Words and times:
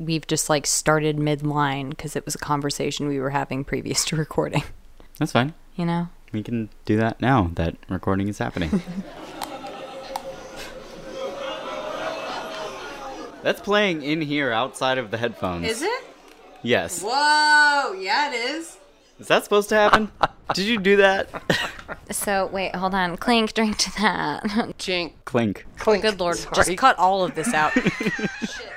we've 0.00 0.26
just 0.26 0.50
like 0.50 0.66
started 0.66 1.16
mid-line 1.18 1.90
because 1.90 2.16
it 2.16 2.24
was 2.24 2.34
a 2.34 2.38
conversation 2.38 3.06
we 3.06 3.20
were 3.20 3.30
having 3.30 3.62
previous 3.64 4.04
to 4.06 4.16
recording. 4.24 4.64
That's 5.18 5.32
fine. 5.32 5.54
You 5.76 5.86
know? 5.86 6.08
We 6.32 6.42
can 6.42 6.68
do 6.84 6.96
that 6.96 7.20
now 7.20 7.50
that 7.54 7.76
recording 7.88 8.26
is 8.28 8.38
happening. 8.38 8.82
That's 13.44 13.60
playing 13.60 14.02
in 14.02 14.22
here 14.22 14.50
outside 14.50 14.98
of 14.98 15.10
the 15.10 15.18
headphones. 15.18 15.68
Is 15.68 15.82
it? 15.82 16.04
Yes. 16.62 17.02
Whoa! 17.02 17.92
Yeah, 17.92 18.32
it 18.32 18.34
is. 18.34 18.78
Is 19.20 19.28
that 19.28 19.44
supposed 19.44 19.68
to 19.68 19.76
happen? 19.76 20.10
Did 20.54 20.64
you 20.64 20.78
do 20.80 20.96
that? 20.96 21.28
So 22.10 22.46
wait, 22.52 22.74
hold 22.74 22.94
on. 22.94 23.16
Clink, 23.16 23.52
drink 23.52 23.76
to 23.76 23.94
that. 24.00 24.42
Chink, 24.78 25.12
Clink. 25.24 25.66
clink. 25.78 26.02
Good 26.02 26.18
lord, 26.18 26.36
Sorry. 26.36 26.54
just 26.56 26.76
cut 26.78 26.98
all 26.98 27.22
of 27.22 27.34
this 27.34 27.52
out. 27.54 27.72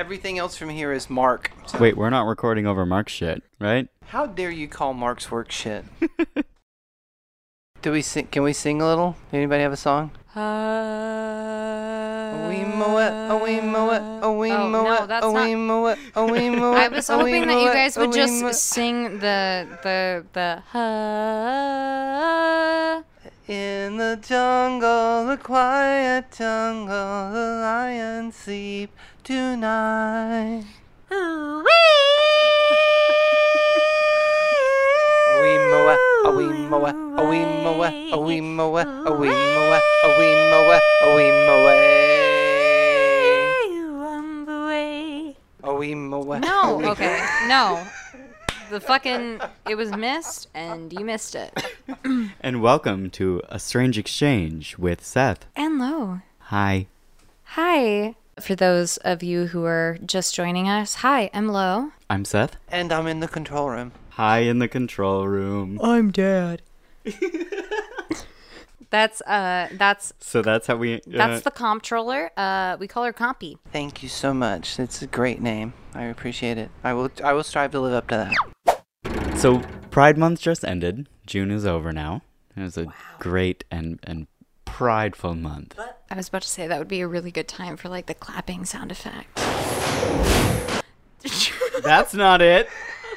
Everything 0.00 0.38
else 0.38 0.56
from 0.56 0.70
here 0.70 0.92
is 0.94 1.10
Mark. 1.10 1.50
So 1.66 1.76
Wait, 1.78 1.94
we're 1.94 2.08
not 2.08 2.26
recording 2.26 2.66
over 2.66 2.86
Mark's 2.86 3.12
shit, 3.12 3.42
right? 3.60 3.86
How 4.06 4.24
dare 4.24 4.50
you 4.50 4.66
call 4.66 4.94
Mark's 4.94 5.30
work 5.30 5.52
shit? 5.52 5.84
Do 7.82 7.92
we 7.92 8.00
sing? 8.00 8.26
Can 8.28 8.42
we 8.42 8.54
sing 8.54 8.80
a 8.80 8.86
little? 8.86 9.16
Anybody 9.30 9.62
have 9.62 9.74
a 9.74 9.76
song? 9.76 10.12
Uh, 10.34 10.40
A 10.40 12.46
wee 12.48 12.64
moet, 12.64 13.12
a 13.30 13.36
wee 13.44 13.60
moet, 13.60 14.00
a 14.22 14.32
wee 14.32 14.52
Oh, 14.52 14.70
no, 14.70 15.06
that's 15.06 15.22
not- 15.26 15.34
wee 15.44 15.54
moet, 15.54 15.98
a 16.14 16.24
wee 16.24 16.48
moet. 16.48 16.76
I 16.78 16.88
was 16.88 17.08
hoping 17.08 17.46
that 17.46 17.60
you 17.62 17.70
guys 17.70 17.98
would 17.98 18.14
just 18.14 18.42
sing 18.62 19.18
the 19.18 19.68
the 19.82 20.24
the. 20.32 20.62
In 23.50 23.96
the 23.96 24.16
jungle, 24.22 25.26
the 25.26 25.36
quiet 25.36 26.30
jungle, 26.30 27.32
the 27.32 27.58
lions 27.60 28.36
sleep 28.36 28.94
tonight. 29.24 30.66
A 31.10 31.64
wee 35.42 35.58
moet, 35.58 35.98
a 36.26 36.30
wee 36.30 36.52
moet, 36.70 36.94
a 37.18 37.26
wee 37.28 37.44
moet, 37.44 37.92
a 38.12 38.20
wee 38.20 38.40
moet, 38.40 38.86
a 38.86 39.18
wee 39.18 39.34
moet, 39.34 39.82
a 40.04 40.16
wee 40.16 40.34
moet, 40.46 40.82
a 41.02 41.14
wee 41.16 41.32
moet. 41.42 41.80
A 45.64 45.74
wee 45.74 45.94
moet. 45.96 46.38
no, 46.38 46.80
okay, 46.88 47.18
no. 47.48 47.84
The 48.70 48.78
fucking 48.80 49.40
it 49.68 49.74
was 49.74 49.90
missed, 49.90 50.46
and 50.54 50.92
you 50.92 51.04
missed 51.04 51.34
it. 51.34 51.52
And 52.42 52.62
welcome 52.62 53.10
to 53.10 53.42
A 53.50 53.58
Strange 53.58 53.98
Exchange 53.98 54.78
with 54.78 55.04
Seth. 55.04 55.44
And 55.54 55.78
Lo. 55.78 56.20
Hi. 56.38 56.86
Hi. 57.44 58.14
For 58.40 58.54
those 58.54 58.96
of 58.98 59.22
you 59.22 59.48
who 59.48 59.66
are 59.66 59.98
just 60.06 60.34
joining 60.34 60.66
us, 60.66 60.94
hi, 60.96 61.28
I'm 61.34 61.48
Lo. 61.48 61.92
I'm 62.08 62.24
Seth. 62.24 62.56
And 62.68 62.92
I'm 62.92 63.06
in 63.06 63.20
the 63.20 63.28
control 63.28 63.68
room. 63.68 63.92
Hi 64.12 64.38
in 64.38 64.58
the 64.58 64.68
control 64.68 65.28
room. 65.28 65.78
I'm 65.82 66.10
Dad. 66.10 66.62
that's 68.88 69.20
uh, 69.22 69.68
that's 69.72 70.14
So 70.20 70.40
that's 70.40 70.66
how 70.66 70.76
we. 70.76 70.94
Uh, 70.94 71.00
that's 71.10 71.42
the 71.42 71.50
comptroller. 71.50 72.30
Uh, 72.38 72.78
we 72.80 72.88
call 72.88 73.04
her 73.04 73.12
Compy. 73.12 73.58
Thank 73.70 74.02
you 74.02 74.08
so 74.08 74.32
much. 74.32 74.80
It's 74.80 75.02
a 75.02 75.06
great 75.06 75.42
name. 75.42 75.74
I 75.94 76.04
appreciate 76.04 76.56
it. 76.56 76.70
I 76.82 76.94
will 76.94 77.10
I 77.22 77.34
will 77.34 77.44
strive 77.44 77.72
to 77.72 77.80
live 77.80 77.92
up 77.92 78.08
to 78.08 78.32
that. 78.64 79.38
So 79.38 79.60
Pride 79.90 80.16
Month 80.16 80.40
just 80.40 80.64
ended. 80.64 81.06
June 81.26 81.50
is 81.50 81.66
over 81.66 81.92
now. 81.92 82.22
It 82.56 82.62
was 82.62 82.76
a 82.76 82.86
great 83.18 83.64
and 83.70 83.98
and 84.02 84.26
prideful 84.64 85.34
month. 85.34 85.78
I 86.10 86.14
was 86.14 86.28
about 86.28 86.42
to 86.42 86.48
say 86.48 86.66
that 86.66 86.78
would 86.78 86.88
be 86.88 87.00
a 87.00 87.08
really 87.08 87.30
good 87.30 87.48
time 87.48 87.76
for 87.76 87.88
like 87.88 88.06
the 88.06 88.14
clapping 88.14 88.64
sound 88.64 88.90
effect. 88.90 89.36
That's 91.82 92.14
not 92.14 92.40
it. 92.42 92.68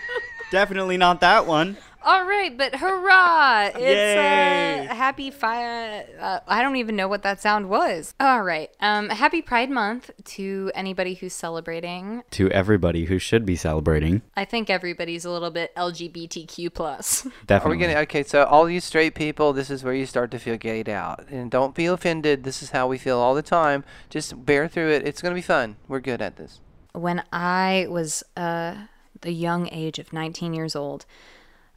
Definitely 0.52 0.98
not 0.98 1.22
that 1.22 1.48
one. 1.48 1.78
All 2.06 2.26
right, 2.26 2.58
but 2.58 2.76
hurrah! 2.76 3.68
It's 3.68 3.80
Yay. 3.80 4.88
uh, 4.90 4.94
happy 4.94 5.32
fire. 5.32 6.06
Uh, 6.20 6.40
I 6.48 6.62
don't 6.62 6.76
even 6.76 6.98
know 6.98 7.08
what 7.08 7.24
that 7.24 7.42
sound 7.42 7.70
was. 7.70 8.14
All 8.20 8.44
right, 8.44 8.70
um, 8.82 9.08
happy 9.10 9.42
Pride 9.42 9.70
Month 9.70 10.12
to 10.26 10.70
anybody 10.76 11.14
who's 11.14 11.32
celebrating. 11.32 12.24
To 12.32 12.50
everybody 12.52 13.06
who 13.06 13.20
should 13.20 13.46
be 13.46 13.56
celebrating. 13.56 14.22
I 14.36 14.44
think 14.44 14.70
everybody's 14.70 15.24
a 15.24 15.30
little 15.32 15.50
bit 15.50 15.74
LGBTQ 15.76 16.74
plus. 16.74 17.22
Definitely. 17.24 17.32
Are 17.42 17.46
Definitely. 17.48 17.78
we 17.78 17.88
gonna 17.88 18.00
okay, 18.02 18.24
so 18.24 18.44
all 18.44 18.70
you 18.70 18.82
straight 18.82 19.16
people, 19.16 19.54
this 19.54 19.70
is 19.70 19.82
where 19.84 19.94
you 19.94 20.06
start 20.06 20.30
to 20.32 20.40
feel 20.40 20.58
gayed 20.58 20.90
out. 20.90 21.26
And 21.30 21.50
don't 21.50 21.74
feel 21.74 21.94
offended. 21.94 22.44
This 22.44 22.62
is 22.62 22.72
how 22.72 22.88
we 22.88 22.98
feel 22.98 23.18
all 23.20 23.34
the 23.34 23.42
time. 23.42 23.86
Just 24.10 24.46
bear 24.46 24.68
through 24.68 24.90
it. 24.92 25.08
It's 25.08 25.22
gonna 25.22 25.36
be 25.36 25.42
fun. 25.42 25.78
We're 25.88 26.02
good 26.02 26.22
at 26.22 26.36
this. 26.36 26.60
when 26.92 27.24
I 27.32 27.88
was 27.90 28.24
uh, 28.36 28.76
the 29.22 29.32
young 29.32 29.70
age 29.72 30.00
of 30.00 30.12
19 30.12 30.54
years 30.54 30.76
old, 30.76 31.06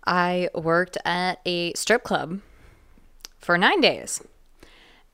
I 0.06 0.48
worked 0.54 0.98
at 1.04 1.40
a 1.44 1.72
strip 1.74 2.04
club 2.04 2.40
for 3.38 3.58
nine 3.58 3.80
days. 3.80 4.22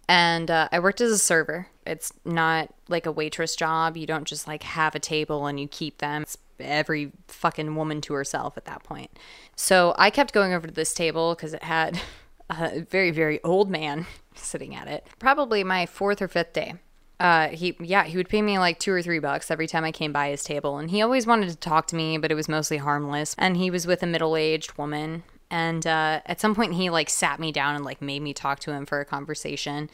And 0.09 0.51
uh, 0.51 0.69
I 0.73 0.79
worked 0.79 1.01
as 1.01 1.13
a 1.13 1.19
server. 1.19 1.69
It's 1.87 2.13
not 2.25 2.75
like 2.89 3.07
a 3.07 3.13
waitress 3.13 3.57
job. 3.57 3.97
You 3.97 4.07
don't 4.07 4.27
just 4.27 4.47
like 4.47 4.63
have 4.63 4.95
a 4.95 5.01
table 5.01 5.47
and 5.47 5.59
you 5.59 5.69
keep 5.69 5.99
them. 5.99 6.23
It's 6.23 6.37
every 6.61 7.13
fucking 7.29 7.75
woman 7.75 8.01
to 8.03 8.15
herself 8.15 8.57
at 8.57 8.65
that 8.67 8.83
point. 8.85 9.11
So 9.57 9.95
I 9.97 10.11
kept 10.11 10.35
going 10.35 10.53
over 10.53 10.67
to 10.67 10.73
this 10.73 10.95
table 10.95 11.35
because 11.35 11.55
it 11.55 11.63
had 11.63 12.01
a 12.51 12.81
very, 12.81 13.11
very 13.11 13.43
old 13.43 13.71
man 13.71 14.07
sitting 14.35 14.75
at 14.75 14.89
it. 14.89 15.07
Probably 15.19 15.65
my 15.65 15.87
fourth 15.87 16.21
or 16.21 16.29
fifth 16.29 16.53
day 16.53 16.75
uh 17.22 17.50
he 17.50 17.77
yeah 17.78 18.03
he 18.03 18.16
would 18.16 18.28
pay 18.28 18.43
me 18.43 18.59
like 18.59 18.81
two 18.81 18.93
or 18.93 19.00
three 19.00 19.21
bucks 19.21 19.49
every 19.49 19.69
time 19.69 19.84
i 19.84 19.93
came 19.93 20.12
by 20.12 20.28
his 20.28 20.43
table. 20.43 20.77
And 20.78 20.91
he 20.91 21.00
always 21.00 21.27
wanted 21.27 21.49
to 21.50 21.56
talk 21.56 21.87
to 21.87 21.97
me 21.97 22.19
but 22.19 22.33
it 22.33 22.34
was 22.34 22.49
mostly 22.49 22.78
harmless. 22.78 23.37
And 23.38 23.56
he 23.56 23.71
was 23.71 23.87
with 23.87 24.03
a 24.03 24.06
middle-aged 24.06 24.77
woman. 24.77 25.22
And 25.49 25.87
uh 25.87 26.21
at 26.27 26.41
some 26.41 26.55
point 26.55 26.75
he 26.75 26.91
like 26.91 27.09
sat 27.09 27.38
me 27.38 27.53
down 27.53 27.77
and 27.77 27.84
like 27.84 28.03
made 28.03 28.22
me 28.22 28.34
talk 28.34 28.59
to 28.61 28.72
him 28.72 28.84
for 28.87 28.99
a 29.00 29.05
conversation 29.05 29.88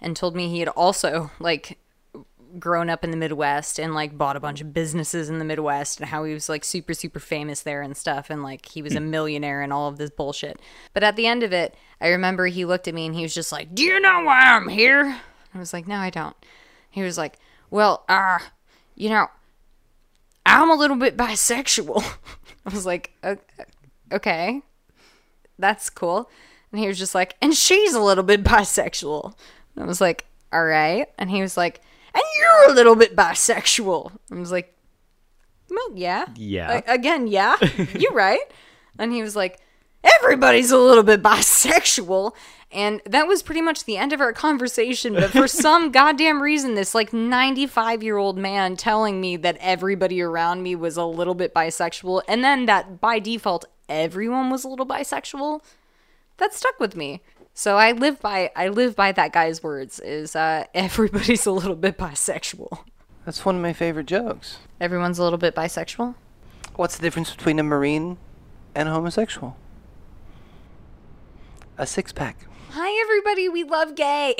and 0.00 0.16
told 0.16 0.34
me 0.34 0.48
he 0.48 0.58
had 0.58 0.68
also 0.70 1.30
like 1.38 1.78
grown 2.58 2.90
up 2.90 3.04
in 3.04 3.12
the 3.12 3.16
midwest 3.16 3.78
and 3.78 3.94
like 3.94 4.18
bought 4.18 4.36
a 4.36 4.40
bunch 4.40 4.60
of 4.60 4.74
businesses 4.74 5.30
in 5.30 5.38
the 5.38 5.44
midwest 5.44 6.00
and 6.00 6.10
how 6.10 6.24
he 6.24 6.34
was 6.34 6.48
like 6.48 6.64
super 6.64 6.94
super 6.94 7.20
famous 7.20 7.62
there 7.62 7.80
and 7.80 7.96
stuff. 7.96 8.28
And 8.28 8.42
like 8.42 8.66
he 8.66 8.82
was 8.82 8.96
a 8.96 9.00
millionaire 9.00 9.62
and 9.62 9.72
all 9.72 9.86
of 9.86 9.98
this 9.98 10.10
bullshit. 10.10 10.58
But 10.94 11.04
at 11.04 11.14
the 11.14 11.28
end 11.28 11.44
of 11.44 11.52
it 11.52 11.76
i 12.00 12.08
remember 12.08 12.46
he 12.46 12.64
looked 12.64 12.88
at 12.88 12.94
me 12.94 13.06
and 13.06 13.14
he 13.14 13.22
was 13.22 13.34
just 13.34 13.52
like 13.52 13.72
do 13.72 13.84
you 13.84 14.00
know 14.00 14.24
why 14.24 14.40
i'm 14.56 14.66
here? 14.66 15.20
I 15.54 15.58
was 15.58 15.72
like 15.72 15.86
no 15.86 15.96
i 15.96 16.10
don't 16.10 16.34
he 16.92 17.02
was 17.02 17.18
like, 17.18 17.38
"Well, 17.70 18.04
uh, 18.08 18.38
you 18.94 19.08
know, 19.08 19.26
I'm 20.46 20.70
a 20.70 20.74
little 20.76 20.96
bit 20.96 21.16
bisexual." 21.16 22.02
I 22.66 22.70
was 22.72 22.86
like, 22.86 23.10
"Okay, 24.12 24.62
that's 25.58 25.90
cool." 25.90 26.30
And 26.70 26.80
he 26.80 26.86
was 26.86 26.98
just 26.98 27.14
like, 27.14 27.34
"And 27.42 27.54
she's 27.54 27.94
a 27.94 28.00
little 28.00 28.24
bit 28.24 28.44
bisexual." 28.44 29.34
And 29.74 29.84
I 29.84 29.86
was 29.86 30.00
like, 30.00 30.26
"All 30.52 30.64
right." 30.64 31.08
And 31.18 31.30
he 31.30 31.42
was 31.42 31.56
like, 31.56 31.80
"And 32.14 32.22
you're 32.38 32.70
a 32.70 32.74
little 32.74 32.94
bit 32.96 33.16
bisexual." 33.16 34.12
I 34.30 34.34
was 34.36 34.52
like, 34.52 34.74
"Well, 35.70 35.90
yeah." 35.94 36.26
Yeah. 36.36 36.82
A- 36.86 36.92
again, 36.94 37.26
yeah. 37.26 37.56
You're 37.98 38.12
right. 38.14 38.40
And 38.98 39.12
he 39.12 39.22
was 39.22 39.34
like, 39.34 39.58
everybody's 40.04 40.70
a 40.70 40.76
little 40.78 41.02
bit 41.02 41.22
bisexual. 41.22 42.32
And 42.72 43.02
that 43.04 43.26
was 43.26 43.42
pretty 43.42 43.60
much 43.60 43.84
the 43.84 43.96
end 43.96 44.12
of 44.12 44.20
our 44.20 44.32
conversation. 44.32 45.14
But 45.14 45.30
for 45.30 45.46
some 45.46 45.92
goddamn 45.92 46.42
reason, 46.42 46.74
this 46.74 46.94
like 46.94 47.12
95 47.12 48.02
year 48.02 48.16
old 48.16 48.38
man 48.38 48.76
telling 48.76 49.20
me 49.20 49.36
that 49.36 49.56
everybody 49.60 50.20
around 50.22 50.62
me 50.62 50.74
was 50.74 50.96
a 50.96 51.04
little 51.04 51.34
bit 51.34 51.54
bisexual, 51.54 52.22
and 52.26 52.42
then 52.42 52.66
that 52.66 53.00
by 53.00 53.18
default 53.18 53.66
everyone 53.88 54.50
was 54.50 54.64
a 54.64 54.68
little 54.68 54.86
bisexual, 54.86 55.62
that 56.38 56.54
stuck 56.54 56.80
with 56.80 56.96
me. 56.96 57.20
So 57.54 57.76
I 57.76 57.92
live 57.92 58.20
by 58.20 58.50
I 58.56 58.68
live 58.68 58.96
by 58.96 59.12
that 59.12 59.32
guy's 59.32 59.62
words 59.62 60.00
is 60.00 60.34
uh, 60.34 60.64
everybody's 60.74 61.46
a 61.46 61.52
little 61.52 61.76
bit 61.76 61.98
bisexual. 61.98 62.78
That's 63.24 63.44
one 63.44 63.56
of 63.56 63.62
my 63.62 63.72
favorite 63.72 64.06
jokes. 64.06 64.58
Everyone's 64.80 65.18
a 65.18 65.22
little 65.22 65.38
bit 65.38 65.54
bisexual. 65.54 66.14
What's 66.74 66.96
the 66.96 67.02
difference 67.02 67.30
between 67.30 67.58
a 67.58 67.62
marine 67.62 68.16
and 68.74 68.88
a 68.88 68.92
homosexual? 68.92 69.56
A 71.78 71.86
six 71.86 72.10
pack. 72.12 72.46
Hi 72.74 73.02
everybody, 73.02 73.50
we 73.50 73.64
love 73.64 73.94
gay. 73.96 74.34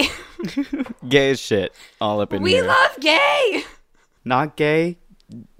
Gay 1.08 1.32
as 1.32 1.38
shit. 1.38 1.74
All 2.00 2.18
up 2.22 2.32
in 2.32 2.40
we 2.40 2.52
here. 2.52 2.62
We 2.62 2.68
love 2.68 2.98
gay. 2.98 3.64
Not 4.24 4.56
gay. 4.56 4.96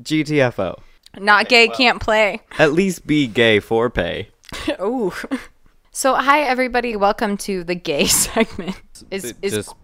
GTFO. 0.03 0.81
Not 1.19 1.51
gay 1.51 1.69
can't 1.69 2.01
play. 2.01 2.41
At 2.59 2.73
least 2.73 3.07
be 3.07 3.27
gay 3.27 3.61
for 3.61 3.91
pay. 3.91 4.31
Ooh. 4.81 5.13
So 5.91 6.15
hi 6.15 6.41
everybody, 6.41 6.97
welcome 6.97 7.37
to 7.39 7.63
the 7.63 7.75
gay 7.75 8.07
segment. 8.25 8.81
Is 9.11 9.35
is 9.43 9.53
just 9.53 9.75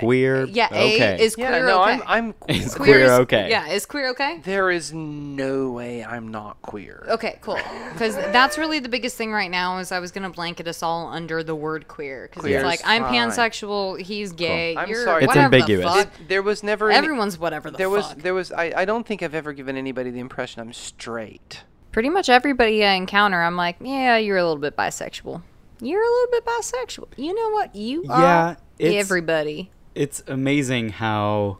queer. 0.00 0.44
Yeah, 0.46 0.66
okay. 0.66 1.14
A 1.14 1.18
is 1.20 1.36
Yeah, 1.38 1.48
queer 1.48 1.66
no, 1.66 1.82
okay. 1.82 1.92
I'm 1.92 2.02
I'm 2.06 2.34
Is 2.56 2.74
queer. 2.74 2.94
queer 2.96 3.04
is- 3.04 3.10
okay? 3.12 3.50
Yeah, 3.50 3.68
is 3.68 3.86
queer 3.86 4.08
okay? 4.10 4.40
There 4.44 4.70
is 4.70 4.92
no 4.92 5.70
way 5.70 6.04
I'm 6.04 6.28
not 6.28 6.60
queer. 6.62 7.04
Okay, 7.08 7.38
cool. 7.40 7.58
Because 7.92 8.16
that's 8.16 8.58
really 8.58 8.78
the 8.78 8.88
biggest 8.88 9.16
thing 9.16 9.32
right 9.32 9.50
now 9.50 9.78
is 9.78 9.92
I 9.92 9.98
was 10.00 10.10
gonna 10.12 10.30
blanket 10.30 10.66
us 10.68 10.82
all 10.82 11.08
under 11.08 11.42
the 11.42 11.54
word 11.54 11.88
queer 11.88 12.28
because 12.30 12.44
it's 12.50 12.64
like 12.64 12.80
I'm 12.84 13.02
fine. 13.02 13.14
pansexual, 13.30 14.00
he's 14.00 14.32
gay. 14.32 14.76
I'm 14.76 14.88
you're 14.88 15.04
sorry. 15.04 15.24
It's 15.24 15.28
whatever 15.28 15.50
the 15.50 15.56
ambiguous. 15.56 15.84
fuck. 15.84 16.06
It- 16.20 16.28
there 16.28 16.42
was 16.42 16.62
never 16.62 16.90
any- 16.90 16.98
Everyone's 16.98 17.38
whatever 17.38 17.70
the 17.70 17.78
there 17.78 17.90
was 17.90 18.06
fuck. 18.08 18.18
there 18.18 18.34
was 18.34 18.52
I, 18.52 18.72
I 18.76 18.84
don't 18.84 19.06
think 19.06 19.22
I've 19.22 19.34
ever 19.34 19.52
given 19.52 19.76
anybody 19.76 20.10
the 20.10 20.20
impression 20.20 20.60
I'm 20.60 20.72
straight. 20.72 21.62
Pretty 21.92 22.08
much 22.10 22.28
everybody 22.28 22.84
I 22.84 22.94
encounter, 22.94 23.40
I'm 23.40 23.56
like, 23.56 23.76
yeah, 23.80 24.16
you're 24.16 24.36
a 24.38 24.42
little 24.42 24.60
bit 24.60 24.76
bisexual. 24.76 25.42
You're 25.80 26.02
a 26.02 26.06
little 26.08 26.30
bit 26.32 26.44
bisexual. 26.44 27.06
You 27.16 27.34
know 27.34 27.50
what? 27.50 27.76
You 27.76 28.04
are 28.08 28.20
Yeah, 28.20 28.54
it's- 28.78 29.04
everybody. 29.04 29.70
It's 29.94 30.22
amazing 30.26 30.90
how 30.90 31.58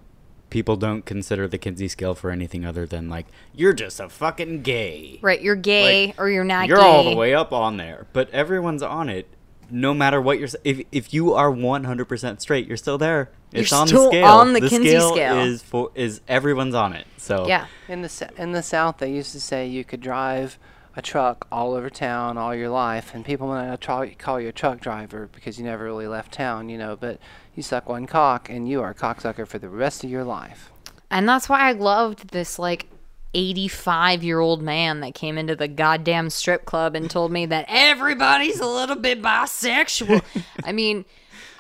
people 0.50 0.76
don't 0.76 1.04
consider 1.04 1.48
the 1.48 1.58
Kinsey 1.58 1.88
scale 1.88 2.14
for 2.14 2.31
anything 2.31 2.64
other 2.64 2.86
than 2.86 3.08
like 3.08 3.26
you're 3.54 3.72
just 3.72 3.98
a 4.00 4.08
fucking 4.08 4.62
gay. 4.62 5.19
Right, 5.22 5.40
you're 5.40 5.56
gay 5.56 6.08
Like, 6.08 6.20
or 6.20 6.28
you're 6.31 6.44
not 6.44 6.69
You're 6.69 6.78
gay. 6.78 6.84
all 6.84 7.04
the 7.10 7.16
way 7.16 7.34
up 7.34 7.52
on 7.52 7.76
there, 7.76 8.06
but 8.12 8.31
everyone's 8.31 8.82
on 8.82 9.08
it. 9.08 9.26
No 9.70 9.94
matter 9.94 10.20
what 10.20 10.38
you're, 10.38 10.48
if 10.62 10.82
if 10.92 11.12
you 11.14 11.32
are 11.32 11.50
100% 11.50 12.40
straight, 12.40 12.69
you're 12.69 12.76
still 12.76 12.98
there. 12.98 13.31
It's 13.50 13.70
You're 13.70 13.81
on 13.81 13.86
still 13.88 14.04
the 14.04 14.10
scale. 14.10 14.26
on 14.26 14.52
the 14.52 14.60
Kinsey 14.60 14.90
scale. 15.00 15.38
is 15.40 15.62
for 15.62 15.90
is 15.94 16.20
everyone's 16.28 16.75
on 16.75 16.92
it. 16.92 17.06
So 17.16 17.46
Yeah. 17.48 17.66
In 17.88 18.02
the 18.02 18.31
in 18.36 18.52
the 18.52 18.62
South, 18.62 18.98
they 18.98 19.10
used 19.12 19.32
to 19.32 19.40
say 19.40 19.66
you 19.66 19.82
could 19.84 20.00
drive 20.00 20.58
a 20.96 21.02
truck 21.02 21.46
all 21.50 21.75
over 21.75 21.91
town 21.91 22.38
all 22.38 22.55
your 22.55 22.69
life, 22.69 23.14
and 23.14 23.25
people 23.25 23.49
might 23.49 23.67
not 23.67 23.81
try, 23.81 24.14
call 24.14 24.41
you 24.41 24.49
a 24.49 24.52
truck 24.52 24.81
driver 24.81 25.29
because 25.32 25.58
you 25.58 25.64
never 25.64 25.85
really 25.85 26.06
left 26.06 26.32
town, 26.32 26.69
you 26.69 26.79
know. 26.79 26.96
But 26.96 27.19
you 27.55 27.62
suck 27.62 27.88
one 27.88 28.06
cock, 28.06 28.49
and 28.49 28.69
you 28.69 28.81
are 28.82 28.91
a 28.91 28.94
cocksucker 28.94 29.46
for 29.46 29.58
the 29.58 29.69
rest 29.69 30.05
of 30.05 30.11
your 30.11 30.25
life. 30.25 30.70
And 31.11 31.29
that's 31.29 31.49
why 31.49 31.69
I 31.69 31.73
loved 31.73 32.29
this 32.31 32.58
like 32.58 32.87
85 33.35 34.23
year 34.23 34.41
old 34.41 34.62
man 34.62 35.00
that 35.00 35.14
came 35.14 35.37
into 35.37 35.56
the 35.56 35.69
goddamn 35.69 36.31
strip 36.31 36.64
club 36.64 36.94
and 36.94 37.11
told 37.11 37.32
me 37.32 37.46
that 37.46 37.67
everybody's 37.69 38.61
a 38.61 38.67
little 38.67 38.96
bit 38.96 39.20
bisexual. 39.20 40.23
I 40.64 40.73
mean, 40.73 41.05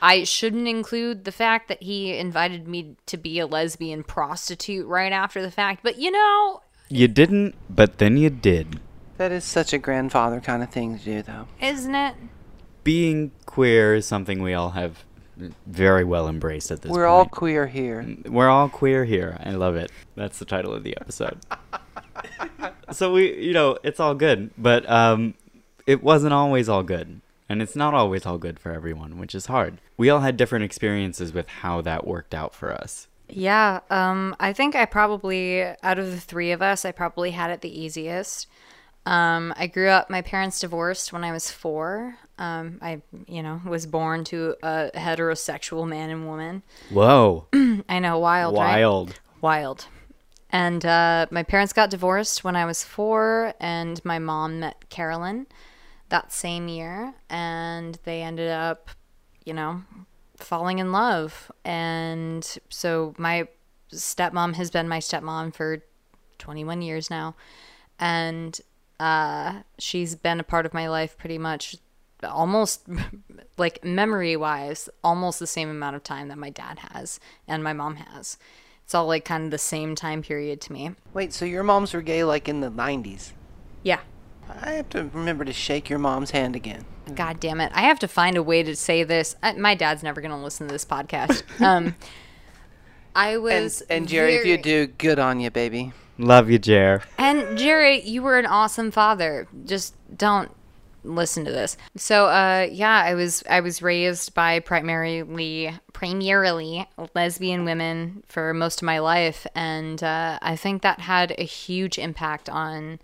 I 0.00 0.24
shouldn't 0.24 0.68
include 0.68 1.24
the 1.24 1.32
fact 1.32 1.68
that 1.68 1.82
he 1.82 2.16
invited 2.16 2.68
me 2.68 2.96
to 3.06 3.16
be 3.16 3.38
a 3.38 3.46
lesbian 3.46 4.04
prostitute 4.04 4.86
right 4.86 5.12
after 5.12 5.42
the 5.42 5.50
fact, 5.50 5.80
but 5.82 5.98
you 5.98 6.10
know, 6.10 6.62
you 6.88 7.08
didn't, 7.08 7.54
but 7.68 7.98
then 7.98 8.16
you 8.16 8.30
did. 8.30 8.78
That 9.16 9.32
is 9.32 9.44
such 9.44 9.72
a 9.72 9.78
grandfather 9.78 10.40
kind 10.40 10.62
of 10.62 10.70
thing 10.70 10.98
to 10.98 11.04
do, 11.04 11.22
though. 11.22 11.46
isn't 11.60 11.94
it? 11.94 12.14
Being 12.82 13.32
queer 13.46 13.94
is 13.94 14.06
something 14.06 14.42
we 14.42 14.54
all 14.54 14.70
have 14.70 15.04
very 15.66 16.04
well 16.04 16.28
embraced 16.28 16.70
at 16.70 16.82
this 16.82 16.92
We're 16.92 17.06
all 17.06 17.26
queer 17.26 17.66
here. 17.66 18.06
We're 18.26 18.48
all 18.48 18.68
queer 18.68 19.04
here. 19.04 19.36
I 19.42 19.52
love 19.52 19.76
it. 19.76 19.90
That's 20.14 20.38
the 20.38 20.44
title 20.44 20.72
of 20.72 20.84
the 20.84 20.96
episode. 21.00 21.38
so 22.92 23.12
we, 23.12 23.34
you 23.40 23.52
know, 23.52 23.78
it's 23.82 24.00
all 24.00 24.14
good, 24.14 24.50
but 24.56 24.88
um, 24.88 25.34
it 25.86 26.02
wasn't 26.02 26.32
always 26.32 26.68
all 26.68 26.82
good, 26.82 27.20
and 27.48 27.62
it's 27.62 27.76
not 27.76 27.94
always 27.94 28.26
all 28.26 28.38
good 28.38 28.58
for 28.58 28.72
everyone, 28.72 29.18
which 29.18 29.34
is 29.34 29.46
hard. 29.46 29.80
We 29.96 30.10
all 30.10 30.20
had 30.20 30.36
different 30.36 30.64
experiences 30.64 31.32
with 31.32 31.48
how 31.48 31.80
that 31.82 32.06
worked 32.06 32.34
out 32.34 32.54
for 32.54 32.72
us. 32.72 33.08
Yeah, 33.28 33.80
um, 33.90 34.36
I 34.38 34.52
think 34.52 34.76
I 34.76 34.84
probably, 34.84 35.62
out 35.62 35.98
of 35.98 36.10
the 36.10 36.20
three 36.20 36.52
of 36.52 36.60
us, 36.60 36.84
I 36.84 36.92
probably 36.92 37.30
had 37.30 37.50
it 37.50 37.62
the 37.62 37.80
easiest. 37.80 38.46
Um, 39.06 39.52
I 39.56 39.66
grew 39.66 39.88
up, 39.88 40.08
my 40.08 40.22
parents 40.22 40.60
divorced 40.60 41.12
when 41.12 41.24
I 41.24 41.32
was 41.32 41.50
four. 41.50 42.16
Um, 42.38 42.78
I, 42.80 43.02
you 43.26 43.42
know, 43.42 43.60
was 43.66 43.86
born 43.86 44.24
to 44.24 44.56
a 44.62 44.90
heterosexual 44.94 45.86
man 45.86 46.10
and 46.10 46.26
woman. 46.26 46.62
Whoa, 46.90 47.46
I 47.88 47.98
know, 47.98 48.18
wild, 48.18 48.54
right? 48.54 48.80
wild. 48.80 49.20
Wild. 49.40 49.86
And 50.50 50.86
uh, 50.86 51.26
my 51.30 51.42
parents 51.42 51.72
got 51.72 51.90
divorced 51.90 52.44
when 52.44 52.56
I 52.56 52.64
was 52.64 52.84
four, 52.84 53.54
and 53.60 54.02
my 54.04 54.18
mom 54.18 54.60
met 54.60 54.88
Carolyn 54.88 55.46
that 56.08 56.32
same 56.32 56.68
year, 56.68 57.12
and 57.28 57.98
they 58.04 58.22
ended 58.22 58.50
up, 58.50 58.88
you 59.44 59.52
know, 59.52 59.82
falling 60.36 60.78
in 60.78 60.92
love. 60.92 61.50
And 61.64 62.46
so 62.68 63.14
my 63.18 63.48
stepmom 63.92 64.54
has 64.54 64.70
been 64.70 64.88
my 64.88 64.98
stepmom 64.98 65.54
for 65.54 65.82
21 66.38 66.82
years 66.82 67.10
now, 67.10 67.34
and 67.98 68.60
uh, 69.00 69.62
she's 69.78 70.14
been 70.14 70.40
a 70.40 70.44
part 70.44 70.66
of 70.66 70.74
my 70.74 70.88
life 70.88 71.16
pretty 71.18 71.38
much 71.38 71.76
almost 72.22 72.86
like 73.58 73.84
memory 73.84 74.36
wise 74.36 74.88
almost 75.02 75.38
the 75.38 75.46
same 75.46 75.68
amount 75.68 75.94
of 75.96 76.02
time 76.02 76.28
that 76.28 76.38
my 76.38 76.48
dad 76.50 76.78
has 76.92 77.20
and 77.46 77.62
my 77.62 77.72
mom 77.72 77.96
has 77.96 78.38
it's 78.82 78.94
all 78.94 79.06
like 79.06 79.24
kind 79.24 79.44
of 79.44 79.50
the 79.50 79.58
same 79.58 79.94
time 79.94 80.22
period 80.22 80.60
to 80.60 80.72
me 80.72 80.92
Wait, 81.12 81.32
so 81.34 81.44
your 81.44 81.62
moms 81.62 81.92
were 81.92 82.00
gay 82.02 82.24
like 82.24 82.48
in 82.48 82.60
the 82.60 82.70
90s? 82.70 83.32
yeah 83.82 84.00
I 84.62 84.72
have 84.72 84.88
to 84.90 85.04
remember 85.12 85.44
to 85.44 85.52
shake 85.52 85.90
your 85.90 85.98
mom's 85.98 86.30
hand 86.30 86.54
again. 86.56 86.84
god 87.14 87.40
damn 87.40 87.60
it 87.60 87.72
i 87.74 87.82
have 87.82 87.98
to 87.98 88.08
find 88.08 88.36
a 88.38 88.42
way 88.42 88.62
to 88.62 88.74
say 88.76 89.02
this 89.02 89.36
I, 89.42 89.52
my 89.54 89.74
dad's 89.74 90.02
never 90.02 90.20
going 90.22 90.30
to 90.30 90.38
listen 90.38 90.66
to 90.68 90.72
this 90.72 90.84
podcast 90.86 91.42
um 91.60 91.94
i 93.14 93.32
And, 93.34 93.42
was 93.42 93.82
and 93.82 94.08
Jerry, 94.08 94.34
if 94.36 94.46
you 94.46 94.56
do, 94.56 94.86
good 94.86 95.18
on 95.18 95.40
you, 95.40 95.50
baby. 95.50 95.92
Love 96.18 96.50
you, 96.50 96.58
Jer. 96.58 97.02
And 97.18 97.58
Jerry, 97.58 98.00
you 98.02 98.22
were 98.22 98.38
an 98.38 98.46
awesome 98.46 98.90
father. 98.90 99.48
Just 99.64 99.94
don't 100.16 100.50
listen 101.02 101.44
to 101.44 101.50
this. 101.50 101.76
So, 101.96 102.26
uh, 102.26 102.68
yeah, 102.70 103.02
I 103.04 103.14
was 103.14 103.42
I 103.48 103.60
was 103.60 103.82
raised 103.82 104.34
by 104.34 104.60
primarily 104.60 105.74
primarily 105.92 106.88
lesbian 107.14 107.64
women 107.64 108.22
for 108.28 108.54
most 108.54 108.82
of 108.82 108.86
my 108.86 108.98
life, 108.98 109.46
and 109.54 110.02
uh, 110.02 110.38
I 110.40 110.56
think 110.56 110.82
that 110.82 111.00
had 111.00 111.34
a 111.36 111.44
huge 111.44 111.98
impact 111.98 112.48
on 112.48 113.00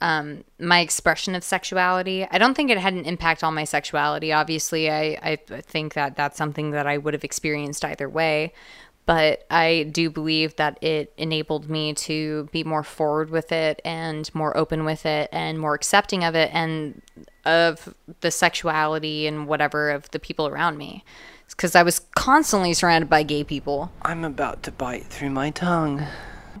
um, 0.00 0.44
my 0.58 0.80
expression 0.80 1.34
of 1.34 1.42
sexuality. 1.42 2.26
I 2.30 2.38
don't 2.38 2.54
think 2.54 2.70
it 2.70 2.78
had 2.78 2.94
an 2.94 3.04
impact 3.04 3.42
on 3.42 3.54
my 3.54 3.64
sexuality. 3.64 4.32
Obviously, 4.32 4.90
I, 4.90 5.18
I 5.22 5.36
think 5.36 5.94
that 5.94 6.16
that's 6.16 6.38
something 6.38 6.70
that 6.70 6.86
I 6.86 6.98
would 6.98 7.14
have 7.14 7.24
experienced 7.24 7.84
either 7.84 8.08
way. 8.08 8.52
But 9.08 9.46
I 9.50 9.84
do 9.90 10.10
believe 10.10 10.56
that 10.56 10.76
it 10.84 11.14
enabled 11.16 11.70
me 11.70 11.94
to 11.94 12.46
be 12.52 12.62
more 12.62 12.82
forward 12.82 13.30
with 13.30 13.52
it 13.52 13.80
and 13.82 14.30
more 14.34 14.54
open 14.54 14.84
with 14.84 15.06
it 15.06 15.30
and 15.32 15.58
more 15.58 15.72
accepting 15.72 16.24
of 16.24 16.34
it 16.34 16.50
and 16.52 17.00
of 17.46 17.94
the 18.20 18.30
sexuality 18.30 19.26
and 19.26 19.46
whatever 19.46 19.88
of 19.88 20.10
the 20.10 20.18
people 20.18 20.46
around 20.46 20.76
me. 20.76 21.06
Because 21.48 21.74
I 21.74 21.82
was 21.82 22.00
constantly 22.16 22.74
surrounded 22.74 23.08
by 23.08 23.22
gay 23.22 23.44
people. 23.44 23.90
I'm 24.02 24.26
about 24.26 24.62
to 24.64 24.72
bite 24.72 25.06
through 25.06 25.30
my 25.30 25.48
tongue. 25.48 26.04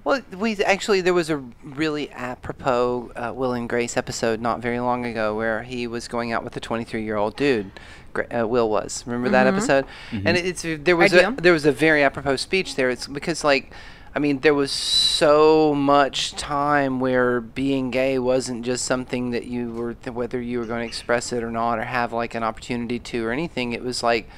Well, 0.08 0.22
we 0.38 0.56
actually 0.64 1.02
there 1.02 1.12
was 1.12 1.28
a 1.28 1.36
really 1.62 2.10
apropos 2.12 3.12
uh, 3.14 3.34
Will 3.36 3.52
and 3.52 3.68
Grace 3.68 3.94
episode 3.94 4.40
not 4.40 4.60
very 4.60 4.80
long 4.80 5.04
ago 5.04 5.36
where 5.36 5.64
he 5.64 5.86
was 5.86 6.08
going 6.08 6.32
out 6.32 6.42
with 6.42 6.56
a 6.56 6.60
23 6.60 7.04
year 7.04 7.16
old 7.16 7.36
dude. 7.36 7.70
Uh, 8.16 8.48
Will 8.48 8.70
was 8.70 9.06
remember 9.06 9.28
that 9.28 9.46
episode, 9.46 9.84
and 10.10 10.34
it, 10.34 10.46
it's 10.46 10.62
there 10.82 10.96
was 10.96 11.12
a, 11.12 11.30
do. 11.30 11.36
there 11.42 11.52
was 11.52 11.66
a 11.66 11.72
very 11.72 12.02
apropos 12.02 12.36
speech 12.36 12.74
there. 12.74 12.88
It's 12.88 13.06
because 13.06 13.44
like. 13.44 13.70
I 14.14 14.20
mean, 14.20 14.40
there 14.40 14.54
was 14.54 14.72
so 14.72 15.74
much 15.74 16.32
time 16.32 16.98
where 16.98 17.42
being 17.42 17.90
gay 17.90 18.18
wasn't 18.18 18.64
just 18.64 18.86
something 18.86 19.30
that 19.30 19.44
you 19.44 19.70
were, 19.70 19.94
th- 19.94 20.14
whether 20.14 20.40
you 20.40 20.58
were 20.58 20.64
going 20.64 20.80
to 20.80 20.86
express 20.86 21.30
it 21.30 21.44
or 21.44 21.50
not, 21.50 21.78
or 21.78 21.84
have 21.84 22.12
like 22.12 22.34
an 22.34 22.42
opportunity 22.42 22.98
to, 22.98 23.26
or 23.26 23.32
anything. 23.32 23.74
It 23.74 23.84
was 23.84 24.02
like, 24.02 24.28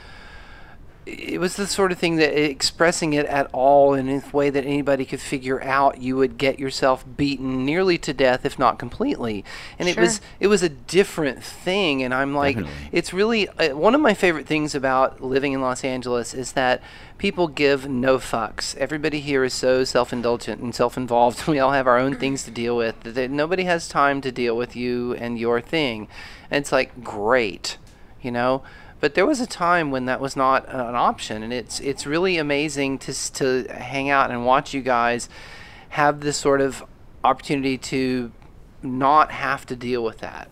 it 1.18 1.40
was 1.40 1.56
the 1.56 1.66
sort 1.66 1.92
of 1.92 1.98
thing 1.98 2.16
that 2.16 2.38
expressing 2.38 3.12
it 3.12 3.26
at 3.26 3.48
all 3.52 3.94
in 3.94 4.08
a 4.08 4.22
way 4.32 4.50
that 4.50 4.64
anybody 4.64 5.04
could 5.04 5.20
figure 5.20 5.62
out 5.62 6.00
you 6.00 6.16
would 6.16 6.38
get 6.38 6.58
yourself 6.58 7.04
beaten 7.16 7.64
nearly 7.64 7.98
to 7.98 8.12
death 8.12 8.44
if 8.46 8.58
not 8.58 8.78
completely. 8.78 9.44
And 9.78 9.88
it 9.88 9.96
was 9.98 10.20
it 10.38 10.46
was 10.46 10.62
a 10.62 10.68
different 10.68 11.42
thing 11.42 12.02
and 12.02 12.12
i'm 12.14 12.34
like 12.34 12.56
Definitely. 12.56 12.88
it's 12.92 13.12
really 13.12 13.48
uh, 13.48 13.76
one 13.76 13.94
of 13.94 14.00
my 14.00 14.14
favorite 14.14 14.46
things 14.46 14.74
about 14.74 15.20
living 15.22 15.52
in 15.52 15.60
los 15.60 15.84
angeles 15.84 16.32
is 16.34 16.52
that 16.52 16.82
people 17.18 17.48
give 17.48 17.86
no 17.88 18.16
fucks. 18.18 18.74
Everybody 18.76 19.20
here 19.20 19.44
is 19.44 19.52
so 19.52 19.84
self-indulgent 19.84 20.60
and 20.62 20.74
self-involved. 20.74 21.46
We 21.50 21.58
all 21.58 21.72
have 21.72 21.86
our 21.86 21.98
own 21.98 22.16
things 22.16 22.44
to 22.44 22.50
deal 22.50 22.76
with 22.76 23.00
that- 23.00 23.14
that 23.14 23.30
nobody 23.30 23.64
has 23.64 23.88
time 23.88 24.20
to 24.22 24.32
deal 24.32 24.56
with 24.56 24.74
you 24.74 25.14
and 25.14 25.38
your 25.38 25.60
thing. 25.60 26.08
And 26.50 26.62
it's 26.62 26.72
like 26.72 27.02
great 27.04 27.76
you 28.22 28.30
know 28.30 28.62
but 29.00 29.14
there 29.14 29.26
was 29.26 29.40
a 29.40 29.46
time 29.46 29.90
when 29.90 30.04
that 30.04 30.20
was 30.20 30.36
not 30.36 30.68
an 30.68 30.94
option 30.94 31.42
and 31.42 31.52
it's 31.52 31.80
it's 31.80 32.06
really 32.06 32.36
amazing 32.36 32.98
to 32.98 33.32
to 33.32 33.66
hang 33.72 34.10
out 34.10 34.30
and 34.30 34.44
watch 34.44 34.74
you 34.74 34.82
guys 34.82 35.28
have 35.90 36.20
this 36.20 36.36
sort 36.36 36.60
of 36.60 36.84
opportunity 37.24 37.76
to 37.76 38.32
not 38.82 39.30
have 39.30 39.66
to 39.66 39.76
deal 39.76 40.02
with 40.02 40.18
that. 40.18 40.48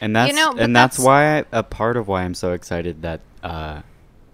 And 0.00 0.14
that's 0.16 0.34
know, 0.34 0.54
and 0.58 0.74
that's, 0.74 0.96
that's- 0.96 1.06
why 1.06 1.38
I, 1.38 1.44
a 1.52 1.62
part 1.62 1.96
of 1.96 2.08
why 2.08 2.22
I'm 2.22 2.34
so 2.34 2.52
excited 2.52 3.02
that 3.02 3.20
uh, 3.42 3.82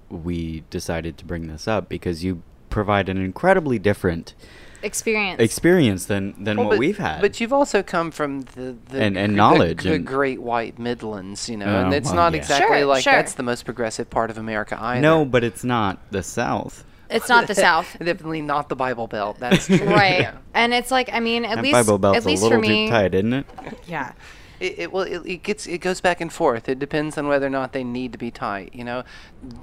we 0.08 0.64
decided 0.70 1.18
to 1.18 1.24
bring 1.24 1.48
this 1.48 1.68
up 1.68 1.88
because 1.88 2.24
you 2.24 2.42
provide 2.70 3.08
an 3.08 3.18
incredibly 3.18 3.78
different 3.78 4.34
experience. 4.82 5.40
experience 5.40 6.06
than 6.06 6.34
than 6.42 6.56
Well, 6.56 6.66
what 6.66 6.72
but, 6.72 6.78
we've 6.78 6.98
had. 6.98 7.20
But 7.20 7.40
you've 7.40 7.52
also 7.52 7.82
come 7.82 8.10
from 8.10 8.42
the, 8.42 8.76
the 8.88 9.00
And- 9.02 9.16
and 9.16 9.32
the- 9.32 9.36
knowledge 9.36 9.82
the, 9.84 9.94
and- 9.94 10.06
great 10.06 10.40
white 10.40 10.78
Midlands, 10.78 11.48
you 11.48 11.56
know, 11.56 11.66
Oh, 11.66 11.84
and 11.84 11.94
it's 11.94 12.06
well, 12.06 12.16
not 12.16 12.32
yeah. 12.32 12.38
exactly 12.38 12.78
Sure, 12.78 12.86
like 12.86 13.02
sure. 13.04 13.12
that's 13.14 13.34
the 13.34 13.42
most 13.42 13.64
progressive 13.64 14.08
part 14.10 14.30
of 14.30 14.38
America 14.38 14.76
either. 14.80 15.00
no, 15.00 15.24
but 15.24 15.44
it's 15.44 15.64
not 15.64 15.98
the 16.10 16.22
South. 16.22 16.84
it's 17.10 17.28
not 17.28 17.46
the 17.46 17.54
South. 17.54 17.96
Definitely 17.98 18.42
not 18.42 18.68
the 18.68 18.76
Bible 18.76 19.06
Belt. 19.06 19.38
That's 19.38 19.66
true. 19.66 19.78
Right. 19.78 20.20
Yeah. 20.20 20.32
And 20.54 20.74
it's 20.74 20.90
like, 20.90 21.08
I 21.12 21.20
mean, 21.20 21.44
at 21.44 21.56
that 21.56 21.62
least, 21.62 21.72
Bible 21.72 21.98
belt's 21.98 22.18
at 22.18 22.26
least 22.26 22.42
a 22.42 22.46
little 22.46 22.58
for 22.62 22.68
me. 22.68 22.86
too 22.86 22.92
tight, 22.92 23.14
isn't 23.14 23.32
it? 23.32 23.46
Yeah. 23.86 24.12
It, 24.60 24.78
it 24.80 24.92
well, 24.92 25.04
it, 25.04 25.24
it 25.24 25.42
gets 25.44 25.68
it 25.68 25.78
goes 25.78 26.00
back 26.00 26.20
and 26.20 26.32
forth. 26.32 26.68
It 26.68 26.80
depends 26.80 27.16
on 27.16 27.28
whether 27.28 27.46
or 27.46 27.50
not 27.50 27.72
they 27.72 27.84
need 27.84 28.10
to 28.10 28.18
be 28.18 28.32
tight. 28.32 28.74
You 28.74 28.82
know, 28.82 29.04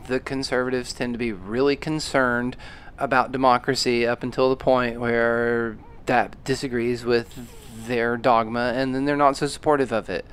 the 0.07 0.22
conservatives 0.22 0.93
tend 0.93 1.13
to 1.13 1.17
be 1.19 1.34
really 1.34 1.75
concerned 1.75 2.55
about 2.97 3.31
democracy 3.31 4.05
up 4.05 4.23
until 4.23 4.49
the 4.49 4.55
point 4.55 4.99
where 4.99 5.77
that 6.05 6.43
disagrees 6.43 7.03
with 7.03 7.49
their 7.87 8.17
dogma, 8.17 8.73
and 8.75 8.95
then 8.95 9.05
they're 9.05 9.17
not 9.17 9.37
so 9.37 9.47
supportive 9.47 9.91
of 9.91 10.09
it. 10.09 10.25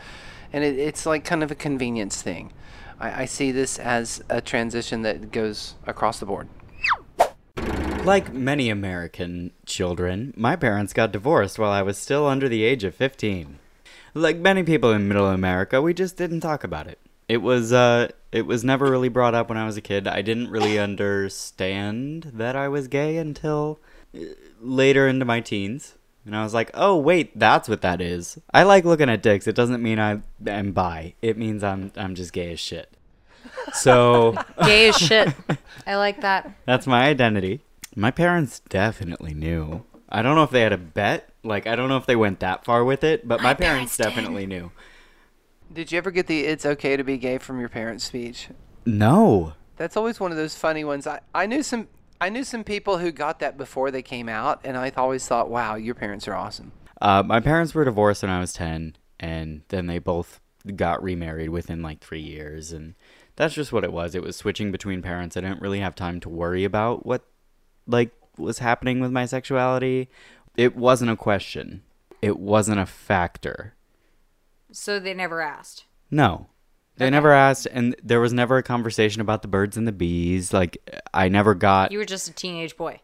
And 0.53 0.65
it, 0.65 0.79
it's 0.79 1.07
like 1.07 1.25
kind 1.25 1.43
of 1.43 1.51
a 1.51 1.55
convenience 1.55 2.23
thing. 2.23 2.53
I, 3.01 3.23
I 3.23 3.25
see 3.25 3.53
this 3.53 3.79
as 3.79 4.23
a 4.29 4.41
transition 4.41 5.03
that 5.03 5.33
goes 5.33 5.75
across 5.87 6.21
the 6.21 6.27
board. 6.27 6.49
Like 8.05 8.33
many 8.33 8.69
American 8.69 9.53
children, 9.65 10.35
my 10.37 10.57
parents 10.57 10.93
got 10.93 11.13
divorced 11.13 11.59
while 11.59 11.71
I 11.71 11.83
was 11.83 11.97
still 11.97 12.27
under 12.27 12.49
the 12.49 12.65
age 12.65 12.85
of 12.85 12.95
15. 12.95 13.59
Like 14.15 14.39
many 14.39 14.63
people 14.63 14.93
in 14.93 15.09
middle 15.09 15.29
America, 15.29 15.81
we 15.81 15.95
just 15.95 16.17
didn't 16.17 16.41
talk 16.41 16.65
about 16.65 16.87
it. 16.87 16.99
It 17.29 17.39
was 17.39 17.73
uh 17.73 18.09
it 18.31 18.47
was 18.47 18.65
never 18.65 18.91
really 18.91 19.09
brought 19.09 19.35
up 19.35 19.49
when 19.49 19.59
I 19.59 19.67
was 19.67 19.77
a 19.77 19.83
kid. 19.83 20.07
I 20.07 20.23
didn't 20.23 20.51
really 20.51 20.79
understand 20.79 22.33
that 22.35 22.57
I 22.57 22.69
was 22.69 22.89
gay 22.89 23.17
until 23.17 23.79
uh, 24.15 24.21
later 24.61 25.07
into 25.07 25.25
my 25.25 25.41
teens. 25.41 25.97
And 26.25 26.37
I 26.37 26.45
was 26.45 26.55
like, 26.55 26.71
"Oh, 26.75 26.97
wait, 26.97 27.37
that's 27.37 27.69
what 27.69 27.83
that 27.83 28.01
is. 28.01 28.39
I 28.55 28.63
like 28.63 28.85
looking 28.85 29.11
at 29.11 29.23
dicks. 29.23 29.49
It 29.49 29.57
doesn't 29.57 29.83
mean 29.83 29.99
I 29.99 30.21
am 30.47 30.73
bi. 30.73 31.15
It 31.21 31.37
means 31.37 31.65
I'm 31.65 31.91
I'm 31.97 32.15
just 32.15 32.33
gay 32.33 32.53
as 32.53 32.61
shit." 32.61 32.97
So, 33.73 34.37
Gay 34.65 34.89
as 34.89 34.97
shit. 34.97 35.29
I 35.87 35.97
like 35.97 36.21
that. 36.21 36.53
That's 36.65 36.87
my 36.87 37.05
identity. 37.05 37.61
My 37.95 38.11
parents 38.11 38.61
definitely 38.69 39.35
knew. 39.35 39.85
I 40.09 40.23
don't 40.23 40.37
know 40.37 40.45
if 40.45 40.51
they 40.51 40.61
had 40.61 40.73
a 40.73 40.79
bet. 40.79 41.31
Like, 41.43 41.67
I 41.67 41.75
don't 41.75 41.89
know 41.89 41.97
if 41.97 42.07
they 42.07 42.17
went 42.17 42.41
that 42.41 42.65
far 42.65 42.85
with 42.85 43.03
it, 43.03 43.27
but 43.27 43.43
my, 43.43 43.55
parents, 43.55 43.97
parents 43.97 43.97
definitely 43.97 44.47
knew. 44.47 44.71
Did 45.73 45.91
you 45.91 45.99
ever 45.99 46.11
get 46.11 46.27
the 46.27 46.41
"It's 46.41 46.67
okay 46.67 46.97
to 46.97 47.05
be 47.05 47.17
gay" 47.19 47.39
from 47.39 47.59
your 47.59 47.69
parents' 47.69 48.05
speech? 48.05 48.49
No. 48.85 49.55
That's 49.77 49.97
always 49.97 50.21
one 50.21 50.31
of 50.31 50.37
those 50.37 50.55
funny 50.55 50.85
ones. 50.85 51.07
I, 51.07 51.21
I 51.35 51.47
knew 51.47 51.63
some 51.63 51.89
I 52.23 52.29
knew 52.29 52.45
some 52.45 52.63
people 52.63 52.99
who 52.99 53.11
got 53.11 53.41
that 53.41 53.59
before 53.59 53.91
they 53.91 54.01
came 54.01 54.29
out, 54.29 54.61
and 54.63 54.77
I 54.77 54.93
always 54.97 55.27
thought, 55.27 55.51
wow, 55.51 55.75
your 55.75 55.97
parents 55.97 56.29
are 56.29 56.35
awesome. 56.35 56.71
Uh, 57.01 57.21
my 57.25 57.41
parents 57.41 57.75
were 57.75 57.85
divorced 57.85 58.23
when 58.23 58.31
I 58.31 58.39
was 58.39 58.53
10, 58.53 58.95
and 59.19 59.63
then 59.71 59.89
they 59.89 59.99
both 59.99 60.41
got 60.77 61.03
remarried 61.03 61.49
within 61.49 61.83
like 61.83 61.99
three 61.99 62.21
years. 62.21 62.71
And 62.71 62.95
that's 63.35 63.55
just 63.55 63.73
what 63.73 63.83
it 63.83 63.93
was. 63.93 64.15
It 64.15 64.23
was 64.23 64.37
switching 64.37 64.71
between 64.71 65.03
parents. 65.03 65.37
I 65.37 65.41
didn't 65.41 65.61
really 65.61 65.81
have 65.81 65.97
time 65.97 66.21
to 66.21 66.29
worry 66.29 66.63
about 66.63 67.05
what, 67.05 67.25
like, 67.89 68.13
was 68.39 68.61
happening 68.61 69.01
with 69.01 69.11
my 69.11 69.27
sexuality. 69.27 70.09
It 70.57 70.77
wasn't 70.77 71.11
a 71.11 71.17
question, 71.17 71.83
it 72.21 72.39
wasn't 72.39 72.79
a 72.79 72.87
factor. 72.87 73.75
So 74.73 74.99
they 74.99 75.15
never 75.15 75.41
asked. 75.41 75.85
No. 76.11 76.49
They 76.97 77.09
never 77.09 77.33
asked, 77.33 77.67
and 77.73 77.97
there 78.03 78.21
was 78.21 78.33
never 78.33 78.59
a 78.59 78.63
conversation 78.63 79.23
about 79.23 79.43
the 79.43 79.49
birds 79.49 79.77
and 79.77 79.89
the 79.89 79.93
bees. 79.93 80.53
Like, 80.53 80.79
I 81.13 81.29
never 81.29 81.55
got. 81.55 81.91
You 81.91 81.99
were 81.99 82.05
just 82.05 82.29
a 82.29 82.33
teenage 82.33 82.77
boy. 82.77 83.01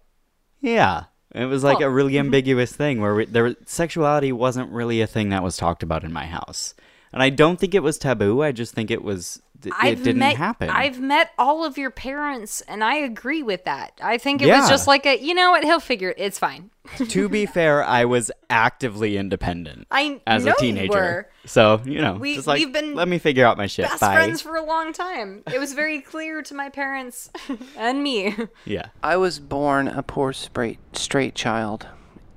Yeah. 0.60 1.04
It 1.34 1.46
was 1.46 1.64
like 1.64 1.80
a 1.80 1.90
really 1.90 2.12
mm-hmm. 2.12 2.26
ambiguous 2.26 2.74
thing 2.74 3.00
where 3.00 3.14
we, 3.14 3.24
there 3.26 3.56
sexuality 3.66 4.30
wasn't 4.32 4.70
really 4.70 5.00
a 5.00 5.06
thing 5.06 5.30
that 5.30 5.42
was 5.42 5.56
talked 5.56 5.82
about 5.82 6.04
in 6.04 6.12
my 6.12 6.26
house. 6.26 6.74
And 7.12 7.22
I 7.22 7.30
don't 7.30 7.58
think 7.58 7.74
it 7.74 7.82
was 7.82 7.98
taboo. 7.98 8.42
I 8.42 8.52
just 8.52 8.74
think 8.74 8.90
it 8.90 9.02
was 9.02 9.42
it 9.66 9.72
I've 9.78 10.02
didn't 10.02 10.18
met, 10.18 10.36
happen. 10.36 10.70
I've 10.70 11.00
met 11.00 11.32
all 11.38 11.64
of 11.64 11.76
your 11.78 11.90
parents, 11.90 12.60
and 12.62 12.84
I 12.84 12.96
agree 12.96 13.42
with 13.42 13.64
that. 13.64 13.92
I 14.02 14.18
think 14.18 14.40
it 14.42 14.46
Yeah. 14.48 14.60
was 14.60 14.68
just 14.68 14.86
like 14.86 15.04
a, 15.06 15.18
you 15.20 15.34
know 15.34 15.50
what? 15.50 15.64
He'll 15.64 15.80
figure 15.80 16.10
it. 16.10 16.16
It's 16.18 16.38
fine. 16.38 16.70
to 17.08 17.28
be 17.28 17.44
fair, 17.44 17.84
I 17.84 18.04
was 18.06 18.30
actively 18.48 19.16
independent 19.18 19.86
I 19.90 20.20
as 20.26 20.44
know 20.44 20.52
a 20.52 20.54
you 20.64 20.72
teenager. 20.72 20.92
were. 20.94 21.30
So, 21.44 21.80
you 21.84 22.00
know, 22.00 22.14
We- 22.14 22.36
just 22.36 22.46
like 22.46 22.58
we've 22.60 22.72
been 22.72 22.94
let 22.94 23.08
me 23.08 23.18
figure 23.18 23.44
out 23.44 23.56
my 23.58 23.66
shit. 23.66 23.86
Best 23.86 24.00
Bye. 24.00 24.14
friends 24.14 24.40
for 24.40 24.56
a 24.56 24.64
long 24.64 24.92
time. 24.92 25.42
It 25.52 25.58
was 25.58 25.72
very 25.74 26.00
clear 26.00 26.40
to 26.42 26.54
my 26.54 26.68
parents 26.70 27.30
and 27.76 28.02
me. 28.02 28.34
Yeah. 28.64 28.86
I 29.02 29.16
was 29.16 29.38
born 29.38 29.88
a 29.88 30.02
poor 30.02 30.32
straight 30.32 30.78
straight 30.96 31.34
child 31.34 31.86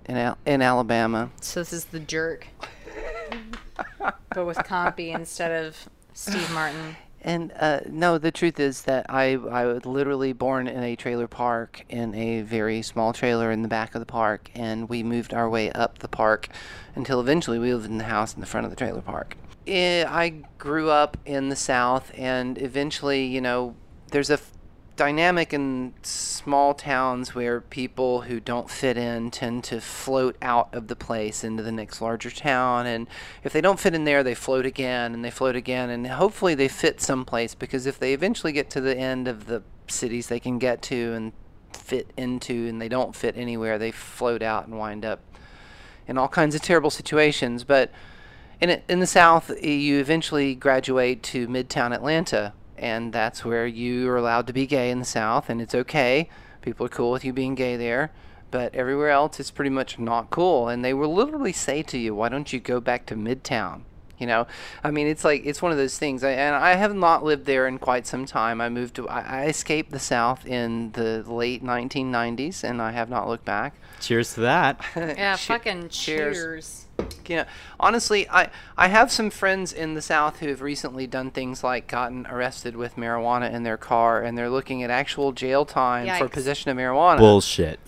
in 0.05 0.17
Al- 0.17 0.37
in 0.45 0.61
Alabama. 0.61 1.29
So 1.39 1.61
this 1.61 1.71
is 1.71 1.85
the 1.85 1.99
jerk, 1.99 2.47
but 4.33 4.45
with 4.45 4.57
Compy 4.57 5.13
instead 5.15 5.65
of 5.65 5.77
Steve 6.13 6.51
Martin. 6.53 6.95
And 7.23 7.53
uh, 7.59 7.81
no, 7.87 8.17
the 8.17 8.31
truth 8.31 8.59
is 8.59 8.81
that 8.83 9.05
I 9.07 9.33
I 9.33 9.65
was 9.65 9.85
literally 9.85 10.33
born 10.33 10.67
in 10.67 10.81
a 10.81 10.95
trailer 10.95 11.27
park 11.27 11.85
in 11.87 12.15
a 12.15 12.41
very 12.41 12.81
small 12.81 13.13
trailer 13.13 13.51
in 13.51 13.61
the 13.61 13.67
back 13.67 13.93
of 13.93 13.99
the 13.99 14.07
park, 14.07 14.49
and 14.55 14.89
we 14.89 15.03
moved 15.03 15.33
our 15.33 15.47
way 15.49 15.71
up 15.71 15.99
the 15.99 16.07
park 16.07 16.49
until 16.95 17.19
eventually 17.19 17.59
we 17.59 17.73
lived 17.73 17.85
in 17.85 17.99
the 17.99 18.05
house 18.05 18.33
in 18.33 18.39
the 18.39 18.47
front 18.47 18.65
of 18.65 18.71
the 18.71 18.75
trailer 18.75 19.01
park. 19.01 19.37
Eh, 19.67 20.03
I 20.07 20.29
grew 20.57 20.89
up 20.89 21.17
in 21.25 21.49
the 21.49 21.55
South, 21.55 22.11
and 22.17 22.57
eventually, 22.59 23.25
you 23.25 23.41
know, 23.41 23.75
there's 24.09 24.31
a 24.31 24.39
dynamic 25.01 25.51
in 25.51 25.93
small 26.03 26.75
towns 26.75 27.34
where 27.34 27.60
people 27.60 28.22
who 28.22 28.39
don't 28.39 28.70
fit 28.70 28.98
in 28.98 29.31
tend 29.31 29.63
to 29.63 29.81
float 29.81 30.36
out 30.43 30.72
of 30.74 30.88
the 30.88 30.96
place 30.96 31.43
into 31.43 31.63
the 31.63 31.72
next 31.72 32.01
larger 32.01 32.29
town 32.29 32.86
and 32.86 33.08
if 33.43 33.51
they 33.51 33.62
don't 33.62 33.79
fit 33.79 33.96
in 33.96 34.03
there 34.03 34.22
they 34.22 34.36
float 34.36 34.63
again 34.63 35.13
and 35.13 35.25
they 35.25 35.31
float 35.31 35.55
again 35.55 35.89
and 35.89 36.05
hopefully 36.05 36.53
they 36.53 36.67
fit 36.67 37.01
someplace 37.01 37.55
because 37.55 37.88
if 37.88 37.98
they 37.98 38.13
eventually 38.13 38.53
get 38.53 38.70
to 38.70 38.79
the 38.79 38.96
end 38.96 39.27
of 39.27 39.48
the 39.48 39.63
cities 39.88 40.27
they 40.27 40.39
can 40.39 40.60
get 40.60 40.84
to 40.84 41.13
and 41.13 41.34
fit 41.74 42.12
into 42.15 42.67
and 42.67 42.79
they 42.79 42.88
don't 42.88 43.15
fit 43.15 43.36
anywhere 43.36 43.79
they 43.79 43.91
float 43.91 44.43
out 44.43 44.67
and 44.67 44.77
wind 44.77 45.03
up 45.03 45.20
in 46.08 46.17
all 46.17 46.27
kinds 46.27 46.55
of 46.55 46.62
terrible 46.62 46.89
situations. 46.89 47.63
But 47.63 47.91
in 48.60 48.81
in 48.88 49.00
the 49.00 49.08
South, 49.08 49.50
you 49.63 50.00
eventually 50.00 50.53
graduate 50.55 51.24
to 51.24 51.48
Midtown 51.48 51.93
Atlanta, 51.93 52.53
and 52.81 53.13
that's 53.13 53.45
where 53.45 53.67
you 53.67 54.09
are 54.09 54.17
allowed 54.17 54.47
to 54.47 54.53
be 54.53 54.65
gay 54.65 54.89
in 54.89 55.00
the 55.00 55.05
South, 55.05 55.50
and 55.50 55.61
it's 55.61 55.75
okay. 55.75 56.27
People 56.61 56.88
are 56.88 56.89
cool 56.89 57.11
with 57.11 57.23
you 57.23 57.31
being 57.31 57.55
gay 57.55 57.77
there, 57.77 58.11
but 58.50 58.73
everywhere 58.75 59.09
else, 59.09 59.39
it's 59.39 59.51
pretty 59.51 59.69
much 59.69 60.00
not 60.00 60.31
cool. 60.31 60.67
And 60.67 60.83
they 60.83 60.93
will 60.93 61.13
literally 61.13 61.53
say 61.53 61.83
to 61.83 61.97
you, 61.97 62.15
"Why 62.15 62.27
don't 62.27 62.51
you 62.51 62.59
go 62.59 62.81
back 62.81 63.05
to 63.05 63.15
Midtown?" 63.15 63.83
You 64.21 64.27
know, 64.27 64.45
I 64.83 64.91
mean, 64.91 65.07
it's 65.07 65.25
like 65.25 65.47
it's 65.47 65.63
one 65.63 65.71
of 65.71 65.79
those 65.79 65.97
things. 65.97 66.23
I, 66.23 66.31
and 66.33 66.55
I 66.55 66.75
have 66.75 66.93
not 66.93 67.23
lived 67.23 67.47
there 67.47 67.67
in 67.67 67.79
quite 67.79 68.05
some 68.05 68.27
time. 68.27 68.61
I 68.61 68.69
moved 68.69 68.95
to, 68.97 69.09
I, 69.09 69.41
I 69.41 69.45
escaped 69.47 69.91
the 69.91 69.97
South 69.99 70.45
in 70.45 70.91
the 70.91 71.23
late 71.23 71.63
1990s, 71.63 72.63
and 72.63 72.81
I 72.83 72.91
have 72.91 73.09
not 73.09 73.27
looked 73.27 73.45
back. 73.45 73.73
Cheers 73.99 74.35
to 74.35 74.41
that. 74.41 74.79
Yeah, 74.95 75.35
Che- 75.35 75.47
fucking 75.47 75.89
cheers. 75.89 76.37
cheers. 76.37 76.85
You 77.27 77.37
know, 77.37 77.45
honestly, 77.79 78.29
I 78.29 78.49
I 78.77 78.89
have 78.89 79.11
some 79.11 79.31
friends 79.31 79.73
in 79.73 79.95
the 79.95 80.01
South 80.03 80.39
who 80.39 80.49
have 80.49 80.61
recently 80.61 81.07
done 81.07 81.31
things 81.31 81.63
like 81.63 81.87
gotten 81.87 82.27
arrested 82.27 82.75
with 82.75 82.95
marijuana 82.97 83.51
in 83.51 83.63
their 83.63 83.77
car, 83.77 84.21
and 84.21 84.37
they're 84.37 84.51
looking 84.51 84.83
at 84.83 84.91
actual 84.91 85.31
jail 85.31 85.65
time 85.65 86.07
for 86.19 86.29
possession 86.29 86.69
of 86.69 86.77
marijuana. 86.77 87.17
Bullshit. 87.17 87.79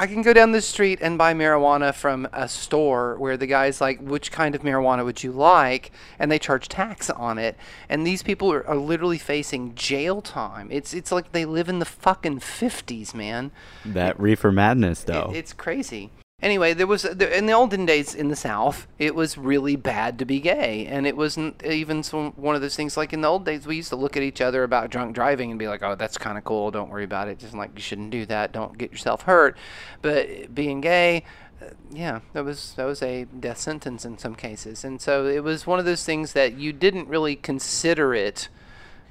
I 0.00 0.06
can 0.06 0.22
go 0.22 0.32
down 0.32 0.52
the 0.52 0.62
street 0.62 1.00
and 1.02 1.18
buy 1.18 1.34
marijuana 1.34 1.92
from 1.92 2.28
a 2.32 2.48
store 2.48 3.16
where 3.18 3.36
the 3.36 3.48
guy's 3.48 3.80
like, 3.80 4.00
"Which 4.00 4.30
kind 4.30 4.54
of 4.54 4.62
marijuana 4.62 5.04
would 5.04 5.24
you 5.24 5.32
like?" 5.32 5.90
and 6.20 6.30
they 6.30 6.38
charge 6.38 6.68
tax 6.68 7.10
on 7.10 7.36
it. 7.36 7.56
And 7.88 8.06
these 8.06 8.22
people 8.22 8.52
are, 8.52 8.64
are 8.66 8.76
literally 8.76 9.18
facing 9.18 9.74
jail 9.74 10.22
time. 10.22 10.68
It's 10.70 10.94
it's 10.94 11.10
like 11.10 11.32
they 11.32 11.44
live 11.44 11.68
in 11.68 11.80
the 11.80 11.84
fucking 11.84 12.38
fifties, 12.38 13.12
man. 13.12 13.50
That 13.84 14.18
reefer 14.20 14.52
madness, 14.52 15.02
It- 15.02 15.08
though. 15.08 15.32
it's 15.34 15.52
crazy. 15.52 16.10
Anyway, 16.40 16.72
there 16.72 16.86
was 16.86 17.04
in 17.04 17.46
the 17.46 17.52
olden 17.52 17.84
days 17.84 18.14
in 18.14 18.28
the 18.28 18.36
South, 18.36 18.86
it 18.96 19.12
was 19.12 19.36
really 19.36 19.74
bad 19.74 20.20
to 20.20 20.24
be 20.24 20.38
gay, 20.38 20.86
and 20.86 21.04
it 21.04 21.16
wasn't 21.16 21.60
even 21.64 22.00
some, 22.04 22.30
one 22.36 22.54
of 22.54 22.60
those 22.60 22.76
things. 22.76 22.96
Like 22.96 23.12
in 23.12 23.22
the 23.22 23.28
old 23.28 23.44
days, 23.44 23.66
we 23.66 23.74
used 23.74 23.88
to 23.88 23.96
look 23.96 24.16
at 24.16 24.22
each 24.22 24.40
other 24.40 24.62
about 24.62 24.88
drunk 24.88 25.16
driving 25.16 25.50
and 25.50 25.58
be 25.58 25.66
like, 25.66 25.82
"Oh, 25.82 25.96
that's 25.96 26.16
kind 26.16 26.38
of 26.38 26.44
cool. 26.44 26.70
Don't 26.70 26.90
worry 26.90 27.02
about 27.02 27.26
it. 27.26 27.40
Just 27.40 27.54
like 27.54 27.72
you 27.74 27.80
shouldn't 27.82 28.10
do 28.10 28.24
that. 28.26 28.52
Don't 28.52 28.78
get 28.78 28.92
yourself 28.92 29.22
hurt." 29.22 29.56
But 30.00 30.54
being 30.54 30.80
gay, 30.80 31.24
uh, 31.60 31.70
yeah, 31.90 32.20
that 32.34 32.44
was 32.44 32.74
that 32.74 32.84
was 32.84 33.02
a 33.02 33.24
death 33.24 33.58
sentence 33.58 34.04
in 34.04 34.16
some 34.16 34.36
cases, 34.36 34.84
and 34.84 35.00
so 35.00 35.26
it 35.26 35.42
was 35.42 35.66
one 35.66 35.80
of 35.80 35.86
those 35.86 36.04
things 36.04 36.34
that 36.34 36.56
you 36.56 36.72
didn't 36.72 37.08
really 37.08 37.34
consider 37.34 38.14
it 38.14 38.48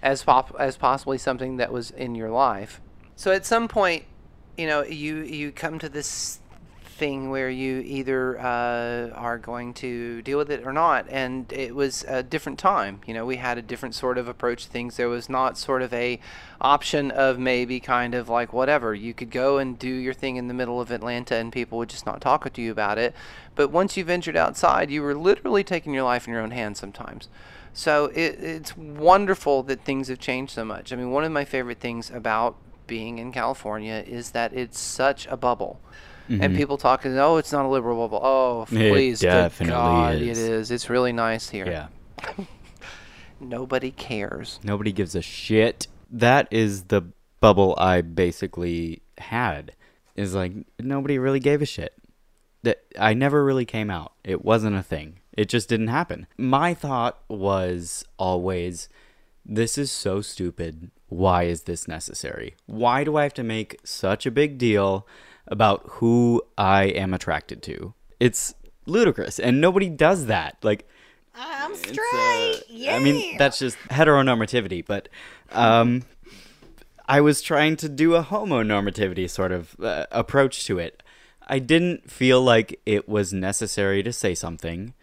as 0.02 0.24
pop 0.24 0.56
as 0.58 0.78
possibly 0.78 1.18
something 1.18 1.58
that 1.58 1.74
was 1.74 1.92
in 1.92 2.16
your 2.16 2.30
life. 2.30 2.80
So 3.18 3.34
at 3.34 3.46
some 3.46 3.68
point, 3.68 4.06
you 4.58 4.66
know, 4.66 4.84
you 4.84 5.18
you 5.18 5.52
come 5.52 5.78
to 5.80 5.90
this 5.90 6.40
thing 6.98 7.30
where 7.30 7.50
you 7.50 7.80
either 7.86 8.40
uh, 8.40 9.10
are 9.14 9.38
going 9.38 9.74
to 9.76 10.22
deal 10.24 10.38
with 10.38 10.50
it 10.50 10.66
or 10.66 10.74
not. 10.74 11.06
And 11.10 11.52
it 11.54 11.76
was 11.76 12.04
a 12.08 12.24
different 12.24 12.58
time. 12.58 13.02
You 13.06 13.14
know, 13.14 13.26
we 13.26 13.38
had 13.38 13.58
a 13.58 13.62
different 13.62 13.96
sort 13.96 14.18
of 14.18 14.28
approach 14.28 14.66
to 14.66 14.70
things. 14.70 14.98
There 14.98 15.08
was 15.08 15.30
not 15.30 15.58
sort 15.58 15.82
of 15.82 15.94
a 15.94 16.20
option 16.60 17.12
of 17.12 17.38
maybe 17.38 17.80
kind 17.80 18.16
of 18.16 18.30
like 18.30 18.52
whatever. 18.52 18.96
You 18.96 19.14
could 19.14 19.30
go 19.30 19.60
and 19.60 19.78
do 19.78 19.90
your 19.90 20.14
thing 20.14 20.38
in 20.38 20.48
the 20.48 20.54
middle 20.54 20.82
of 20.82 20.92
Atlanta 20.92 21.36
and 21.36 21.54
people 21.54 21.78
would 21.78 21.90
just 21.90 22.06
not 22.06 22.20
talk 22.20 22.52
to 22.52 22.62
you 22.62 22.72
about 22.72 22.98
it. 22.98 23.14
But 23.56 23.70
once 23.70 23.96
you 23.96 24.04
ventured 24.04 24.36
outside, 24.36 24.90
you 24.90 25.02
were 25.04 25.16
literally 25.16 25.64
taking 25.64 25.94
your 25.94 26.04
life 26.04 26.28
in 26.28 26.34
your 26.34 26.42
own 26.42 26.52
hands 26.52 26.80
sometimes. 26.80 27.30
So 27.74 28.06
it, 28.06 28.40
it's 28.40 28.76
wonderful 28.76 29.62
that 29.64 29.86
things 29.86 30.08
have 30.08 30.20
changed 30.20 30.54
so 30.54 30.66
much. 30.66 30.92
I 30.92 30.96
mean, 30.96 31.12
one 31.12 31.24
of 31.24 31.32
my 31.32 31.46
favorite 31.46 31.80
things 31.80 32.10
about 32.10 32.56
being 32.88 33.20
in 33.20 33.32
California 33.32 34.04
is 34.08 34.32
that 34.32 34.54
it's 34.54 34.80
such 34.80 35.28
a 35.28 35.38
bubble. 35.38 35.80
And 36.30 36.56
people 36.56 36.78
talking, 36.78 37.18
oh, 37.18 37.38
it's 37.38 37.52
not 37.52 37.66
a 37.66 37.68
liberal 37.68 37.98
bubble. 37.98 38.20
Oh, 38.24 38.66
Mm-hmm. 38.68 38.78
It 38.82 38.92
please, 38.92 39.20
definitely 39.20 39.72
God, 39.74 40.16
is. 40.16 40.38
it 40.38 40.52
is. 40.52 40.72
It's 40.72 40.90
really 40.90 41.14
nice 41.14 41.50
here. 41.50 41.68
Yeah. 41.68 41.88
Nobody 43.40 43.92
cares. 43.92 44.60
Nobody 44.64 44.92
gives 44.92 45.16
a 45.16 45.22
shit. 45.22 45.88
That 46.10 46.48
is 46.52 46.86
the 46.86 47.02
bubble 47.40 47.76
I 47.78 48.02
basically 48.02 49.02
had. 49.18 49.74
Is 50.16 50.34
like 50.34 50.54
nobody 50.80 51.20
really 51.20 51.40
gave 51.40 51.62
a 51.62 51.66
shit. 51.66 51.94
That 52.64 52.84
I 53.00 53.14
never 53.14 53.46
really 53.46 53.66
came 53.66 53.92
out. 53.92 54.14
It 54.24 54.44
wasn't 54.44 54.76
a 54.76 54.82
thing. 54.82 55.20
It 55.34 55.48
just 55.50 55.70
didn't 55.70 55.90
happen. 55.90 56.26
My 56.38 56.74
thought 56.74 57.20
was 57.30 58.04
always 58.18 58.90
this 59.46 59.78
is 59.78 59.92
so 59.92 60.22
stupid. 60.22 60.90
Why 61.08 61.44
is 61.44 61.64
this 61.64 61.88
necessary? 61.88 62.56
Why 62.66 63.04
do 63.04 63.16
I 63.16 63.24
have 63.24 63.36
to 63.36 63.44
make 63.44 63.80
such 63.84 64.26
a 64.26 64.32
big 64.32 64.58
deal 64.58 65.08
about 65.48 65.84
who 65.86 66.42
I 66.58 66.86
am 66.86 67.14
attracted 67.14 67.62
to? 67.64 67.94
It's 68.20 68.54
ludicrous 68.86 69.40
and 69.40 69.60
nobody 69.62 69.90
does 69.90 70.28
that. 70.28 70.58
Like 70.64 70.88
I'm 71.36 71.76
straight. 71.76 72.62
uh, 72.88 72.92
I 72.92 73.00
mean, 73.00 73.38
that's 73.38 73.60
just 73.60 73.78
heteronormativity, 73.90 74.86
but 74.86 75.10
um, 75.52 76.04
I 77.08 77.22
was 77.22 77.42
trying 77.42 77.76
to 77.78 77.90
do 77.90 78.16
a 78.16 78.24
homonormativity 78.24 79.30
sort 79.30 79.52
of 79.52 79.76
uh, 79.80 80.08
approach 80.12 80.66
to 80.66 80.80
it. 80.80 81.04
I 81.48 81.60
didn't 81.60 82.10
feel 82.10 82.42
like 82.42 82.80
it 82.86 83.08
was 83.08 83.32
necessary 83.32 84.04
to 84.04 84.12
say 84.12 84.36
something 84.36 84.94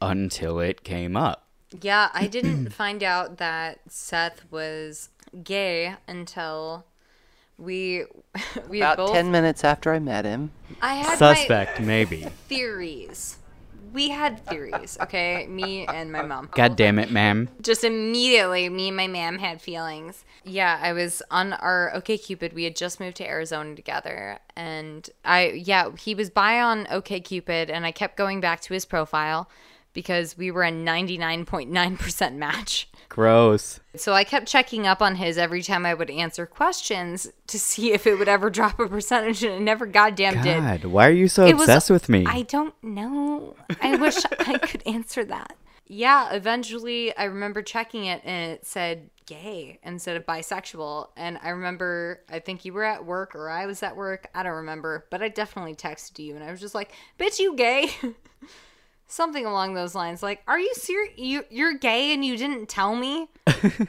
until 0.00 0.60
it 0.60 0.84
came 0.84 1.16
up. 1.16 1.46
Yeah, 1.82 2.10
I 2.14 2.26
didn't 2.26 2.72
find 2.72 3.02
out 3.02 3.38
that 3.38 3.80
Seth 3.88 4.44
was 4.50 5.10
gay 5.42 5.96
until 6.06 6.86
we 7.58 8.04
we 8.68 8.80
About 8.80 8.96
both. 8.98 9.12
10 9.12 9.30
minutes 9.30 9.64
after 9.64 9.92
I 9.92 9.98
met 9.98 10.24
him, 10.24 10.50
I 10.82 10.94
had 10.96 11.18
Suspect, 11.18 11.80
maybe. 11.80 12.22
theories. 12.48 13.38
We 13.92 14.10
had 14.10 14.44
theories, 14.44 14.98
okay? 15.00 15.46
Me 15.46 15.86
and 15.86 16.12
my 16.12 16.20
mom. 16.20 16.50
God 16.54 16.76
damn 16.76 16.98
it, 16.98 17.10
ma'am. 17.10 17.48
Just 17.62 17.82
immediately, 17.82 18.68
me 18.68 18.88
and 18.88 18.96
my 18.96 19.06
mom 19.06 19.38
had 19.38 19.62
feelings. 19.62 20.22
Yeah, 20.44 20.78
I 20.82 20.92
was 20.92 21.22
on 21.30 21.54
our 21.54 21.94
OK 21.94 22.18
Cupid. 22.18 22.52
We 22.52 22.64
had 22.64 22.76
just 22.76 23.00
moved 23.00 23.16
to 23.18 23.26
Arizona 23.26 23.74
together, 23.74 24.38
and 24.54 25.08
I 25.24 25.52
yeah, 25.52 25.92
he 25.98 26.14
was 26.14 26.28
by 26.28 26.60
on 26.60 26.86
OK 26.90 27.20
Cupid, 27.20 27.70
and 27.70 27.86
I 27.86 27.90
kept 27.92 28.16
going 28.16 28.40
back 28.40 28.60
to 28.62 28.74
his 28.74 28.84
profile 28.84 29.48
because 29.96 30.36
we 30.36 30.52
were 30.52 30.62
a 30.62 30.70
ninety 30.70 31.16
nine 31.18 31.44
point 31.46 31.70
nine 31.70 31.96
percent 31.96 32.36
match. 32.36 32.88
Gross. 33.08 33.80
So 33.96 34.12
I 34.12 34.24
kept 34.24 34.46
checking 34.46 34.86
up 34.86 35.00
on 35.00 35.16
his 35.16 35.38
every 35.38 35.62
time 35.62 35.86
I 35.86 35.94
would 35.94 36.10
answer 36.10 36.44
questions 36.44 37.26
to 37.46 37.58
see 37.58 37.92
if 37.92 38.06
it 38.06 38.18
would 38.18 38.28
ever 38.28 38.50
drop 38.58 38.78
a 38.78 38.86
percentage, 38.86 39.42
and 39.42 39.54
it 39.54 39.60
never 39.62 39.86
goddamn 39.86 40.42
did. 40.42 40.60
God, 40.62 40.84
why 40.84 41.08
are 41.08 41.12
you 41.12 41.26
so 41.28 41.46
It 41.46 41.54
was- 41.54 41.62
obsessed 41.62 41.90
with 41.90 42.08
me? 42.10 42.24
I 42.28 42.42
don't 42.42 42.74
know. 42.84 43.56
I 43.80 43.96
wish 43.96 44.16
I 44.40 44.58
could 44.58 44.82
answer 44.86 45.24
that. 45.24 45.56
Yeah, 45.88 46.32
eventually 46.34 47.16
I 47.16 47.24
remember 47.24 47.62
checking 47.62 48.04
it 48.06 48.20
and 48.24 48.52
it 48.52 48.66
said 48.66 49.08
gay 49.24 49.78
instead 49.84 50.16
of 50.16 50.26
bisexual. 50.26 51.08
And 51.16 51.38
I 51.42 51.50
remember, 51.50 52.22
I 52.28 52.40
think 52.40 52.64
you 52.64 52.72
were 52.72 52.82
at 52.84 53.04
work 53.06 53.34
or 53.36 53.48
I 53.48 53.66
was 53.66 53.82
at 53.84 53.96
work. 53.96 54.28
I 54.34 54.42
don't 54.42 54.52
remember, 54.56 55.06
but 55.10 55.22
I 55.22 55.28
definitely 55.28 55.74
texted 55.76 56.18
you 56.18 56.34
and 56.34 56.42
I 56.44 56.50
was 56.50 56.60
just 56.60 56.74
like, 56.74 56.92
bitch, 57.20 57.38
you 57.38 57.54
gay? 57.54 57.90
Something 59.08 59.46
along 59.46 59.74
those 59.74 59.94
lines. 59.94 60.22
Like, 60.22 60.42
are 60.46 60.58
you 60.58 60.72
serious? 60.74 61.14
You, 61.16 61.44
you're 61.50 61.78
gay 61.78 62.12
and 62.12 62.24
you 62.24 62.36
didn't 62.36 62.68
tell 62.68 62.96
me? 62.96 63.28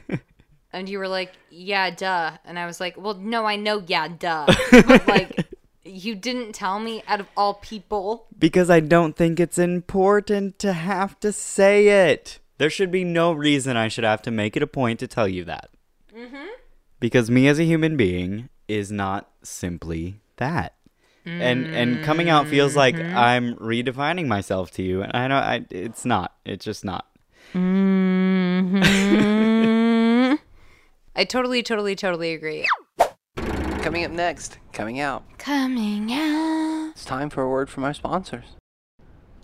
and 0.73 0.87
you 0.87 0.99
were 0.99 1.07
like, 1.07 1.33
yeah, 1.49 1.89
duh. 1.89 2.37
And 2.45 2.59
I 2.59 2.65
was 2.65 2.79
like, 2.79 2.95
well, 2.97 3.15
no, 3.15 3.45
I 3.45 3.55
know, 3.55 3.83
yeah, 3.85 4.07
duh. 4.07 4.45
But, 4.71 5.07
like, 5.07 5.47
you 5.83 6.15
didn't 6.15 6.53
tell 6.53 6.79
me 6.79 7.03
out 7.07 7.19
of 7.19 7.27
all 7.35 7.55
people. 7.55 8.27
Because 8.37 8.69
I 8.69 8.79
don't 8.79 9.15
think 9.15 9.39
it's 9.39 9.57
important 9.57 10.59
to 10.59 10.73
have 10.73 11.19
to 11.21 11.31
say 11.31 12.11
it. 12.11 12.39
There 12.57 12.69
should 12.69 12.91
be 12.91 13.03
no 13.03 13.33
reason 13.33 13.77
I 13.77 13.87
should 13.87 14.03
have 14.03 14.21
to 14.23 14.31
make 14.31 14.55
it 14.55 14.63
a 14.63 14.67
point 14.67 14.99
to 14.99 15.07
tell 15.07 15.27
you 15.27 15.43
that. 15.45 15.69
Mm-hmm. 16.15 16.47
Because 16.99 17.29
me 17.29 17.47
as 17.47 17.59
a 17.59 17.63
human 17.63 17.95
being 17.95 18.49
is 18.67 18.91
not 18.91 19.29
simply 19.43 20.19
that. 20.37 20.73
And 21.27 21.67
and 21.67 22.03
coming 22.03 22.29
out 22.29 22.47
feels 22.47 22.75
like 22.75 22.95
mm-hmm. 22.95 23.15
I'm 23.17 23.55
redefining 23.55 24.27
myself 24.27 24.71
to 24.71 24.83
you, 24.83 25.01
and 25.01 25.11
I 25.13 25.27
know 25.27 25.35
I 25.35 25.65
it's 25.69 26.05
not. 26.05 26.35
It's 26.45 26.65
just 26.65 26.85
not. 26.85 27.05
Mm-hmm. 27.53 28.83
I 31.15 31.23
totally, 31.23 31.63
totally, 31.63 31.95
totally 31.95 32.33
agree. 32.33 32.67
coming 33.81 34.05
up 34.05 34.11
next, 34.11 34.59
coming 34.71 34.99
out. 34.99 35.23
Coming 35.37 36.13
out. 36.13 36.91
It's 36.91 37.05
time 37.05 37.29
for 37.29 37.41
a 37.43 37.49
word 37.49 37.69
from 37.69 37.83
our 37.83 37.93
sponsors. 37.93 38.45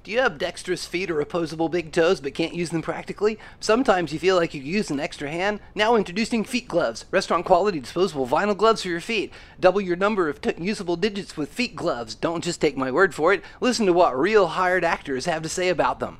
Do 0.03 0.11
you 0.11 0.19
have 0.19 0.37
dexterous 0.37 0.85
feet 0.85 1.09
or 1.09 1.21
opposable 1.21 1.69
big 1.69 1.93
toes 1.93 2.19
but 2.19 2.33
can't 2.33 2.53
use 2.53 2.71
them 2.71 2.81
practically? 2.81 3.39
Sometimes 3.61 4.11
you 4.11 4.19
feel 4.19 4.35
like 4.35 4.53
you 4.53 4.61
use 4.61 4.91
an 4.91 4.99
extra 4.99 5.31
hand? 5.31 5.61
Now 5.75 5.95
introducing 5.95 6.43
Feet 6.43 6.67
Gloves, 6.67 7.05
restaurant 7.09 7.45
quality 7.45 7.79
disposable 7.79 8.27
vinyl 8.27 8.57
gloves 8.57 8.81
for 8.81 8.89
your 8.89 8.99
feet. 8.99 9.31
Double 9.61 9.79
your 9.79 9.95
number 9.95 10.27
of 10.27 10.41
usable 10.57 10.97
digits 10.97 11.37
with 11.37 11.53
Feet 11.53 11.77
Gloves. 11.77 12.15
Don't 12.15 12.43
just 12.43 12.59
take 12.59 12.75
my 12.75 12.91
word 12.91 13.15
for 13.15 13.31
it. 13.31 13.43
Listen 13.61 13.85
to 13.85 13.93
what 13.93 14.19
real 14.19 14.47
hired 14.47 14.83
actors 14.83 15.23
have 15.23 15.41
to 15.41 15.47
say 15.47 15.69
about 15.69 16.01
them. 16.01 16.17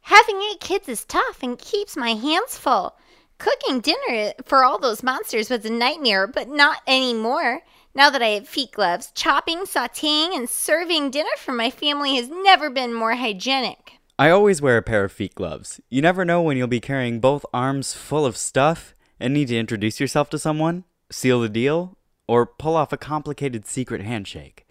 Having 0.00 0.40
eight 0.50 0.60
kids 0.60 0.88
is 0.88 1.04
tough 1.04 1.42
and 1.42 1.58
keeps 1.58 1.98
my 1.98 2.14
hands 2.14 2.56
full. 2.56 2.96
Cooking 3.36 3.80
dinner 3.80 4.32
for 4.46 4.64
all 4.64 4.78
those 4.78 5.02
monsters 5.02 5.50
was 5.50 5.66
a 5.66 5.70
nightmare, 5.70 6.26
but 6.26 6.48
not 6.48 6.78
anymore. 6.86 7.60
Now 7.94 8.10
that 8.10 8.22
I 8.22 8.28
have 8.28 8.48
feet 8.48 8.72
gloves, 8.72 9.10
chopping, 9.14 9.60
sauteing, 9.60 10.36
and 10.36 10.48
serving 10.48 11.10
dinner 11.10 11.30
for 11.36 11.52
my 11.52 11.70
family 11.70 12.16
has 12.16 12.28
never 12.28 12.70
been 12.70 12.92
more 12.92 13.14
hygienic. 13.14 13.92
I 14.18 14.30
always 14.30 14.60
wear 14.60 14.76
a 14.76 14.82
pair 14.82 15.04
of 15.04 15.12
feet 15.12 15.34
gloves. 15.34 15.80
You 15.88 16.02
never 16.02 16.24
know 16.24 16.42
when 16.42 16.56
you'll 16.56 16.66
be 16.66 16.80
carrying 16.80 17.20
both 17.20 17.46
arms 17.52 17.94
full 17.94 18.26
of 18.26 18.36
stuff 18.36 18.94
and 19.18 19.32
need 19.32 19.48
to 19.48 19.58
introduce 19.58 20.00
yourself 20.00 20.28
to 20.30 20.38
someone, 20.38 20.84
seal 21.10 21.40
the 21.40 21.48
deal, 21.48 21.96
or 22.26 22.46
pull 22.46 22.76
off 22.76 22.92
a 22.92 22.96
complicated 22.96 23.66
secret 23.66 24.02
handshake. 24.02 24.66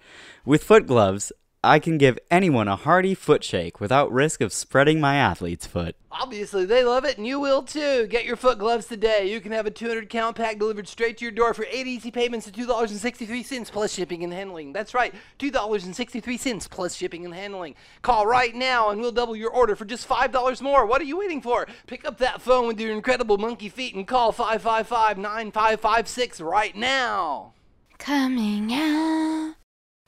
With 0.46 0.64
foot 0.64 0.86
gloves, 0.86 1.32
I 1.64 1.80
can 1.80 1.98
give 1.98 2.20
anyone 2.30 2.68
a 2.68 2.76
hearty 2.76 3.16
foot 3.16 3.44
shake 3.44 3.80
without 3.80 4.12
risk 4.12 4.42
of 4.42 4.54
spreading 4.54 5.02
my 5.02 5.16
athlete's 5.16 5.66
foot. 5.66 5.96
Obviously, 6.12 6.66
they 6.66 6.84
love 6.84 7.04
it, 7.04 7.18
and 7.18 7.28
you 7.28 7.40
will 7.40 7.62
too. 7.64 8.08
Get 8.08 8.26
your 8.26 8.36
foot 8.36 8.60
gloves 8.60 8.86
today. 8.86 9.32
You 9.32 9.42
can 9.42 9.52
have 9.52 9.66
a 9.66 9.72
200 9.72 10.08
count 10.10 10.36
pack 10.36 10.60
delivered 10.60 10.88
straight 10.88 11.18
to 11.18 11.26
your 11.26 11.32
door 11.32 11.54
for 11.54 11.66
8 11.70 11.86
easy 11.86 12.12
payments 12.12 12.48
of 12.48 12.54
$2.63 12.54 13.72
plus 13.72 13.94
shipping 13.94 14.24
and 14.24 14.32
handling. 14.32 14.72
That's 14.72 14.94
right, 14.94 15.14
$2.63 15.40 16.70
plus 16.70 16.96
shipping 16.96 17.26
and 17.26 17.34
handling. 17.34 17.76
Call 18.02 18.26
right 18.26 18.56
now, 18.56 18.90
and 18.90 19.02
we'll 19.02 19.12
double 19.12 19.36
your 19.36 19.52
order 19.52 19.76
for 19.76 19.86
just 19.86 20.08
$5 20.08 20.62
more. 20.62 20.86
What 20.86 21.02
are 21.02 21.06
you 21.06 21.18
waiting 21.18 21.42
for? 21.42 21.68
Pick 21.86 22.06
up 22.06 22.20
that 22.20 22.42
phone 22.42 22.68
with 22.68 22.80
your 22.80 22.94
incredible 22.94 23.38
monkey 23.38 23.70
feet 23.70 23.94
and 23.94 24.08
call 24.08 24.32
555 24.32 25.18
9556 25.18 26.40
right 26.40 26.76
now. 26.76 27.54
Coming 27.98 28.72
out. 28.72 29.57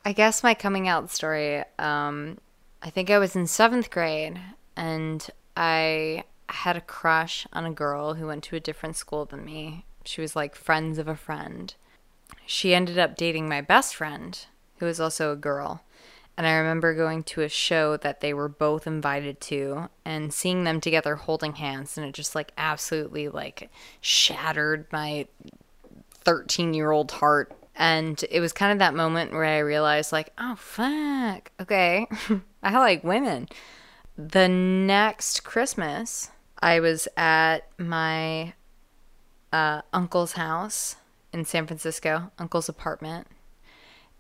I 0.10 0.12
guess 0.12 0.42
my 0.42 0.56
coming 0.56 0.88
out 0.88 1.12
story, 1.12 1.64
um, 1.78 2.40
I 2.82 2.90
think 2.90 3.12
I 3.12 3.20
was 3.20 3.36
in 3.36 3.46
seventh 3.46 3.92
grade 3.92 4.42
and 4.76 5.30
I 5.56 6.24
had 6.50 6.76
a 6.76 6.82
crush 6.82 7.46
on 7.54 7.64
a 7.64 7.72
girl 7.72 8.16
who 8.16 8.26
went 8.26 8.44
to 8.46 8.56
a 8.56 8.60
different 8.60 8.96
school 8.96 9.26
than 9.26 9.46
me. 9.46 9.86
She 10.04 10.20
was 10.20 10.36
like 10.36 10.56
friends 10.56 10.98
of 10.98 11.08
a 11.08 11.16
friend. 11.16 11.76
She 12.48 12.74
ended 12.74 12.98
up 12.98 13.18
dating 13.18 13.48
my 13.48 13.62
best 13.62 13.94
friend, 13.94 14.44
who 14.80 14.88
was 14.88 15.00
also 15.00 15.32
a 15.32 15.36
girl. 15.36 15.84
And 16.36 16.48
I 16.48 16.54
remember 16.54 16.96
going 16.96 17.22
to 17.26 17.42
a 17.42 17.48
show 17.48 17.96
that 17.98 18.20
they 18.20 18.34
were 18.34 18.50
both 18.50 18.88
invited 18.88 19.40
to 19.42 19.90
and 20.04 20.34
seeing 20.34 20.64
them 20.64 20.82
together 20.82 21.18
holding 21.18 21.54
hands 21.54 22.00
and 22.00 22.08
it 22.08 22.16
just 22.16 22.34
like 22.34 22.52
absolutely 22.58 23.30
like 23.30 23.70
shattered 24.02 24.88
my 24.92 25.28
13 26.24 26.74
year 26.74 26.90
old 26.90 27.12
heart. 27.12 27.54
And 27.80 28.22
it 28.30 28.42
was 28.42 28.52
kind 28.52 28.74
of 28.74 28.80
that 28.80 28.94
moment 28.94 29.32
where 29.32 29.46
I 29.46 29.60
realized, 29.60 30.12
like, 30.12 30.34
oh, 30.38 30.56
fuck. 30.56 31.50
Okay. 31.62 32.08
I 32.64 32.78
like 32.78 33.06
women. 33.06 33.48
The 34.18 34.50
next 34.50 35.46
Christmas, 35.46 36.30
I 36.62 36.82
was 36.82 37.08
at 37.16 37.70
my 37.78 38.54
uh, 39.54 39.82
uncle's 39.94 40.34
house 40.34 40.98
in 41.32 41.46
San 41.46 41.68
Francisco, 41.68 42.32
uncle's 42.38 42.68
apartment. 42.68 43.28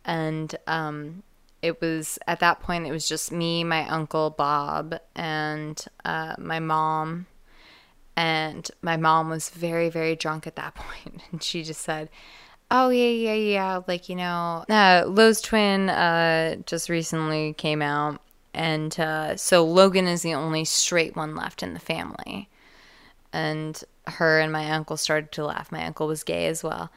And 0.06 0.56
um, 0.66 1.24
it 1.62 1.82
was 1.82 2.18
at 2.28 2.40
that 2.40 2.62
point 2.62 2.88
it 2.88 2.92
was 2.92 3.10
just 3.10 3.30
me, 3.30 3.66
my 3.66 3.86
uncle 3.90 4.30
Bob, 4.30 4.98
and 5.16 5.84
uh, 6.06 6.36
my 6.38 6.62
mom. 6.62 7.28
And 8.16 8.70
my 8.82 8.96
mom 8.96 9.30
was 9.30 9.50
very, 9.50 9.90
very 9.90 10.16
drunk 10.16 10.48
at 10.48 10.56
that 10.56 10.76
point, 10.76 11.24
and 11.32 11.44
she 11.44 11.64
just 11.64 11.82
said, 11.82 12.10
"Oh 12.72 12.90
yeah, 12.90 13.10
yeah, 13.10 13.34
yeah. 13.34 13.80
Like 13.88 14.10
you 14.10 14.16
know, 14.16 14.66
uh, 14.70 15.04
Lowe's 15.08 15.42
twin 15.42 15.90
uh, 15.90 16.58
just 16.66 16.90
recently 16.90 17.54
came 17.54 17.82
out, 17.82 18.22
and 18.54 18.98
uh, 19.00 19.36
so 19.38 19.66
Logan 19.66 20.08
is 20.08 20.22
the 20.22 20.34
only 20.34 20.66
straight 20.66 21.16
one 21.16 21.36
left 21.36 21.64
in 21.64 21.74
the 21.74 21.80
family." 21.80 22.50
And 23.32 23.82
her 24.08 24.40
and 24.40 24.52
my 24.52 24.72
uncle 24.72 24.98
started 24.98 25.32
to 25.34 25.46
laugh. 25.46 25.72
My 25.72 25.86
uncle 25.86 26.08
was 26.08 26.24
gay 26.24 26.48
as 26.48 26.64
well, 26.64 26.92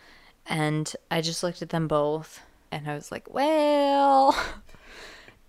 and 0.46 0.94
I 1.10 1.20
just 1.20 1.42
looked 1.42 1.62
at 1.62 1.70
them 1.70 1.88
both, 1.88 2.40
and 2.70 2.88
I 2.88 2.94
was 2.94 3.10
like, 3.12 3.32
"Well." 3.32 4.36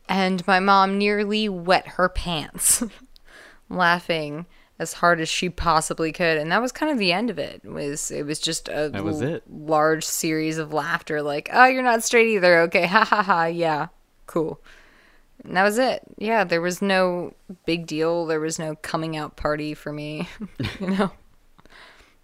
And 0.09 0.45
my 0.45 0.59
mom 0.59 0.97
nearly 0.97 1.47
wet 1.47 1.87
her 1.87 2.09
pants, 2.09 2.83
laughing 3.69 4.45
as 4.83 4.93
hard 4.93 5.19
as 5.19 5.27
she 5.29 5.49
possibly 5.49 6.11
could 6.11 6.37
and 6.37 6.51
that 6.51 6.61
was 6.61 6.71
kind 6.71 6.91
of 6.91 6.97
the 6.99 7.11
end 7.11 7.29
of 7.31 7.39
it. 7.39 7.61
it 7.63 7.69
was 7.71 8.11
it 8.11 8.25
was 8.25 8.37
just 8.39 8.67
a 8.69 8.89
That 8.93 9.03
was 9.03 9.21
l- 9.21 9.35
it. 9.35 9.43
large 9.49 10.03
series 10.05 10.57
of 10.59 10.71
laughter 10.71 11.21
like 11.23 11.49
oh 11.51 11.65
you're 11.65 11.81
not 11.81 12.03
straight 12.03 12.27
either 12.35 12.59
okay 12.61 12.85
ha 12.85 13.03
ha 13.03 13.23
ha 13.23 13.45
yeah 13.45 13.87
cool 14.27 14.61
and 15.43 15.57
that 15.57 15.63
was 15.63 15.77
it 15.79 16.01
yeah 16.17 16.43
there 16.43 16.61
was 16.61 16.81
no 16.81 17.33
big 17.65 17.87
deal 17.87 18.25
there 18.27 18.39
was 18.39 18.59
no 18.59 18.75
coming 18.75 19.17
out 19.17 19.35
party 19.35 19.73
for 19.73 19.91
me 19.91 20.27
you 20.79 20.87
know 20.91 21.11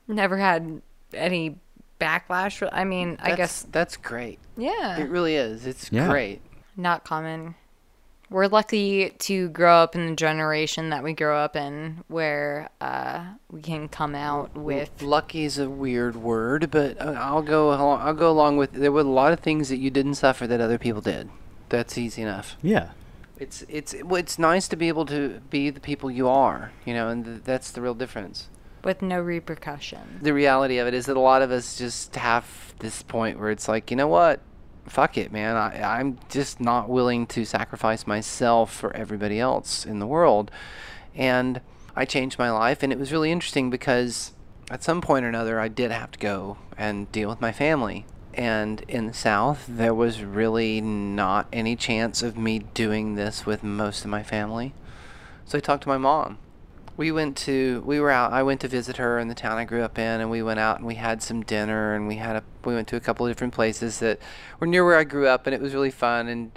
never 0.07 0.37
had 0.37 0.81
any 1.13 1.57
backlash 1.99 2.67
i 2.71 2.83
mean 2.83 3.17
i 3.21 3.35
guess 3.35 3.65
that's 3.71 3.97
great. 3.97 4.39
yeah 4.57 4.97
It 4.97 5.09
really 5.09 5.35
is. 5.35 5.65
It's 5.65 5.91
Yeah. 5.91 6.07
great. 6.07 6.41
not 6.77 7.03
common. 7.03 7.55
We're 8.29 8.47
lucky 8.47 9.09
to 9.09 9.49
grow 9.49 9.77
up 9.77 9.95
in 9.95 10.05
the 10.11 10.15
generation 10.15 10.89
that 10.91 11.03
we 11.03 11.13
grow 11.13 11.37
up 11.37 11.55
in, 11.55 12.03
where 12.07 12.69
uh, 12.79 13.23
we 13.51 13.61
can 13.61 13.87
come 13.89 14.13
out 14.13 14.55
with. 14.55 15.01
Lucky 15.01 15.45
is 15.45 15.57
a 15.57 15.67
weird 15.69 16.15
word, 16.15 16.69
but 16.69 17.01
uh, 17.01 17.15
I'll 17.17 17.41
go. 17.41 17.73
along- 17.73 18.01
I'll 18.01 18.13
go 18.13 18.29
along 18.29 18.57
with. 18.57 18.73
There 18.73 18.91
were 18.91 18.99
a 19.01 19.03
lot 19.03 19.33
of 19.33 19.39
things 19.39 19.69
that 19.69 19.77
you 19.77 19.89
didn't 19.89 20.15
suffer 20.15 20.45
that 20.45 20.61
other 20.61 20.77
people 20.77 21.01
did. 21.01 21.29
That's 21.69 21.97
easy 21.97 22.21
enough. 22.21 22.55
Yeah. 22.61 22.89
It's 23.39 23.63
it's 23.69 23.93
it's 23.95 24.37
nice 24.37 24.67
to 24.67 24.75
be 24.75 24.89
able 24.89 25.05
to 25.07 25.39
be 25.49 25.69
the 25.69 25.79
people 25.79 26.11
you 26.11 26.27
are, 26.27 26.71
you 26.85 26.93
know, 26.93 27.07
and 27.09 27.23
th- 27.25 27.41
that's 27.45 27.71
the 27.71 27.81
real 27.81 27.93
difference. 27.95 28.49
with 28.83 29.01
no 29.01 29.19
repercussions. 29.21 30.21
The 30.21 30.33
reality 30.33 30.77
of 30.77 30.87
it 30.87 30.93
is 30.93 31.05
that 31.07 31.15
a 31.17 31.19
lot 31.21 31.41
of 31.41 31.49
us 31.51 31.77
just 31.77 32.15
have 32.15 32.73
this 32.79 33.01
point 33.01 33.39
where 33.39 33.49
it's 33.49 33.67
like, 33.67 33.91
you 33.91 33.97
know 33.97 34.07
what, 34.07 34.39
fuck 34.85 35.17
it, 35.17 35.31
man. 35.31 35.55
I, 35.55 35.99
I'm 35.99 36.19
just 36.29 36.59
not 36.59 36.89
willing 36.89 37.27
to 37.27 37.45
sacrifice 37.45 38.07
myself 38.07 38.73
for 38.73 38.95
everybody 38.95 39.39
else 39.39 39.85
in 39.85 39.99
the 39.99 40.07
world, 40.07 40.51
and 41.15 41.61
I 41.95 42.05
changed 42.05 42.39
my 42.39 42.51
life, 42.51 42.83
and 42.83 42.91
it 42.91 42.99
was 42.99 43.11
really 43.11 43.31
interesting 43.31 43.69
because 43.69 44.33
at 44.69 44.83
some 44.83 45.01
point 45.01 45.25
or 45.25 45.29
another, 45.29 45.59
I 45.59 45.67
did 45.67 45.91
have 45.91 46.11
to 46.11 46.19
go 46.19 46.57
and 46.77 47.11
deal 47.11 47.29
with 47.29 47.41
my 47.41 47.51
family. 47.51 48.05
And 48.33 48.81
in 48.87 49.07
the 49.07 49.13
South, 49.13 49.65
there 49.67 49.93
was 49.93 50.23
really 50.23 50.79
not 50.79 51.47
any 51.51 51.75
chance 51.75 52.21
of 52.21 52.37
me 52.37 52.59
doing 52.59 53.15
this 53.15 53.45
with 53.45 53.63
most 53.63 54.05
of 54.05 54.11
my 54.11 54.21
family. 54.21 54.73
So 55.45 55.57
I 55.57 55.61
talked 55.61 55.83
to 55.83 55.89
my 55.89 55.97
mom. 55.97 56.37
We 56.99 57.13
went 57.13 57.37
to 57.37 57.81
we 57.85 58.01
were 58.01 58.11
out. 58.11 58.33
I 58.33 58.43
went 58.43 58.59
to 58.59 58.67
visit 58.67 58.97
her 58.97 59.19
in 59.19 59.29
the 59.29 59.33
town 59.33 59.57
I 59.57 59.63
grew 59.63 59.83
up 59.83 59.97
in, 59.97 60.19
and 60.19 60.29
we 60.29 60.43
went 60.43 60.59
out 60.59 60.79
and 60.79 60.85
we 60.85 60.95
had 60.95 61.23
some 61.23 61.43
dinner, 61.43 61.95
and 61.95 62.09
we 62.09 62.17
had 62.17 62.35
a 62.35 62.43
we 62.65 62.75
went 62.75 62.89
to 62.89 62.97
a 62.97 62.99
couple 62.99 63.25
of 63.25 63.29
different 63.29 63.53
places 63.53 63.99
that 63.99 64.19
were 64.59 64.67
near 64.67 64.83
where 64.83 64.97
I 64.97 65.05
grew 65.05 65.25
up, 65.25 65.47
and 65.47 65.53
it 65.53 65.61
was 65.61 65.73
really 65.73 65.91
fun. 65.91 66.27
And 66.27 66.51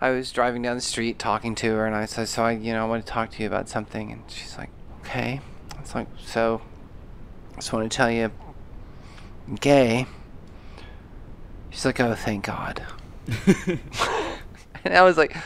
I 0.00 0.10
was 0.10 0.30
driving 0.30 0.62
down 0.62 0.76
the 0.76 0.82
street 0.82 1.18
talking 1.18 1.56
to 1.56 1.72
her, 1.72 1.84
and 1.84 1.96
I 1.96 2.04
said, 2.04 2.28
"So 2.28 2.44
I, 2.44 2.52
you 2.52 2.72
know, 2.72 2.84
I 2.84 2.88
want 2.88 3.04
to 3.04 3.10
talk 3.10 3.32
to 3.32 3.42
you 3.42 3.48
about 3.48 3.68
something." 3.68 4.12
And 4.12 4.22
she's 4.28 4.56
like, 4.56 4.70
"Okay." 5.00 5.40
It's 5.80 5.96
like, 5.96 6.06
"So, 6.24 6.62
I 7.54 7.56
just 7.56 7.72
want 7.72 7.90
to 7.90 7.96
tell 7.96 8.08
you, 8.08 8.30
I'm 9.48 9.56
gay." 9.56 10.06
She's 11.70 11.84
like, 11.84 11.98
"Oh, 11.98 12.14
thank 12.14 12.44
God." 12.44 12.84
and 14.84 14.94
I 14.94 15.02
was 15.02 15.16
like, 15.16 15.36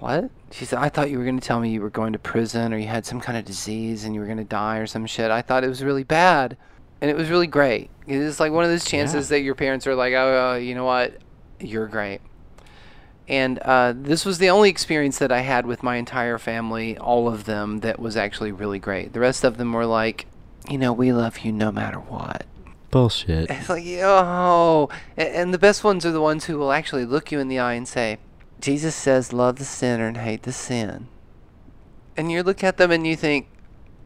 "What?" 0.00 0.28
She 0.50 0.64
said, 0.64 0.78
"I 0.78 0.88
thought 0.88 1.10
you 1.10 1.18
were 1.18 1.24
going 1.24 1.38
to 1.38 1.46
tell 1.46 1.60
me 1.60 1.70
you 1.70 1.80
were 1.80 1.90
going 1.90 2.12
to 2.12 2.18
prison 2.18 2.72
or 2.72 2.78
you 2.78 2.88
had 2.88 3.06
some 3.06 3.20
kind 3.20 3.38
of 3.38 3.44
disease 3.44 4.04
and 4.04 4.14
you 4.14 4.20
were 4.20 4.26
going 4.26 4.38
to 4.38 4.44
die 4.44 4.78
or 4.78 4.86
some 4.86 5.06
shit. 5.06 5.30
I 5.30 5.42
thought 5.42 5.64
it 5.64 5.68
was 5.68 5.82
really 5.82 6.04
bad." 6.04 6.56
And 7.00 7.10
it 7.10 7.16
was 7.16 7.30
really 7.30 7.46
great. 7.46 7.88
It 8.06 8.16
is 8.16 8.40
like 8.40 8.52
one 8.52 8.64
of 8.64 8.70
those 8.70 8.84
chances 8.84 9.30
that 9.30 9.40
your 9.40 9.54
parents 9.54 9.86
are 9.86 9.94
like, 9.94 10.12
"Oh, 10.14 10.52
uh, 10.52 10.56
you 10.56 10.74
know 10.74 10.84
what? 10.84 11.18
You're 11.58 11.86
great." 11.86 12.20
And 13.30 13.60
uh, 13.60 13.94
this 13.96 14.24
was 14.24 14.38
the 14.38 14.50
only 14.50 14.68
experience 14.70 15.18
that 15.20 15.30
I 15.30 15.40
had 15.40 15.64
with 15.64 15.84
my 15.84 15.96
entire 15.96 16.36
family, 16.36 16.98
all 16.98 17.28
of 17.28 17.44
them, 17.44 17.78
that 17.78 18.00
was 18.00 18.16
actually 18.16 18.50
really 18.50 18.80
great. 18.80 19.12
The 19.12 19.20
rest 19.20 19.44
of 19.44 19.56
them 19.56 19.72
were 19.72 19.86
like, 19.86 20.26
you 20.68 20.76
know, 20.76 20.92
we 20.92 21.12
love 21.12 21.38
you 21.38 21.52
no 21.52 21.70
matter 21.70 21.98
what. 21.98 22.44
Bullshit. 22.90 23.48
It's 23.48 23.68
like, 23.68 23.84
oh, 24.02 24.88
and 25.16 25.54
the 25.54 25.58
best 25.58 25.84
ones 25.84 26.04
are 26.04 26.10
the 26.10 26.20
ones 26.20 26.46
who 26.46 26.58
will 26.58 26.72
actually 26.72 27.04
look 27.04 27.30
you 27.30 27.38
in 27.38 27.46
the 27.46 27.60
eye 27.60 27.74
and 27.74 27.86
say, 27.86 28.18
Jesus 28.60 28.94
says, 28.94 29.32
love 29.32 29.56
the 29.56 29.64
sinner 29.64 30.06
and 30.06 30.18
hate 30.18 30.42
the 30.42 30.52
sin. 30.52 31.08
And 32.16 32.30
you 32.30 32.42
look 32.42 32.62
at 32.62 32.76
them 32.76 32.90
and 32.90 33.06
you 33.06 33.16
think, 33.16 33.48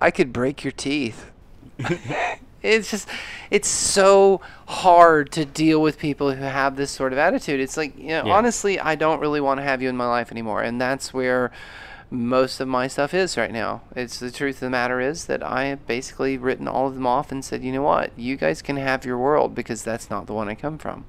I 0.00 0.10
could 0.10 0.32
break 0.32 0.62
your 0.62 0.70
teeth. 0.72 1.30
it's 2.62 2.90
just, 2.90 3.08
it's 3.50 3.68
so 3.68 4.40
hard 4.68 5.32
to 5.32 5.44
deal 5.44 5.80
with 5.82 5.98
people 5.98 6.32
who 6.32 6.42
have 6.44 6.76
this 6.76 6.90
sort 6.90 7.12
of 7.12 7.18
attitude. 7.18 7.60
It's 7.60 7.76
like, 7.76 7.96
you 7.98 8.08
know, 8.08 8.26
Yeah. 8.26 8.34
honestly, 8.34 8.78
I 8.78 8.94
don't 8.94 9.20
really 9.20 9.40
want 9.40 9.58
to 9.58 9.64
have 9.64 9.82
you 9.82 9.88
in 9.88 9.96
my 9.96 10.06
life 10.06 10.30
anymore. 10.30 10.62
And 10.62 10.80
that's 10.80 11.12
where 11.12 11.50
most 12.10 12.60
of 12.60 12.68
my 12.68 12.86
stuff 12.86 13.12
is 13.12 13.36
right 13.36 13.50
now. 13.50 13.80
It's 13.96 14.18
the 14.20 14.30
truth 14.30 14.56
of 14.56 14.60
the 14.60 14.70
matter 14.70 15.00
is 15.00 15.24
that 15.24 15.42
I 15.42 15.64
have 15.64 15.86
basically 15.86 16.38
written 16.38 16.68
all 16.68 16.86
of 16.86 16.94
them 16.94 17.06
off 17.06 17.32
and 17.32 17.44
said, 17.44 17.64
you 17.64 17.72
know 17.72 17.82
what, 17.82 18.12
you 18.16 18.36
guys 18.36 18.62
can 18.62 18.76
have 18.76 19.04
your 19.04 19.18
world 19.18 19.54
because 19.54 19.82
that's 19.82 20.10
not 20.10 20.26
the 20.26 20.34
one 20.34 20.48
I 20.48 20.54
come 20.54 20.78
from. 20.78 21.06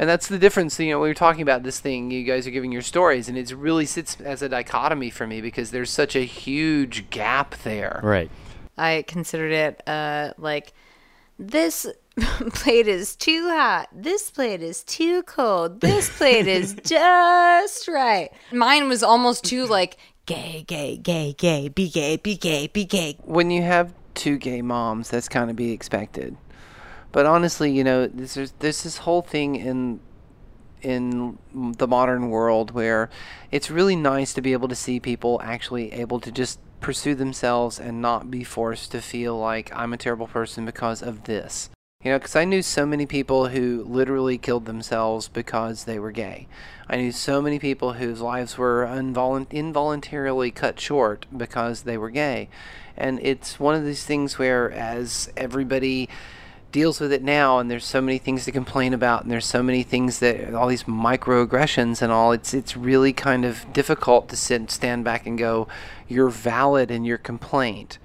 And 0.00 0.08
that's 0.08 0.28
the 0.28 0.38
difference. 0.38 0.80
You 0.80 0.92
know, 0.92 0.98
we 0.98 1.08
were 1.08 1.14
talking 1.14 1.42
about 1.42 1.62
this 1.62 1.78
thing. 1.78 2.10
You 2.10 2.24
guys 2.24 2.46
are 2.46 2.50
giving 2.50 2.72
your 2.72 2.80
stories, 2.80 3.28
and 3.28 3.36
it 3.36 3.50
really 3.52 3.84
sits 3.84 4.18
as 4.22 4.40
a 4.40 4.48
dichotomy 4.48 5.10
for 5.10 5.26
me 5.26 5.42
because 5.42 5.72
there's 5.72 5.90
such 5.90 6.16
a 6.16 6.24
huge 6.24 7.10
gap 7.10 7.54
there. 7.64 8.00
Right. 8.02 8.30
I 8.78 9.04
considered 9.06 9.52
it 9.52 9.86
uh, 9.86 10.32
like 10.38 10.72
this 11.38 11.86
plate 12.54 12.88
is 12.88 13.14
too 13.14 13.48
hot. 13.50 13.90
This 13.92 14.30
plate 14.30 14.62
is 14.62 14.82
too 14.84 15.22
cold. 15.24 15.82
This 15.82 16.08
plate 16.16 16.46
is 16.46 16.72
just 16.86 17.86
right. 17.86 18.30
Mine 18.52 18.88
was 18.88 19.02
almost 19.02 19.44
too 19.44 19.66
like 19.66 19.98
gay, 20.24 20.64
gay, 20.66 20.96
gay, 20.96 21.34
gay, 21.34 21.68
be 21.68 21.90
gay, 21.90 22.16
be 22.16 22.38
gay, 22.38 22.68
be 22.68 22.86
gay. 22.86 23.18
When 23.24 23.50
you 23.50 23.60
have 23.60 23.92
two 24.14 24.38
gay 24.38 24.62
moms, 24.62 25.10
that's 25.10 25.28
kind 25.28 25.50
of 25.50 25.56
be 25.56 25.72
expected. 25.72 26.38
But 27.12 27.26
honestly, 27.26 27.70
you 27.70 27.84
know, 27.84 28.06
there's 28.06 28.52
there's 28.58 28.82
this 28.82 28.98
whole 28.98 29.22
thing 29.22 29.56
in 29.56 30.00
in 30.82 31.38
the 31.52 31.86
modern 31.86 32.30
world 32.30 32.70
where 32.70 33.10
it's 33.50 33.70
really 33.70 33.96
nice 33.96 34.32
to 34.34 34.40
be 34.40 34.52
able 34.52 34.68
to 34.68 34.74
see 34.74 34.98
people 34.98 35.40
actually 35.44 35.92
able 35.92 36.20
to 36.20 36.32
just 36.32 36.58
pursue 36.80 37.14
themselves 37.14 37.78
and 37.78 38.00
not 38.00 38.30
be 38.30 38.42
forced 38.42 38.90
to 38.92 39.02
feel 39.02 39.38
like 39.38 39.70
I'm 39.74 39.92
a 39.92 39.98
terrible 39.98 40.26
person 40.26 40.64
because 40.64 41.02
of 41.02 41.24
this. 41.24 41.68
You 42.02 42.12
know, 42.12 42.18
because 42.18 42.34
I 42.34 42.46
knew 42.46 42.62
so 42.62 42.86
many 42.86 43.04
people 43.04 43.48
who 43.48 43.84
literally 43.86 44.38
killed 44.38 44.64
themselves 44.64 45.28
because 45.28 45.84
they 45.84 45.98
were 45.98 46.12
gay. 46.12 46.48
I 46.88 46.96
knew 46.96 47.12
so 47.12 47.42
many 47.42 47.58
people 47.58 47.94
whose 47.94 48.22
lives 48.22 48.56
were 48.56 48.86
involunt- 48.86 49.52
involuntarily 49.52 50.50
cut 50.50 50.80
short 50.80 51.26
because 51.36 51.82
they 51.82 51.98
were 51.98 52.08
gay. 52.08 52.48
And 52.96 53.20
it's 53.20 53.60
one 53.60 53.74
of 53.74 53.84
these 53.84 54.04
things 54.04 54.38
where, 54.38 54.72
as 54.72 55.30
everybody 55.36 56.08
deals 56.72 57.00
with 57.00 57.12
it 57.12 57.22
now 57.22 57.58
and 57.58 57.70
there's 57.70 57.84
so 57.84 58.00
many 58.00 58.18
things 58.18 58.44
to 58.44 58.52
complain 58.52 58.94
about 58.94 59.22
and 59.22 59.30
there's 59.30 59.46
so 59.46 59.62
many 59.62 59.82
things 59.82 60.18
that 60.20 60.54
all 60.54 60.68
these 60.68 60.84
microaggressions 60.84 62.02
and 62.02 62.12
all 62.12 62.32
it's 62.32 62.54
it's 62.54 62.76
really 62.76 63.12
kind 63.12 63.44
of 63.44 63.70
difficult 63.72 64.28
to 64.28 64.36
sit 64.36 64.56
and 64.60 64.70
stand 64.70 65.04
back 65.04 65.26
and 65.26 65.38
go 65.38 65.66
you're 66.08 66.28
valid 66.30 66.90
in 66.90 67.04
your 67.04 67.18
complaint 67.18 67.98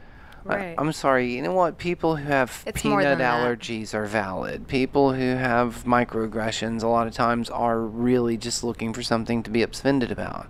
Right. 0.44 0.76
I, 0.78 0.82
am 0.82 0.92
sorry 0.94 1.36
you 1.36 1.42
know 1.42 1.54
what 1.54 1.80
people 1.80 2.18
who 2.18 2.26
have 2.26 2.64
It's 2.68 2.84
more 2.84 3.00
peanut 3.00 3.18
than 3.18 3.18
that. 3.20 3.44
allergies 3.60 3.96
are 3.96 4.06
valid 4.06 4.68
people 4.68 5.14
who 5.14 5.36
have 5.36 5.84
microaggressions 5.86 6.84
a 6.84 6.88
lot 6.88 7.08
of 7.08 7.14
times 7.14 7.50
are 7.50 7.80
really 7.80 8.38
just 8.38 8.64
looking 8.64 8.94
for 8.94 9.02
something 9.02 9.42
to 9.42 9.50
be 9.50 9.64
offended 9.64 10.12
about 10.12 10.48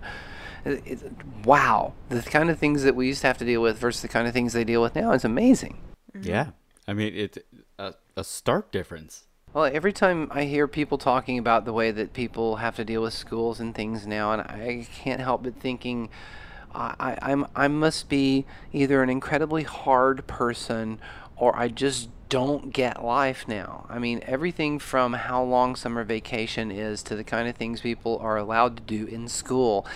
It- 0.66 0.82
it's- 0.84 1.10
wow 1.46 1.94
the 2.10 2.20
kind 2.20 2.50
of 2.50 2.58
things 2.58 2.82
that 2.82 2.94
we 2.94 3.06
used 3.06 3.22
to 3.22 3.26
have 3.26 3.38
to 3.38 3.44
deal 3.46 3.62
with 3.62 3.78
versus 3.78 4.02
the 4.02 4.08
kind 4.08 4.28
of 4.28 4.34
things 4.34 4.52
they 4.52 4.64
deal 4.64 4.82
with 4.82 4.94
now 4.94 5.12
is 5.12 5.24
amazing 5.24 5.78
Yeah. 6.20 6.48
I 6.88 6.92
mean, 6.92 7.12
it's 7.16 7.36
a, 7.78 7.94
a 8.16 8.24
stark 8.24 8.70
difference. 8.70 9.26
Well, 9.52 9.64
every 9.64 9.92
time 9.92 10.28
I 10.32 10.44
hear 10.44 10.68
people 10.68 10.98
talking 10.98 11.38
about 11.38 11.64
the 11.64 11.72
way 11.72 11.90
that 11.90 12.12
people 12.12 12.56
have 12.56 12.76
to 12.76 12.84
deal 12.84 13.02
with 13.02 13.14
schools 13.14 13.58
and 13.58 13.74
things 13.74 14.06
now, 14.06 14.32
and 14.32 14.42
I 14.42 14.86
can't 14.92 15.20
help 15.20 15.44
but 15.44 15.56
thinking, 15.56 16.10
I, 16.74 17.16
I'm 17.22 17.46
I 17.56 17.68
must 17.68 18.08
be 18.08 18.44
either 18.72 19.02
an 19.02 19.08
incredibly 19.08 19.62
hard 19.62 20.26
person, 20.26 21.00
or 21.36 21.56
I 21.56 21.68
just 21.68 22.10
don't 22.28 22.72
get 22.72 23.04
life 23.04 23.46
now. 23.46 23.86
I 23.88 23.98
mean, 23.98 24.20
everything 24.26 24.78
from 24.78 25.12
how 25.12 25.42
long 25.42 25.76
summer 25.76 26.02
vacation 26.02 26.70
is 26.72 27.02
to 27.04 27.14
the 27.14 27.22
kind 27.22 27.48
of 27.48 27.56
things 27.56 27.80
people 27.80 28.18
are 28.18 28.36
allowed 28.36 28.76
to 28.78 28.82
do 28.82 29.06
in 29.06 29.28
school 29.28 29.86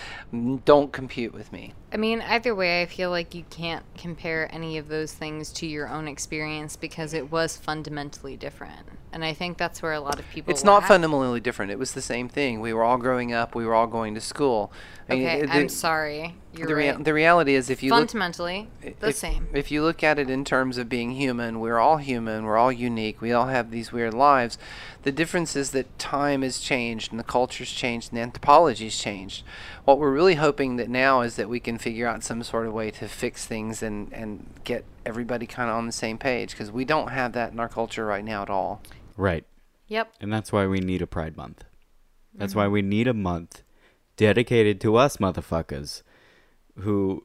don't 0.65 0.91
compute 0.93 1.33
with 1.33 1.51
me. 1.51 1.73
I 1.93 1.97
mean, 1.97 2.21
either 2.21 2.55
way, 2.55 2.81
I 2.81 2.85
feel 2.85 3.09
like 3.09 3.35
you 3.35 3.43
can't 3.49 3.83
compare 3.97 4.47
any 4.53 4.77
of 4.77 4.87
those 4.87 5.13
things 5.13 5.51
to 5.53 5.67
your 5.67 5.89
own 5.89 6.07
experience 6.07 6.77
because 6.77 7.13
it 7.13 7.29
was 7.31 7.57
fundamentally 7.57 8.37
different. 8.37 8.87
And 9.11 9.25
I 9.25 9.33
think 9.33 9.57
that's 9.57 9.81
where 9.81 9.91
a 9.91 9.99
lot 9.99 10.17
of 10.17 10.29
people. 10.29 10.51
It's 10.53 10.63
not 10.63 10.79
lack. 10.83 10.87
fundamentally 10.87 11.41
different. 11.41 11.69
It 11.69 11.79
was 11.79 11.91
the 11.91 12.01
same 12.01 12.29
thing. 12.29 12.61
We 12.61 12.71
were 12.71 12.83
all 12.83 12.97
growing 12.97 13.33
up. 13.33 13.55
We 13.55 13.65
were 13.65 13.75
all 13.75 13.87
going 13.87 14.15
to 14.15 14.21
school. 14.21 14.71
I 15.09 15.15
mean, 15.15 15.25
Okay, 15.27 15.39
it- 15.41 15.49
I'm 15.49 15.63
the- 15.63 15.69
sorry. 15.69 16.35
You're 16.53 16.67
the, 16.67 16.75
rea- 16.75 16.91
right. 16.91 17.03
the 17.03 17.13
reality 17.13 17.55
is, 17.55 17.69
if 17.69 17.81
you 17.81 17.91
look 17.91 17.99
Fundamentally, 17.99 18.67
the 18.99 19.09
if, 19.09 19.15
same. 19.15 19.47
If 19.53 19.71
you 19.71 19.81
look 19.83 20.03
at 20.03 20.19
it 20.19 20.29
in 20.29 20.43
terms 20.43 20.77
of 20.77 20.89
being 20.89 21.11
human, 21.11 21.59
we're 21.61 21.79
all 21.79 21.95
human. 21.97 22.43
We're 22.43 22.57
all 22.57 22.71
unique. 22.73 23.21
We 23.21 23.31
all 23.31 23.47
have 23.47 23.71
these 23.71 23.93
weird 23.93 24.13
lives. 24.13 24.57
The 25.03 25.13
difference 25.13 25.55
is 25.55 25.71
that 25.71 25.97
time 25.97 26.41
has 26.41 26.59
changed 26.59 27.11
and 27.11 27.19
the 27.19 27.23
culture's 27.23 27.71
changed 27.71 28.09
and 28.11 28.17
the 28.17 28.21
anthropology's 28.23 28.97
changed. 28.97 29.43
What 29.85 29.97
we're 29.97 30.11
really 30.11 30.35
hoping 30.35 30.75
that 30.75 30.89
now 30.89 31.21
is 31.21 31.37
that 31.37 31.47
we 31.47 31.61
can 31.61 31.77
figure 31.77 32.05
out 32.07 32.21
some 32.23 32.43
sort 32.43 32.67
of 32.67 32.73
way 32.73 32.91
to 32.91 33.07
fix 33.07 33.45
things 33.45 33.81
and, 33.81 34.11
and 34.11 34.45
get 34.65 34.83
everybody 35.05 35.45
kind 35.47 35.69
of 35.69 35.77
on 35.77 35.85
the 35.85 35.91
same 35.93 36.17
page 36.17 36.51
because 36.51 36.69
we 36.69 36.83
don't 36.83 37.11
have 37.11 37.31
that 37.31 37.53
in 37.53 37.59
our 37.61 37.69
culture 37.69 38.05
right 38.05 38.25
now 38.25 38.41
at 38.41 38.49
all. 38.49 38.81
Right. 39.15 39.45
Yep. 39.87 40.13
And 40.19 40.31
that's 40.33 40.51
why 40.51 40.67
we 40.67 40.79
need 40.79 41.01
a 41.01 41.07
Pride 41.07 41.37
Month. 41.37 41.63
That's 42.35 42.51
Mm-hmm. 42.51 42.59
why 42.59 42.67
we 42.67 42.81
need 42.81 43.07
a 43.07 43.13
month 43.13 43.63
dedicated 44.17 44.79
to 44.81 44.95
us 44.97 45.17
motherfuckers 45.17 46.03
who 46.79 47.23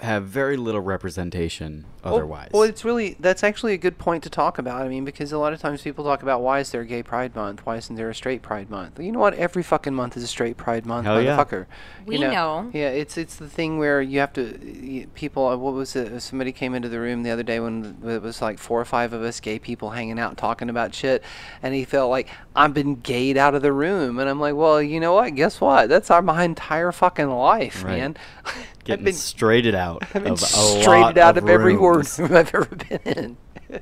have 0.00 0.22
very 0.22 0.56
little 0.56 0.80
representation 0.80 1.84
otherwise. 2.04 2.50
Well, 2.52 2.62
it's 2.62 2.84
really 2.84 3.16
that's 3.18 3.42
actually 3.42 3.74
a 3.74 3.76
good 3.78 3.98
point 3.98 4.22
to 4.22 4.30
talk 4.30 4.56
about. 4.56 4.80
I 4.82 4.88
mean, 4.88 5.04
because 5.04 5.32
a 5.32 5.38
lot 5.38 5.52
of 5.52 5.58
times 5.60 5.82
people 5.82 6.04
talk 6.04 6.22
about 6.22 6.40
why 6.40 6.60
is 6.60 6.70
there 6.70 6.82
a 6.82 6.86
gay 6.86 7.02
Pride 7.02 7.34
Month? 7.34 7.66
Why 7.66 7.78
isn't 7.78 7.96
there 7.96 8.08
a 8.08 8.14
straight 8.14 8.40
Pride 8.40 8.70
Month? 8.70 9.00
You 9.00 9.10
know 9.10 9.18
what? 9.18 9.34
Every 9.34 9.64
fucking 9.64 9.94
month 9.94 10.16
is 10.16 10.22
a 10.22 10.28
straight 10.28 10.56
Pride 10.56 10.86
Month, 10.86 11.06
Hell 11.06 11.20
yeah. 11.20 11.36
motherfucker. 11.36 11.66
We 12.06 12.14
you 12.14 12.20
know, 12.20 12.30
know. 12.62 12.70
Yeah, 12.72 12.90
it's 12.90 13.18
it's 13.18 13.34
the 13.34 13.48
thing 13.48 13.78
where 13.78 14.00
you 14.00 14.20
have 14.20 14.32
to 14.34 15.06
people. 15.16 15.48
uh, 15.48 15.56
What 15.56 15.74
was 15.74 15.96
it? 15.96 16.20
Somebody 16.20 16.52
came 16.52 16.76
into 16.76 16.88
the 16.88 17.00
room 17.00 17.24
the 17.24 17.30
other 17.32 17.42
day 17.42 17.58
when 17.58 17.96
it 18.06 18.22
was 18.22 18.40
like 18.40 18.60
four 18.60 18.80
or 18.80 18.84
five 18.84 19.12
of 19.12 19.22
us 19.22 19.40
gay 19.40 19.58
people 19.58 19.90
hanging 19.90 20.20
out 20.20 20.36
talking 20.36 20.70
about 20.70 20.94
shit, 20.94 21.24
and 21.60 21.74
he 21.74 21.84
felt 21.84 22.08
like 22.08 22.28
I've 22.54 22.72
been 22.72 22.94
gayed 22.94 23.36
out 23.36 23.56
of 23.56 23.62
the 23.62 23.72
room, 23.72 24.20
and 24.20 24.30
I'm 24.30 24.38
like, 24.38 24.54
well, 24.54 24.80
you 24.80 25.00
know 25.00 25.14
what? 25.14 25.34
Guess 25.34 25.60
what? 25.60 25.88
That's 25.88 26.08
our 26.08 26.22
my 26.22 26.44
entire 26.44 26.92
fucking 26.92 27.30
life, 27.30 27.82
Right. 27.82 27.98
man. 27.98 28.16
Getting 28.88 29.02
I've 29.02 29.04
been 29.04 29.14
straighted 29.14 29.74
out 29.74 30.02
I've 30.14 30.24
been 30.24 30.32
of 30.32 30.42
a 30.42 30.46
straighted 30.46 31.16
lot 31.16 31.18
out 31.18 31.38
of, 31.38 31.48
every 31.48 31.76
rooms. 31.76 32.18
ward 32.18 32.32
I've 32.32 32.54
ever 32.54 32.64
been 32.66 33.00
in. 33.04 33.36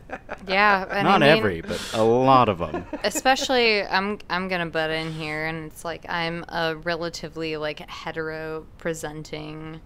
Yeah. 0.48 0.84
And 0.90 1.04
Not 1.06 1.22
I 1.22 1.26
mean, 1.28 1.38
every, 1.38 1.60
but 1.60 1.80
a 1.94 2.02
lot 2.02 2.48
of 2.48 2.58
them. 2.58 2.84
especially 3.04 3.84
i'm 3.84 4.18
i'm 4.28 4.48
gonna 4.48 4.66
butt 4.66 4.90
in 4.90 5.12
here 5.12 5.46
and 5.46 5.70
it's 5.70 5.84
like 5.84 6.04
i'm 6.08 6.44
a 6.48 6.74
relatively 6.76 7.56
like 7.56 7.78
hetero 7.88 8.66
presenting 8.78 9.80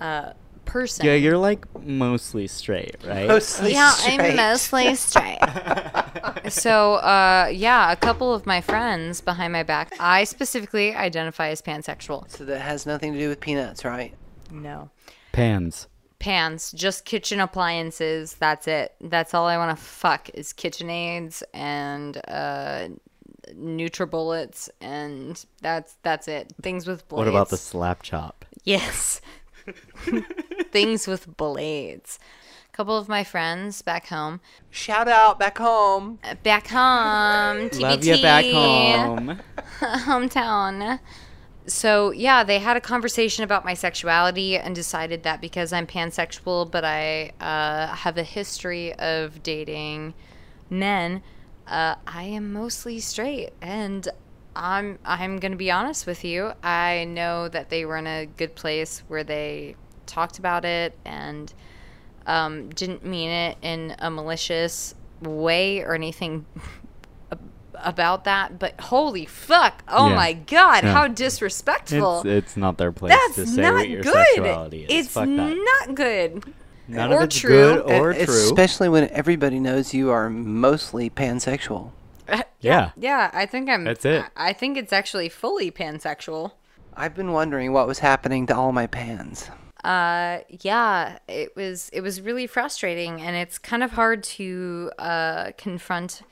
uh 0.00 0.32
person 0.64 1.04
Yeah, 1.04 1.14
you're 1.14 1.36
like 1.36 1.66
mostly 1.84 2.46
straight, 2.46 2.96
right? 3.04 3.26
Mostly 3.28 3.72
straight. 3.72 3.74
yeah 3.74 3.90
straight. 3.90 4.20
i'm 4.20 4.36
mostly 4.36 4.94
straight 4.94 5.38
so 6.50 6.94
uh 6.94 7.50
yeah 7.52 7.92
a 7.92 7.96
couple 7.96 8.32
of 8.32 8.46
my 8.46 8.60
friends 8.62 9.20
behind 9.20 9.52
my 9.52 9.62
back 9.62 9.92
i 10.00 10.24
specifically 10.24 10.94
identify 10.94 11.48
as 11.48 11.60
pansexual 11.60 12.30
So 12.30 12.44
that 12.46 12.60
has 12.60 12.86
nothing 12.86 13.12
to 13.12 13.18
do 13.18 13.28
with 13.28 13.40
peanuts, 13.40 13.84
right? 13.84 14.14
No 14.52 14.90
Pans. 15.32 15.88
pans 16.18 16.72
just 16.72 17.04
kitchen 17.04 17.40
appliances 17.40 18.34
that's 18.34 18.68
it 18.68 18.94
that's 19.00 19.34
all 19.34 19.46
i 19.46 19.56
want 19.56 19.76
to 19.76 19.82
fuck 19.82 20.28
is 20.34 20.52
kitchenaids 20.52 21.42
and 21.54 22.18
uh 22.28 22.88
nutribullets 23.54 24.68
and 24.80 25.44
that's 25.60 25.96
that's 26.02 26.28
it 26.28 26.52
things 26.62 26.86
with 26.86 27.06
blades 27.08 27.18
What 27.18 27.28
about 27.28 27.48
the 27.48 27.56
slap 27.56 28.02
chop? 28.02 28.44
Yes. 28.64 29.20
Things 30.72 31.06
with 31.06 31.36
blades. 31.36 32.18
A 32.72 32.76
couple 32.76 32.96
of 32.96 33.08
my 33.08 33.24
friends 33.24 33.82
back 33.82 34.06
home. 34.06 34.40
Shout 34.70 35.08
out 35.08 35.38
back 35.38 35.58
home. 35.58 36.18
Back 36.42 36.68
home. 36.68 37.68
TBT, 37.70 37.80
Love 37.80 38.04
you 38.04 38.22
back 38.22 38.44
home. 38.44 39.40
Hometown. 39.80 41.00
So, 41.66 42.10
yeah, 42.10 42.42
they 42.42 42.58
had 42.58 42.76
a 42.76 42.80
conversation 42.80 43.44
about 43.44 43.64
my 43.64 43.74
sexuality 43.74 44.58
and 44.58 44.74
decided 44.74 45.22
that 45.22 45.40
because 45.40 45.72
I'm 45.72 45.86
pansexual, 45.86 46.68
but 46.68 46.84
I 46.84 47.32
uh, 47.40 47.94
have 47.94 48.18
a 48.18 48.24
history 48.24 48.92
of 48.94 49.42
dating 49.42 50.14
men, 50.68 51.22
uh, 51.68 51.94
I 52.06 52.24
am 52.24 52.52
mostly 52.52 52.98
straight. 52.98 53.50
And 53.60 54.08
I'm 54.54 54.98
I'm 55.04 55.38
gonna 55.38 55.56
be 55.56 55.70
honest 55.70 56.06
with 56.06 56.24
you. 56.24 56.52
I 56.62 57.04
know 57.04 57.48
that 57.48 57.70
they 57.70 57.84
were 57.84 57.96
in 57.96 58.06
a 58.06 58.26
good 58.26 58.54
place 58.54 59.02
where 59.08 59.24
they 59.24 59.76
talked 60.06 60.38
about 60.38 60.64
it 60.64 60.96
and 61.04 61.52
um, 62.26 62.68
didn't 62.70 63.04
mean 63.04 63.30
it 63.30 63.56
in 63.62 63.94
a 63.98 64.10
malicious 64.10 64.94
way 65.22 65.80
or 65.80 65.94
anything 65.94 66.44
about 67.76 68.24
that. 68.24 68.58
But 68.58 68.80
holy 68.80 69.26
fuck! 69.26 69.82
Oh 69.88 70.08
Yeah. 70.08 70.14
my 70.16 70.32
god! 70.34 70.84
Yeah. 70.84 70.92
How 70.92 71.08
disrespectful! 71.08 72.18
It's, 72.20 72.26
it's 72.26 72.56
not 72.56 72.78
their 72.78 72.92
place 72.92 73.12
That's 73.12 73.34
to 73.36 73.46
say 73.46 73.62
not 73.62 73.74
what 73.74 73.88
your 73.88 74.02
good. 74.02 74.12
sexuality 74.34 74.84
is. 74.84 75.06
It's 75.06 75.14
Fuck 75.14 75.26
that. 75.26 75.86
not 75.86 75.94
good. 75.94 76.54
None 76.88 77.12
or 77.12 77.18
of 77.18 77.22
it's 77.24 77.38
true. 77.38 77.50
good 77.50 77.80
or 77.90 78.12
E- 78.12 78.24
true. 78.24 78.34
Especially 78.34 78.88
when 78.88 79.08
everybody 79.10 79.60
knows 79.60 79.94
you 79.94 80.10
are 80.10 80.28
mostly 80.28 81.08
pansexual. 81.10 81.90
yeah. 82.60 82.90
Yeah, 82.96 83.30
I 83.32 83.46
think 83.46 83.68
I'm. 83.68 83.84
That's 83.84 84.04
it. 84.04 84.24
I, 84.36 84.50
I 84.50 84.52
think 84.52 84.76
it's 84.76 84.92
actually 84.92 85.28
fully 85.28 85.70
pansexual. 85.70 86.52
I've 86.94 87.14
been 87.14 87.32
wondering 87.32 87.72
what 87.72 87.86
was 87.86 88.00
happening 88.00 88.46
to 88.48 88.56
all 88.56 88.72
my 88.72 88.86
pans. 88.86 89.48
uh 89.84 90.38
yeah 90.62 91.18
it 91.26 91.56
was 91.56 91.90
it 91.92 92.02
was 92.02 92.20
really 92.20 92.46
frustrating 92.46 93.20
and 93.20 93.34
it's 93.34 93.58
kind 93.58 93.82
of 93.82 93.90
hard 93.92 94.22
to 94.22 94.92
uh 94.98 95.50
confront 95.58 96.22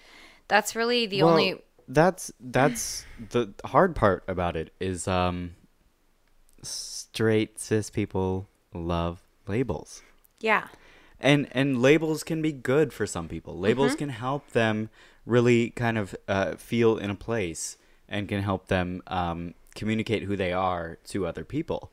that's 0.51 0.77
really 0.77 1.07
the 1.07 1.23
Well, 1.23 1.31
only 1.33 1.55
that's 1.89 2.31
that's 2.39 3.05
the 3.31 3.55
hard 3.65 3.97
part 3.97 4.23
about 4.29 4.57
it 4.57 4.73
is 4.81 5.09
um 5.09 5.55
straight 6.63 7.59
cis 7.59 7.89
people 7.91 8.49
love 8.75 9.23
labels. 9.47 10.03
yeah 10.41 10.69
and 11.21 11.49
and 11.53 11.81
labels 11.83 12.23
can 12.23 12.41
be 12.43 12.53
good 12.53 12.93
for 12.93 13.07
some 13.07 13.29
people 13.29 13.59
labels 13.59 13.95
can 13.95 14.09
help 14.11 14.51
them 14.53 14.89
really 15.27 15.71
kind 15.71 15.99
of 15.99 16.15
uh, 16.29 16.55
feel 16.57 16.97
in 16.97 17.11
a 17.11 17.15
place 17.15 17.77
and 18.09 18.29
can 18.29 18.43
help 18.43 18.69
them 18.69 19.03
um, 19.07 19.55
communicate 19.75 20.23
who 20.25 20.37
they 20.37 20.53
are 20.53 20.99
to 21.05 21.27
other 21.27 21.45
people 21.45 21.93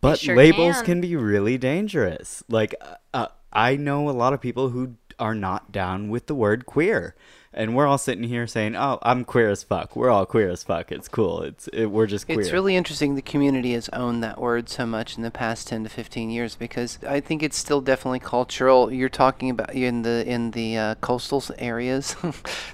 but 0.00 0.18
sure 0.18 0.36
labels 0.36 0.76
can. 0.76 0.84
can. 0.84 1.00
be 1.00 1.16
really 1.16 1.58
dangerous 1.58 2.42
like 2.48 2.74
uh, 2.80 2.94
uh, 3.14 3.28
i 3.52 3.76
know 3.76 4.08
a 4.08 4.12
lot 4.12 4.32
of 4.32 4.40
people 4.40 4.70
who 4.70 4.94
are 5.18 5.34
not 5.34 5.72
down 5.72 6.08
with 6.08 6.26
the 6.26 6.34
word 6.34 6.66
queer 6.66 7.14
and 7.52 7.74
we're 7.74 7.86
all 7.86 7.98
sitting 7.98 8.24
here 8.24 8.46
saying 8.46 8.76
oh 8.76 8.98
i'm 9.02 9.24
queer 9.24 9.50
as 9.50 9.62
fuck 9.62 9.96
we're 9.96 10.10
all 10.10 10.26
queer 10.26 10.50
as 10.50 10.62
fuck 10.62 10.92
it's 10.92 11.08
cool 11.08 11.42
it's 11.42 11.68
it, 11.68 11.86
we're 11.86 12.06
just 12.06 12.26
queer 12.26 12.40
It's 12.40 12.52
really 12.52 12.76
interesting 12.76 13.14
the 13.14 13.22
community 13.22 13.72
has 13.72 13.88
owned 13.90 14.22
that 14.22 14.40
word 14.40 14.68
so 14.68 14.86
much 14.86 15.16
in 15.16 15.22
the 15.22 15.30
past 15.30 15.68
10 15.68 15.84
to 15.84 15.88
15 15.90 16.30
years 16.30 16.56
because 16.56 16.98
I 17.06 17.20
think 17.20 17.42
it's 17.42 17.56
still 17.56 17.80
definitely 17.80 18.20
cultural. 18.20 18.92
You're 18.92 19.08
talking 19.08 19.50
about 19.50 19.74
in 19.74 20.02
the 20.02 20.26
in 20.26 20.50
the 20.52 20.76
uh, 20.76 20.94
coastal 20.96 21.42
areas, 21.58 22.14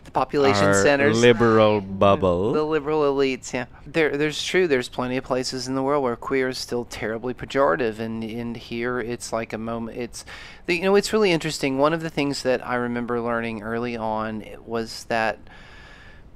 the 0.04 0.10
population 0.12 0.64
Our 0.64 0.82
centers. 0.82 1.20
liberal 1.20 1.80
bubble 1.80 2.52
The 2.52 2.64
liberal 2.64 3.02
elites, 3.02 3.52
yeah. 3.52 3.66
There, 3.86 4.16
there's 4.16 4.42
true. 4.42 4.68
There's 4.68 4.88
plenty 4.88 5.16
of 5.16 5.24
places 5.24 5.68
in 5.68 5.74
the 5.74 5.82
world 5.82 6.02
where 6.02 6.16
queer 6.16 6.48
is 6.48 6.58
still 6.58 6.84
terribly 6.84 7.34
pejorative, 7.34 7.98
and 7.98 8.22
and 8.22 8.56
here 8.56 9.00
it's 9.00 9.32
like 9.32 9.52
a 9.52 9.58
moment. 9.58 9.98
It's, 9.98 10.24
the, 10.66 10.76
you 10.76 10.82
know, 10.82 10.94
it's 10.94 11.12
really 11.12 11.32
interesting. 11.32 11.78
One 11.78 11.92
of 11.92 12.02
the 12.02 12.10
things 12.10 12.42
that 12.42 12.64
I 12.66 12.76
remember 12.76 13.20
learning 13.20 13.62
early 13.62 13.96
on 13.96 14.44
was 14.66 15.04
that 15.04 15.38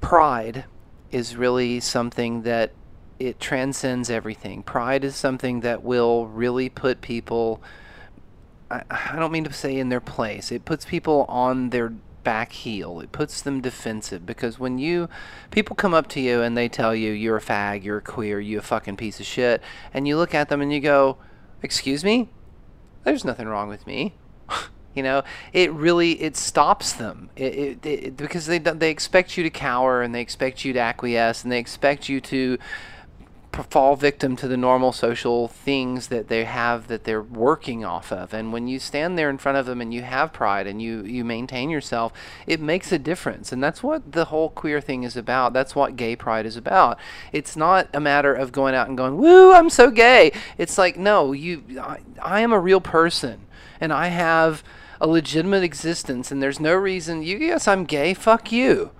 pride 0.01 0.65
is 1.11 1.35
really 1.35 1.79
something 1.79 2.43
that 2.43 2.71
it 3.19 3.39
transcends 3.39 4.09
everything. 4.09 4.63
Pride 4.63 5.03
is 5.03 5.15
something 5.15 5.61
that 5.61 5.83
will 5.83 6.27
really 6.27 6.69
put 6.69 7.01
people 7.01 7.61
I, 8.69 8.83
I 8.89 9.15
don't 9.15 9.31
mean 9.31 9.45
to 9.45 9.53
say 9.53 9.77
in 9.77 9.89
their 9.89 10.01
place. 10.01 10.51
It 10.51 10.65
puts 10.65 10.85
people 10.85 11.25
on 11.29 11.69
their 11.69 11.93
back 12.23 12.51
heel. 12.51 12.99
It 12.99 13.11
puts 13.11 13.41
them 13.41 13.61
defensive 13.61 14.25
because 14.25 14.59
when 14.59 14.77
you 14.77 15.07
people 15.51 15.75
come 15.75 15.93
up 15.93 16.07
to 16.09 16.19
you 16.19 16.41
and 16.41 16.57
they 16.57 16.67
tell 16.67 16.93
you 16.93 17.11
you're 17.11 17.37
a 17.37 17.41
fag, 17.41 17.83
you're 17.83 17.99
a 17.99 18.01
queer, 18.01 18.39
you 18.39 18.59
a 18.59 18.61
fucking 18.61 18.97
piece 18.97 19.19
of 19.19 19.25
shit, 19.25 19.61
and 19.93 20.07
you 20.07 20.17
look 20.17 20.35
at 20.35 20.49
them 20.49 20.61
and 20.61 20.73
you 20.73 20.81
go, 20.81 21.17
"Excuse 21.61 22.03
me? 22.03 22.29
There's 23.03 23.23
nothing 23.23 23.47
wrong 23.47 23.69
with 23.69 23.87
me." 23.87 24.15
you 24.97 25.03
know, 25.03 25.23
it 25.53 25.71
really 25.71 26.21
it 26.21 26.35
stops 26.35 26.93
them. 26.93 27.29
It, 27.35 27.53
it, 27.53 27.85
it 27.85 28.17
because 28.17 28.47
they 28.47 28.57
they 28.57 28.89
expect 28.89 29.37
you 29.37 29.43
to 29.43 29.49
cower 29.49 30.01
and 30.01 30.13
they 30.13 30.21
expect 30.21 30.65
you 30.65 30.73
to 30.73 30.79
acquiesce 30.79 31.43
and 31.43 31.51
they 31.51 31.59
expect 31.59 32.09
you 32.09 32.19
to 32.21 32.57
fall 33.63 33.95
victim 33.95 34.35
to 34.35 34.47
the 34.47 34.57
normal 34.57 34.91
social 34.91 35.47
things 35.47 36.07
that 36.07 36.27
they 36.27 36.43
have 36.43 36.87
that 36.87 37.03
they're 37.03 37.21
working 37.21 37.83
off 37.83 38.11
of. 38.11 38.33
And 38.33 38.53
when 38.53 38.67
you 38.67 38.79
stand 38.79 39.17
there 39.17 39.29
in 39.29 39.37
front 39.37 39.57
of 39.57 39.65
them 39.65 39.81
and 39.81 39.93
you 39.93 40.03
have 40.03 40.33
pride 40.33 40.67
and 40.67 40.81
you, 40.81 41.03
you 41.03 41.23
maintain 41.25 41.69
yourself, 41.69 42.13
it 42.45 42.59
makes 42.59 42.91
a 42.91 42.99
difference. 42.99 43.51
And 43.51 43.63
that's 43.63 43.81
what 43.81 44.11
the 44.11 44.25
whole 44.25 44.49
queer 44.49 44.79
thing 44.79 45.03
is 45.03 45.17
about. 45.17 45.53
That's 45.53 45.75
what 45.75 45.95
gay 45.95 46.15
pride 46.15 46.45
is 46.45 46.57
about. 46.57 46.99
It's 47.31 47.55
not 47.55 47.87
a 47.93 47.99
matter 47.99 48.33
of 48.33 48.51
going 48.51 48.75
out 48.75 48.87
and 48.87 48.97
going, 48.97 49.17
woo, 49.17 49.53
I'm 49.53 49.69
so 49.69 49.89
gay. 49.89 50.31
It's 50.57 50.77
like, 50.77 50.97
no, 50.97 51.31
you, 51.31 51.63
I, 51.81 51.99
I 52.21 52.41
am 52.41 52.53
a 52.53 52.59
real 52.59 52.81
person 52.81 53.47
and 53.79 53.91
I 53.91 54.07
have 54.07 54.63
a 54.99 55.07
legitimate 55.07 55.63
existence 55.63 56.31
and 56.31 56.41
there's 56.41 56.59
no 56.59 56.75
reason, 56.75 57.23
you, 57.23 57.37
yes, 57.37 57.67
I'm 57.67 57.83
gay, 57.83 58.13
fuck 58.13 58.51
you. 58.51 58.91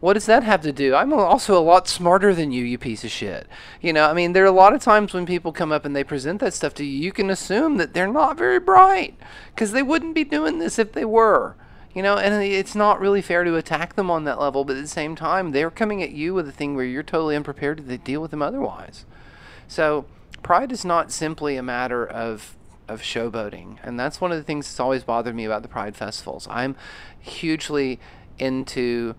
What 0.00 0.12
does 0.12 0.26
that 0.26 0.42
have 0.42 0.60
to 0.62 0.72
do? 0.72 0.94
I'm 0.94 1.12
also 1.12 1.58
a 1.58 1.64
lot 1.64 1.88
smarter 1.88 2.34
than 2.34 2.52
you, 2.52 2.64
you 2.64 2.76
piece 2.76 3.02
of 3.02 3.10
shit. 3.10 3.46
You 3.80 3.92
know, 3.94 4.04
I 4.04 4.12
mean, 4.12 4.34
there 4.34 4.44
are 4.44 4.46
a 4.46 4.52
lot 4.52 4.74
of 4.74 4.82
times 4.82 5.14
when 5.14 5.24
people 5.24 5.52
come 5.52 5.72
up 5.72 5.84
and 5.86 5.96
they 5.96 6.04
present 6.04 6.40
that 6.40 6.52
stuff 6.52 6.74
to 6.74 6.84
you, 6.84 6.98
you 6.98 7.12
can 7.12 7.30
assume 7.30 7.78
that 7.78 7.94
they're 7.94 8.06
not 8.06 8.36
very 8.36 8.60
bright 8.60 9.18
because 9.54 9.72
they 9.72 9.82
wouldn't 9.82 10.14
be 10.14 10.24
doing 10.24 10.58
this 10.58 10.78
if 10.78 10.92
they 10.92 11.04
were. 11.04 11.56
You 11.94 12.02
know, 12.02 12.18
and 12.18 12.44
it's 12.44 12.74
not 12.74 13.00
really 13.00 13.22
fair 13.22 13.42
to 13.42 13.56
attack 13.56 13.94
them 13.94 14.10
on 14.10 14.24
that 14.24 14.38
level, 14.38 14.66
but 14.66 14.76
at 14.76 14.82
the 14.82 14.88
same 14.88 15.16
time, 15.16 15.52
they're 15.52 15.70
coming 15.70 16.02
at 16.02 16.12
you 16.12 16.34
with 16.34 16.46
a 16.46 16.52
thing 16.52 16.76
where 16.76 16.84
you're 16.84 17.02
totally 17.02 17.34
unprepared 17.34 17.78
to 17.78 17.98
deal 17.98 18.20
with 18.20 18.32
them 18.32 18.42
otherwise. 18.42 19.06
So, 19.66 20.04
pride 20.42 20.72
is 20.72 20.84
not 20.84 21.10
simply 21.10 21.56
a 21.56 21.62
matter 21.62 22.06
of 22.06 22.55
of 22.88 23.02
showboating, 23.02 23.78
and 23.82 23.98
that's 23.98 24.20
one 24.20 24.32
of 24.32 24.38
the 24.38 24.44
things 24.44 24.66
that's 24.66 24.80
always 24.80 25.04
bothered 25.04 25.34
me 25.34 25.44
about 25.44 25.62
the 25.62 25.68
pride 25.68 25.96
festivals. 25.96 26.46
I'm 26.50 26.76
hugely 27.18 27.98
into 28.38 29.14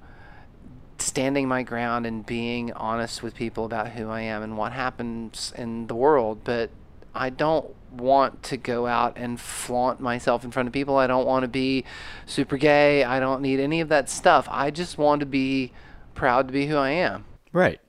standing 0.99 1.47
my 1.47 1.63
ground 1.63 2.05
and 2.05 2.25
being 2.25 2.73
honest 2.73 3.21
with 3.21 3.35
people 3.35 3.65
about 3.65 3.89
who 3.89 4.09
I 4.09 4.21
am 4.21 4.41
and 4.41 4.57
what 4.57 4.71
happens 4.71 5.53
in 5.55 5.87
the 5.87 5.95
world, 5.95 6.41
but 6.43 6.69
I 7.13 7.29
don't 7.29 7.73
want 7.91 8.43
to 8.43 8.57
go 8.57 8.85
out 8.87 9.13
and 9.15 9.39
flaunt 9.39 9.99
myself 9.99 10.43
in 10.43 10.51
front 10.51 10.67
of 10.67 10.73
people. 10.73 10.97
I 10.97 11.07
don't 11.07 11.25
want 11.25 11.43
to 11.43 11.47
be 11.47 11.85
super 12.25 12.57
gay. 12.57 13.03
I 13.03 13.19
don't 13.19 13.41
need 13.41 13.59
any 13.59 13.81
of 13.81 13.89
that 13.89 14.09
stuff. 14.09 14.47
I 14.49 14.71
just 14.71 14.97
want 14.97 15.19
to 15.21 15.25
be 15.25 15.71
proud 16.13 16.47
to 16.47 16.53
be 16.53 16.67
who 16.67 16.77
I 16.77 16.91
am. 16.91 17.25
Right. 17.51 17.79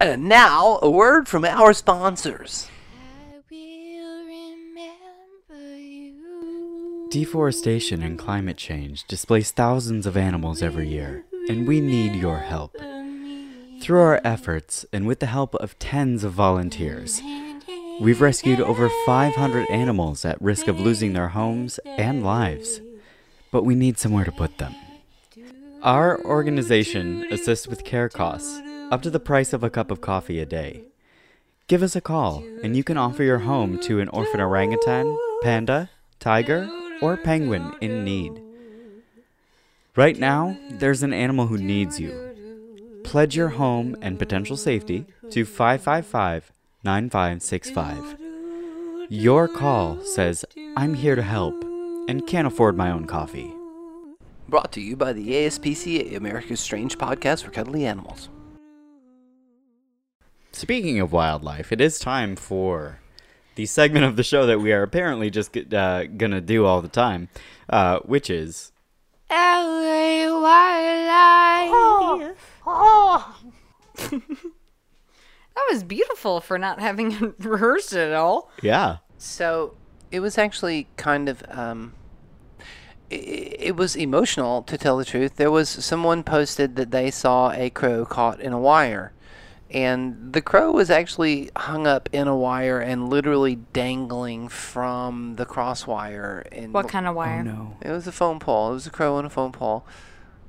And 0.00 0.28
now, 0.28 0.78
a 0.82 0.90
word 0.90 1.28
from 1.28 1.44
our 1.44 1.72
sponsors. 1.72 2.68
Deforestation 7.12 8.02
and 8.02 8.18
climate 8.18 8.56
change 8.56 9.04
displace 9.04 9.50
thousands 9.50 10.06
of 10.06 10.16
animals 10.16 10.62
every 10.62 10.88
year, 10.88 11.26
and 11.46 11.68
we 11.68 11.78
need 11.78 12.14
your 12.14 12.38
help. 12.38 12.74
Through 13.82 14.00
our 14.00 14.22
efforts, 14.24 14.86
and 14.94 15.06
with 15.06 15.20
the 15.20 15.26
help 15.26 15.54
of 15.56 15.78
tens 15.78 16.24
of 16.24 16.32
volunteers, 16.32 17.20
we've 18.00 18.22
rescued 18.22 18.62
over 18.62 18.88
500 19.04 19.68
animals 19.68 20.24
at 20.24 20.40
risk 20.40 20.68
of 20.68 20.80
losing 20.80 21.12
their 21.12 21.28
homes 21.28 21.78
and 21.84 22.24
lives. 22.24 22.80
But 23.50 23.66
we 23.66 23.74
need 23.74 23.98
somewhere 23.98 24.24
to 24.24 24.32
put 24.32 24.56
them. 24.56 24.74
Our 25.82 26.18
organization 26.24 27.26
assists 27.30 27.68
with 27.68 27.84
care 27.84 28.08
costs, 28.08 28.58
up 28.90 29.02
to 29.02 29.10
the 29.10 29.20
price 29.20 29.52
of 29.52 29.62
a 29.62 29.68
cup 29.68 29.90
of 29.90 30.00
coffee 30.00 30.40
a 30.40 30.46
day. 30.46 30.84
Give 31.66 31.82
us 31.82 31.94
a 31.94 32.00
call, 32.00 32.42
and 32.62 32.74
you 32.74 32.82
can 32.82 32.96
offer 32.96 33.22
your 33.22 33.40
home 33.40 33.78
to 33.80 34.00
an 34.00 34.08
orphan 34.08 34.40
orangutan, 34.40 35.14
panda, 35.42 35.90
tiger, 36.18 36.70
or 37.02 37.16
penguin 37.16 37.74
in 37.80 38.04
need. 38.04 38.40
Right 39.94 40.18
now, 40.18 40.56
there's 40.70 41.02
an 41.02 41.12
animal 41.12 41.48
who 41.48 41.58
needs 41.58 42.00
you. 42.00 43.02
Pledge 43.04 43.36
your 43.36 43.50
home 43.50 43.94
and 44.00 44.18
potential 44.18 44.56
safety 44.56 45.04
to 45.30 45.44
555 45.44 46.50
9565. 46.84 48.16
Your 49.10 49.48
call 49.48 50.00
says, 50.00 50.44
I'm 50.76 50.94
here 50.94 51.14
to 51.14 51.22
help 51.22 51.62
and 52.08 52.26
can't 52.26 52.46
afford 52.46 52.76
my 52.76 52.90
own 52.90 53.04
coffee. 53.04 53.52
Brought 54.48 54.72
to 54.72 54.80
you 54.80 54.96
by 54.96 55.12
the 55.12 55.30
ASPCA, 55.30 56.16
America's 56.16 56.60
Strange 56.60 56.96
Podcast 56.96 57.44
for 57.44 57.50
Cuddly 57.50 57.84
Animals. 57.84 58.30
Speaking 60.52 61.00
of 61.00 61.12
wildlife, 61.12 61.72
it 61.72 61.80
is 61.80 61.98
time 61.98 62.36
for 62.36 63.00
the 63.54 63.66
segment 63.66 64.04
of 64.04 64.16
the 64.16 64.22
show 64.22 64.46
that 64.46 64.60
we 64.60 64.72
are 64.72 64.82
apparently 64.82 65.30
just 65.30 65.56
uh, 65.74 66.04
gonna 66.04 66.40
do 66.40 66.64
all 66.64 66.80
the 66.82 66.88
time, 66.88 67.28
uh, 67.68 67.98
which 68.00 68.30
is 68.30 68.72
LA 69.30 70.26
wildlife. 71.68 72.36
That 75.54 75.66
was 75.70 75.82
beautiful 75.84 76.40
for 76.40 76.58
not 76.58 76.80
having 76.80 77.34
rehearsed 77.38 77.92
it 77.92 77.98
at 78.08 78.14
all. 78.14 78.50
yeah, 78.62 78.98
So 79.18 79.74
it 80.10 80.20
was 80.20 80.38
actually 80.38 80.88
kind 80.96 81.28
of 81.28 81.42
um, 81.48 81.92
i 83.10 83.14
it 83.14 83.76
was 83.76 83.94
emotional 83.94 84.62
to 84.62 84.78
tell 84.78 84.96
the 84.96 85.04
truth. 85.04 85.36
There 85.36 85.50
was 85.50 85.68
someone 85.68 86.22
posted 86.24 86.76
that 86.76 86.90
they 86.90 87.10
saw 87.10 87.52
a 87.52 87.68
crow 87.68 88.06
caught 88.06 88.40
in 88.40 88.52
a 88.54 88.58
wire, 88.58 89.12
and 89.72 90.32
the 90.34 90.42
crow 90.42 90.70
was 90.70 90.90
actually 90.90 91.50
hung 91.56 91.86
up 91.86 92.08
in 92.12 92.28
a 92.28 92.36
wire 92.36 92.78
and 92.78 93.08
literally 93.08 93.56
dangling 93.72 94.48
from 94.48 95.36
the 95.36 95.46
crosswire. 95.46 96.46
And 96.52 96.74
What 96.74 96.88
kind 96.88 97.06
of 97.06 97.14
wire? 97.14 97.42
no, 97.42 97.76
It 97.80 97.90
was 97.90 98.06
a 98.06 98.12
phone 98.12 98.38
pole. 98.38 98.70
It 98.70 98.74
was 98.74 98.86
a 98.86 98.90
crow 98.90 99.16
on 99.16 99.24
a 99.24 99.30
phone 99.30 99.50
pole. 99.50 99.86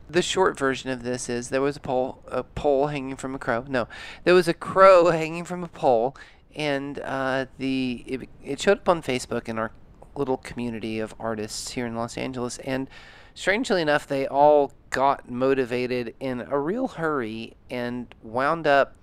The 0.10 0.22
short 0.22 0.60
version 0.60 0.90
of 0.90 1.04
this 1.04 1.30
is 1.30 1.50
there 1.50 1.62
was 1.62 1.78
a 1.78 1.80
pole, 1.80 2.22
a 2.28 2.44
pole 2.44 2.88
hanging 2.88 3.16
from 3.16 3.34
a 3.34 3.40
crow. 3.40 3.64
No, 3.68 3.88
there 4.26 4.34
was 4.34 4.50
a 4.50 4.54
crow 4.54 5.10
hanging 5.12 5.46
from 5.46 5.64
a 5.64 5.70
pole, 5.70 6.16
and 6.54 7.00
uh, 7.00 7.46
the 7.58 8.04
it, 8.06 8.30
it 8.44 8.60
showed 8.60 8.80
up 8.80 8.90
on 8.90 9.02
Facebook 9.02 9.48
in 9.48 9.58
our 9.58 9.72
little 10.16 10.38
community 10.38 11.00
of 11.00 11.16
artists 11.18 11.72
here 11.72 11.86
in 11.86 11.96
Los 11.96 12.18
Angeles. 12.18 12.58
And 12.60 12.90
strangely 13.34 13.82
enough, 13.82 14.06
they 14.06 14.28
all 14.28 14.74
got 14.90 15.32
motivated 15.32 16.14
in 16.20 16.42
a 16.42 16.60
real 16.60 16.90
hurry 16.90 17.56
and 17.70 18.14
wound 18.22 18.68
up 18.68 18.96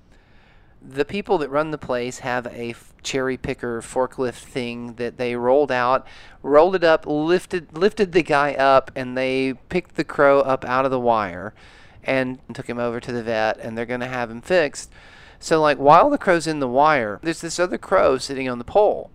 the 0.82 1.04
people 1.04 1.38
that 1.38 1.50
run 1.50 1.70
the 1.70 1.78
place 1.78 2.20
have 2.20 2.46
a 2.46 2.74
cherry 3.02 3.36
picker 3.36 3.82
forklift 3.82 4.34
thing 4.34 4.94
that 4.94 5.18
they 5.18 5.36
rolled 5.36 5.70
out, 5.70 6.06
rolled 6.42 6.74
it 6.74 6.84
up, 6.84 7.06
lifted 7.06 7.76
lifted 7.76 8.12
the 8.12 8.22
guy 8.22 8.54
up, 8.54 8.90
and 8.94 9.16
they 9.16 9.54
picked 9.68 9.96
the 9.96 10.04
crow 10.04 10.40
up 10.40 10.64
out 10.64 10.84
of 10.84 10.90
the 10.90 11.00
wire, 11.00 11.54
and 12.02 12.38
took 12.54 12.68
him 12.68 12.78
over 12.78 13.00
to 13.00 13.12
the 13.12 13.22
vet, 13.22 13.58
and 13.58 13.76
they're 13.76 13.86
gonna 13.86 14.08
have 14.08 14.30
him 14.30 14.40
fixed. 14.40 14.90
So 15.38 15.60
like 15.60 15.78
while 15.78 16.10
the 16.10 16.18
crow's 16.18 16.46
in 16.46 16.60
the 16.60 16.68
wire, 16.68 17.20
there's 17.22 17.40
this 17.40 17.58
other 17.58 17.78
crow 17.78 18.18
sitting 18.18 18.48
on 18.48 18.58
the 18.58 18.64
pole. 18.64 19.10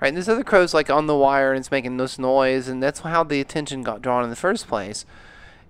Right, 0.00 0.08
and 0.08 0.16
this 0.16 0.28
other 0.28 0.44
crow's 0.44 0.72
like 0.72 0.88
on 0.88 1.06
the 1.06 1.16
wire 1.16 1.52
and 1.52 1.60
it's 1.60 1.70
making 1.70 1.98
this 1.98 2.18
noise, 2.18 2.68
and 2.68 2.82
that's 2.82 3.00
how 3.00 3.22
the 3.22 3.40
attention 3.40 3.82
got 3.82 4.02
drawn 4.02 4.24
in 4.24 4.30
the 4.30 4.36
first 4.36 4.66
place. 4.66 5.04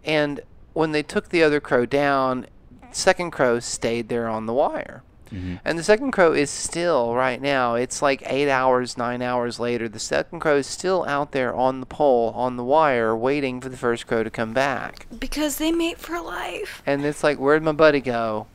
And 0.04 0.40
when 0.72 0.92
they 0.92 1.02
took 1.02 1.28
the 1.28 1.42
other 1.42 1.60
crow 1.60 1.84
down, 1.84 2.46
second 2.92 3.32
crow 3.32 3.58
stayed 3.58 4.08
there 4.08 4.28
on 4.28 4.46
the 4.46 4.54
wire. 4.54 5.02
Mm-hmm. 5.32 5.56
And 5.64 5.78
the 5.78 5.84
second 5.84 6.10
crow 6.10 6.32
is 6.32 6.50
still 6.50 7.14
right 7.14 7.40
now. 7.40 7.74
It's 7.74 8.02
like 8.02 8.22
eight 8.26 8.50
hours, 8.50 8.98
nine 8.98 9.22
hours 9.22 9.60
later. 9.60 9.88
The 9.88 9.98
second 9.98 10.40
crow 10.40 10.56
is 10.56 10.66
still 10.66 11.04
out 11.06 11.32
there 11.32 11.54
on 11.54 11.80
the 11.80 11.86
pole, 11.86 12.32
on 12.34 12.56
the 12.56 12.64
wire, 12.64 13.16
waiting 13.16 13.60
for 13.60 13.68
the 13.68 13.76
first 13.76 14.06
crow 14.06 14.22
to 14.22 14.30
come 14.30 14.52
back. 14.52 15.06
Because 15.18 15.58
they 15.58 15.72
mate 15.72 15.98
for 15.98 16.20
life. 16.20 16.82
And 16.86 17.04
it's 17.04 17.22
like, 17.22 17.38
where'd 17.38 17.62
my 17.62 17.72
buddy 17.72 18.00
go? 18.00 18.46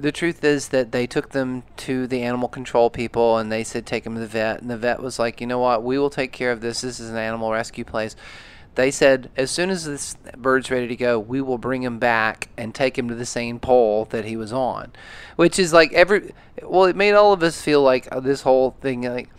The 0.00 0.12
truth 0.12 0.44
is 0.44 0.68
that 0.68 0.92
they 0.92 1.08
took 1.08 1.30
them 1.30 1.64
to 1.78 2.06
the 2.06 2.22
animal 2.22 2.48
control 2.48 2.88
people 2.88 3.36
and 3.36 3.50
they 3.50 3.64
said 3.64 3.84
take 3.84 4.06
him 4.06 4.14
to 4.14 4.20
the 4.20 4.26
vet. 4.26 4.60
And 4.60 4.70
the 4.70 4.76
vet 4.76 5.02
was 5.02 5.18
like, 5.18 5.40
you 5.40 5.46
know 5.46 5.58
what? 5.58 5.82
We 5.82 5.98
will 5.98 6.10
take 6.10 6.32
care 6.32 6.52
of 6.52 6.60
this. 6.60 6.82
This 6.82 7.00
is 7.00 7.10
an 7.10 7.16
animal 7.16 7.50
rescue 7.50 7.84
place. 7.84 8.14
They 8.78 8.92
said 8.92 9.28
as 9.36 9.50
soon 9.50 9.70
as 9.70 9.84
this 9.86 10.16
bird's 10.36 10.70
ready 10.70 10.86
to 10.86 10.94
go, 10.94 11.18
we 11.18 11.40
will 11.40 11.58
bring 11.58 11.82
him 11.82 11.98
back 11.98 12.48
and 12.56 12.72
take 12.72 12.96
him 12.96 13.08
to 13.08 13.16
the 13.16 13.26
same 13.26 13.58
pole 13.58 14.04
that 14.10 14.24
he 14.24 14.36
was 14.36 14.52
on, 14.52 14.92
which 15.34 15.58
is 15.58 15.72
like 15.72 15.92
every. 15.94 16.32
Well, 16.62 16.84
it 16.84 16.94
made 16.94 17.14
all 17.14 17.32
of 17.32 17.42
us 17.42 17.60
feel 17.60 17.82
like 17.82 18.06
uh, 18.12 18.20
this 18.20 18.42
whole 18.42 18.76
thing 18.80 19.02
like 19.02 19.30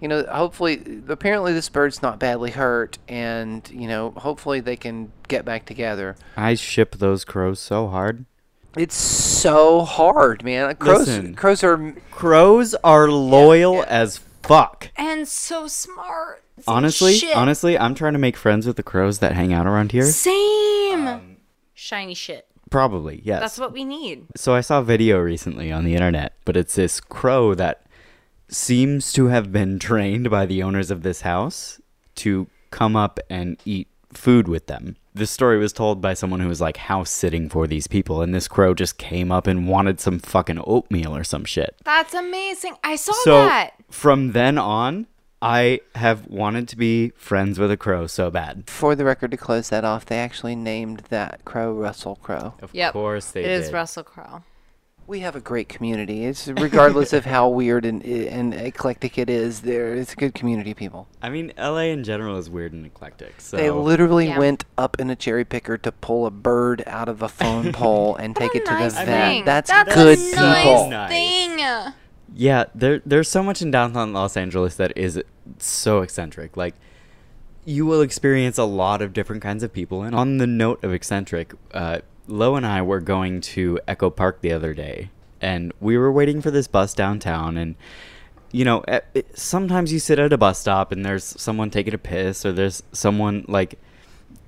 you 0.00 0.08
know, 0.08 0.24
hopefully, 0.24 1.00
apparently 1.06 1.52
this 1.52 1.68
bird's 1.68 2.02
not 2.02 2.18
badly 2.18 2.50
hurt, 2.50 2.98
and 3.06 3.70
you 3.70 3.86
know, 3.86 4.10
hopefully 4.16 4.58
they 4.58 4.74
can 4.74 5.12
get 5.28 5.44
back 5.44 5.64
together. 5.64 6.16
I 6.36 6.54
ship 6.54 6.96
those 6.96 7.24
crows 7.24 7.60
so 7.60 7.86
hard. 7.86 8.24
It's 8.76 8.96
so 8.96 9.82
hard, 9.82 10.42
man. 10.42 10.74
Crows, 10.74 11.06
Listen. 11.06 11.36
crows 11.36 11.62
are. 11.62 11.94
Crows 12.10 12.74
are 12.82 13.08
loyal 13.08 13.76
yeah. 13.76 13.84
as 13.90 14.18
fuck. 14.42 14.90
And 14.96 15.28
so 15.28 15.68
smart. 15.68 16.42
Same 16.64 16.74
Honestly, 16.74 17.14
shit. 17.14 17.34
honestly, 17.36 17.78
I'm 17.78 17.94
trying 17.94 18.12
to 18.14 18.18
make 18.18 18.36
friends 18.36 18.66
with 18.66 18.76
the 18.76 18.82
crows 18.82 19.18
that 19.20 19.32
hang 19.32 19.52
out 19.52 19.66
around 19.66 19.92
here. 19.92 20.04
Same. 20.04 21.06
Um, 21.06 21.36
shiny 21.74 22.14
shit. 22.14 22.46
Probably, 22.70 23.20
yes. 23.24 23.40
That's 23.40 23.58
what 23.58 23.72
we 23.72 23.84
need. 23.84 24.26
So 24.36 24.54
I 24.54 24.60
saw 24.60 24.80
a 24.80 24.84
video 24.84 25.18
recently 25.18 25.72
on 25.72 25.84
the 25.84 25.94
internet, 25.94 26.34
but 26.44 26.56
it's 26.56 26.74
this 26.74 27.00
crow 27.00 27.54
that 27.54 27.86
seems 28.48 29.12
to 29.14 29.26
have 29.26 29.52
been 29.52 29.78
trained 29.88 30.30
by 30.30 30.46
the 30.46 30.62
owners 30.62 30.90
of 30.90 31.02
this 31.02 31.22
house 31.22 31.80
to 32.16 32.46
come 32.70 32.96
up 32.96 33.18
and 33.30 33.56
eat 33.64 33.88
food 34.12 34.48
with 34.48 34.66
them. 34.66 34.96
this 35.14 35.30
story 35.30 35.58
was 35.58 35.72
told 35.72 36.00
by 36.00 36.14
someone 36.14 36.40
who 36.40 36.48
was 36.48 36.60
like 36.60 36.76
house 36.76 37.10
sitting 37.10 37.48
for 37.48 37.66
these 37.66 37.86
people, 37.86 38.22
and 38.22 38.34
this 38.34 38.48
crow 38.48 38.72
just 38.74 38.96
came 38.98 39.30
up 39.32 39.46
and 39.46 39.66
wanted 39.68 39.98
some 40.00 40.18
fucking 40.18 40.60
oatmeal 40.66 41.14
or 41.16 41.24
some 41.24 41.44
shit. 41.44 41.74
That's 41.84 42.14
amazing. 42.14 42.76
I 42.84 42.96
saw 42.96 43.12
so 43.24 43.44
that. 43.46 43.74
from 43.90 44.32
then 44.32 44.58
on, 44.58 45.06
I 45.40 45.80
have 45.94 46.26
wanted 46.26 46.68
to 46.68 46.76
be 46.76 47.10
friends 47.16 47.58
with 47.58 47.70
a 47.70 47.76
crow 47.76 48.06
so 48.08 48.30
bad. 48.30 48.64
For 48.68 48.94
the 48.96 49.04
record, 49.04 49.30
to 49.30 49.36
close 49.36 49.68
that 49.68 49.84
off, 49.84 50.04
they 50.06 50.18
actually 50.18 50.56
named 50.56 51.04
that 51.10 51.44
crow 51.44 51.72
Russell 51.72 52.16
Crowe. 52.16 52.54
Of 52.60 52.74
Yep. 52.74 52.92
course 52.92 53.30
they 53.30 53.40
It 53.44 53.48
did. 53.48 53.62
is 53.64 53.72
Russell 53.72 54.02
Crowe. 54.02 54.42
We 55.06 55.20
have 55.20 55.34
a 55.34 55.40
great 55.40 55.70
community. 55.70 56.26
It's 56.26 56.48
regardless 56.48 57.14
of 57.14 57.24
how 57.24 57.48
weird 57.48 57.86
and, 57.86 58.04
and 58.04 58.52
eclectic 58.52 59.16
it 59.16 59.30
is. 59.30 59.60
There, 59.60 59.94
it's 59.94 60.12
a 60.12 60.16
good 60.16 60.34
community, 60.34 60.74
people. 60.74 61.06
I 61.22 61.30
mean, 61.30 61.50
LA 61.56 61.84
in 61.92 62.04
general 62.04 62.36
is 62.36 62.50
weird 62.50 62.74
and 62.74 62.84
eclectic. 62.84 63.40
So 63.40 63.56
They 63.56 63.70
literally 63.70 64.26
Yeah. 64.26 64.38
went 64.38 64.66
up 64.76 65.00
in 65.00 65.08
a 65.08 65.16
cherry 65.16 65.46
picker 65.46 65.78
to 65.78 65.92
pull 65.92 66.26
a 66.26 66.30
bird 66.30 66.82
out 66.86 67.08
of 67.08 67.22
a 67.22 67.28
phone 67.28 67.72
pole 67.72 68.16
and 68.16 68.36
take 68.36 68.54
it 68.54 68.66
to 68.66 68.72
nice 68.72 68.92
the 68.98 69.04
vet. 69.06 69.28
thing. 69.30 69.44
That's, 69.46 69.70
That's 69.70 69.94
good 69.94 70.18
a 70.18 70.20
people. 70.20 70.42
nice 70.42 70.90
Nice. 70.90 71.10
thing. 71.10 71.92
Yeah, 72.34 72.64
there 72.74 73.00
there's 73.04 73.28
so 73.28 73.42
much 73.42 73.62
in 73.62 73.70
downtown 73.70 74.12
Los 74.12 74.36
Angeles 74.36 74.76
that 74.76 74.96
is 74.96 75.22
so 75.58 76.02
eccentric. 76.02 76.56
Like 76.56 76.74
you 77.64 77.84
will 77.84 78.00
experience 78.00 78.56
a 78.56 78.64
lot 78.64 79.02
of 79.02 79.12
different 79.12 79.42
kinds 79.42 79.62
of 79.62 79.72
people. 79.72 80.02
And 80.02 80.14
on 80.14 80.38
the 80.38 80.46
note 80.46 80.82
of 80.82 80.92
eccentric, 80.92 81.52
uh, 81.74 82.00
Lo 82.26 82.56
and 82.56 82.64
I 82.64 82.80
were 82.82 83.00
going 83.00 83.40
to 83.42 83.78
Echo 83.86 84.10
Park 84.10 84.40
the 84.40 84.52
other 84.52 84.72
day, 84.74 85.10
and 85.40 85.72
we 85.80 85.98
were 85.98 86.12
waiting 86.12 86.40
for 86.40 86.50
this 86.50 86.66
bus 86.66 86.94
downtown. 86.94 87.56
And 87.56 87.74
you 88.52 88.64
know, 88.64 88.84
sometimes 89.34 89.92
you 89.92 89.98
sit 89.98 90.18
at 90.18 90.32
a 90.32 90.38
bus 90.38 90.58
stop 90.58 90.92
and 90.92 91.04
there's 91.04 91.24
someone 91.24 91.70
taking 91.70 91.94
a 91.94 91.98
piss, 91.98 92.46
or 92.46 92.52
there's 92.52 92.82
someone 92.92 93.44
like 93.48 93.78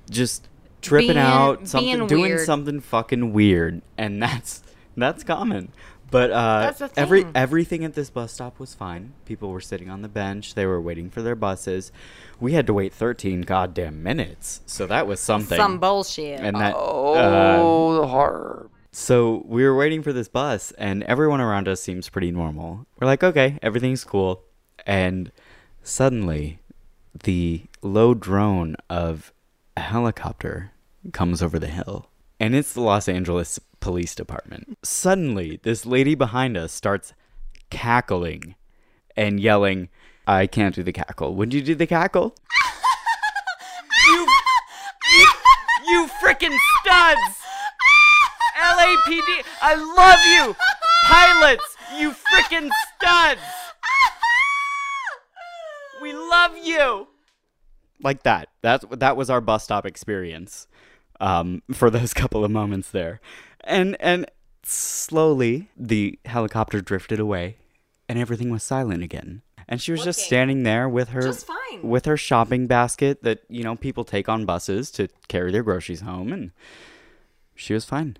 just 0.09 0.49
tripping 0.83 1.09
Being- 1.09 1.19
out, 1.19 1.69
something 1.69 2.07
doing 2.07 2.39
something 2.39 2.81
fucking 2.81 3.33
weird, 3.33 3.83
and 3.99 4.23
that's 4.23 4.63
that's 4.97 5.25
common. 5.25 5.73
But 6.11 6.31
uh, 6.33 6.73
That's 6.77 6.93
every 6.99 7.25
everything 7.35 7.85
at 7.85 7.95
this 7.95 8.11
bus 8.11 8.33
stop 8.33 8.59
was 8.59 8.75
fine. 8.75 9.13
People 9.27 9.51
were 9.51 9.61
sitting 9.61 9.89
on 9.89 10.03
the 10.03 10.09
bench. 10.09 10.55
They 10.55 10.67
were 10.67 10.81
waiting 10.81 11.09
for 11.09 11.23
their 11.23 11.37
buses. 11.37 11.93
We 12.41 12.53
had 12.55 12.67
to 12.67 12.75
wait 12.75 12.93
13 12.93 13.43
goddamn 13.43 14.03
minutes. 14.03 14.61
So 14.67 14.87
that 14.87 15.07
was 15.07 15.21
something. 15.21 15.57
Some 15.57 15.79
bullshit. 15.79 16.41
and 16.41 16.57
that 16.57 16.75
uh, 16.75 17.59
Oh, 17.61 18.01
the 18.01 18.07
horror. 18.09 18.69
so 18.91 19.45
we 19.47 19.63
were 19.63 19.77
waiting 19.77 20.03
for 20.03 20.13
this 20.13 20.27
bus 20.29 20.73
and 20.73 21.05
everyone 21.05 21.41
around 21.41 21.69
us 21.69 21.81
seems 21.81 22.09
pretty 22.09 22.33
normal. 22.33 22.87
We're 22.99 23.07
like, 23.07 23.23
"Okay, 23.23 23.59
everything's 23.63 24.03
cool." 24.05 24.43
And 24.87 25.31
suddenly 25.85 26.59
the 27.23 27.63
low 27.83 28.15
drone 28.15 28.77
of 28.89 29.33
a 29.77 29.81
helicopter 29.81 30.73
comes 31.13 31.43
over 31.43 31.59
the 31.59 31.69
hill. 31.69 32.10
And 32.41 32.55
it's 32.55 32.73
the 32.73 32.81
Los 32.81 33.07
Angeles 33.07 33.61
Police 33.81 34.15
Department. 34.15 34.79
Suddenly, 34.83 35.61
this 35.63 35.85
lady 35.85 36.15
behind 36.15 36.57
us 36.57 36.73
starts 36.73 37.13
cackling 37.69 38.55
and 39.15 39.39
yelling, 39.39 39.91
I 40.27 40.47
can't 40.47 40.75
do 40.75 40.83
the 40.83 40.91
cackle. 40.93 41.35
Would 41.35 41.53
you 41.53 41.61
do 41.61 41.75
the 41.75 41.87
cackle? 41.87 42.35
you, 44.09 44.27
you, 45.19 45.29
you 45.89 46.11
freaking 46.25 46.57
studs! 46.81 47.21
LAPD, 48.59 49.45
I 49.61 49.75
love 49.75 50.49
you! 50.49 50.57
Pilots, 51.05 51.77
you 51.99 52.13
freaking 52.13 52.71
studs! 52.97 53.43
We 56.01 56.15
love 56.15 56.57
you! 56.57 57.09
Like 58.03 58.23
that. 58.23 58.49
That's 58.63 58.87
that 58.91 59.19
was 59.19 59.29
our 59.29 59.43
bus 59.43 59.65
stop 59.65 59.85
experience. 59.85 60.67
Um, 61.21 61.63
for 61.73 61.91
those 61.91 62.15
couple 62.23 62.45
of 62.45 62.51
moments 62.51 62.91
there. 62.91 63.21
And 63.63 63.97
and 64.01 64.27
slowly 64.63 65.69
the 65.77 66.19
helicopter 66.25 66.81
drifted 66.81 67.19
away 67.21 67.57
and 68.09 68.19
everything 68.19 68.51
was 68.51 68.63
silent 68.63 69.03
again. 69.03 69.43
And 69.69 69.81
she 69.81 69.93
was 69.93 70.03
just 70.03 70.21
standing 70.21 70.65
there 70.65 70.89
with 70.89 71.11
her 71.11 71.23
Just 71.23 71.47
fine. 71.47 71.83
with 71.83 72.05
her 72.07 72.17
shopping 72.17 72.67
basket 72.67 73.23
that, 73.23 73.41
you 73.49 73.63
know, 73.63 73.77
people 73.77 74.05
take 74.05 74.29
on 74.29 74.45
buses 74.45 74.91
to 74.93 75.09
carry 75.29 75.53
their 75.53 75.63
groceries 75.63 76.01
home 76.01 76.33
and 76.33 76.51
she 77.55 77.73
was 77.75 77.85
fine. 77.85 78.17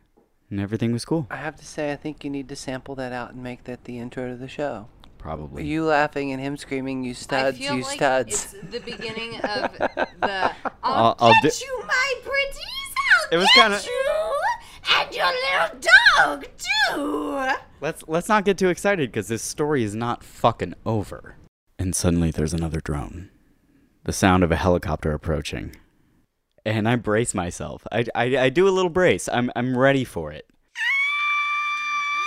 And 0.49 0.61
everything 0.61 0.93
was 0.93 1.05
cool. 1.05 1.27
I 1.31 1.37
have 1.37 1.57
to 1.57 1.65
say, 1.65 1.93
I 1.93 1.97
think 1.97 2.23
you 2.23 2.31
need 2.31 2.49
to 2.51 2.57
sample 2.57 2.95
that 2.97 3.13
out 3.13 3.33
and 3.33 3.43
make 3.43 3.65
that 3.65 3.85
the 3.85 3.99
intro 3.99 4.29
to 4.29 4.37
the 4.37 4.49
show. 4.49 4.89
Probably. 5.19 5.63
Are 5.63 5.67
You 5.67 5.85
laughing 5.85 6.33
and 6.33 6.41
him 6.41 6.57
screaming, 6.57 7.05
"You 7.05 7.13
studs, 7.15 7.59
I 7.59 7.61
feel 7.61 7.77
you 7.77 7.83
like 7.83 7.97
studs." 7.97 8.55
it's 8.55 8.73
the 8.73 8.81
beginning 8.81 9.35
of 9.41 9.73
the. 9.79 10.53
I'll, 10.83 11.15
I'll 11.19 11.35
do, 11.43 11.49
you, 11.49 11.83
my 11.87 12.15
pretties. 12.25 12.80
It 13.33 13.37
was 13.37 13.49
kinda- 13.55 13.81
you 13.85 14.21
and 14.97 15.15
your 15.15 15.27
little 15.27 15.81
dog 16.17 16.47
too. 16.59 17.49
Let's 17.81 18.05
let's 18.07 18.29
not 18.29 18.45
get 18.45 18.59
too 18.59 18.69
excited 18.69 19.11
because 19.11 19.29
this 19.29 19.43
story 19.43 19.83
is 19.83 19.95
not 19.95 20.23
fucking 20.25 20.75
over. 20.85 21.37
And 21.79 21.95
suddenly 21.95 22.31
there's 22.31 22.53
another 22.55 22.81
drone. 22.81 23.31
The 24.05 24.13
sound 24.13 24.45
of 24.45 24.53
a 24.53 24.57
helicopter 24.57 25.13
approaching. 25.13 25.77
And 26.65 26.89
I 26.89 26.97
brace 26.97 27.35
myself. 27.35 27.87
I, 27.91 28.05
I, 28.15 28.37
I 28.37 28.49
do 28.51 28.69
a 28.69 28.71
little 28.71 28.91
brace. 28.91 29.29
I'm 29.33 29.51
I'm 29.57 29.77
ready 29.77 30.05
for 30.05 30.31
it. 30.33 30.47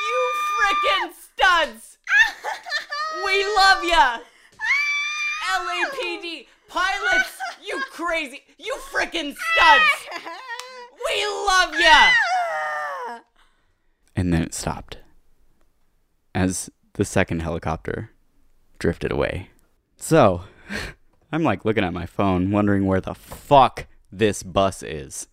You 0.09 0.31
frickin' 0.57 1.13
studs! 1.13 1.97
We 3.25 3.45
love 3.55 3.83
ya! 3.83 4.17
LAPD 5.53 6.47
pilots, 6.67 7.37
you 7.65 7.81
crazy, 7.91 8.41
you 8.57 8.75
frickin' 8.91 9.35
studs! 9.35 10.43
We 11.07 11.25
love 11.25 11.73
ya! 11.79 12.11
And 14.15 14.31
then 14.31 14.43
it 14.43 14.53
stopped 14.53 14.97
as 16.35 16.69
the 16.93 17.03
second 17.03 17.41
helicopter 17.41 18.11
drifted 18.77 19.11
away. 19.11 19.49
So, 19.97 20.43
I'm 21.31 21.43
like 21.43 21.65
looking 21.65 21.83
at 21.83 21.93
my 21.93 22.05
phone, 22.05 22.51
wondering 22.51 22.85
where 22.85 23.01
the 23.01 23.15
fuck 23.15 23.87
this 24.11 24.43
bus 24.43 24.83
is. 24.83 25.27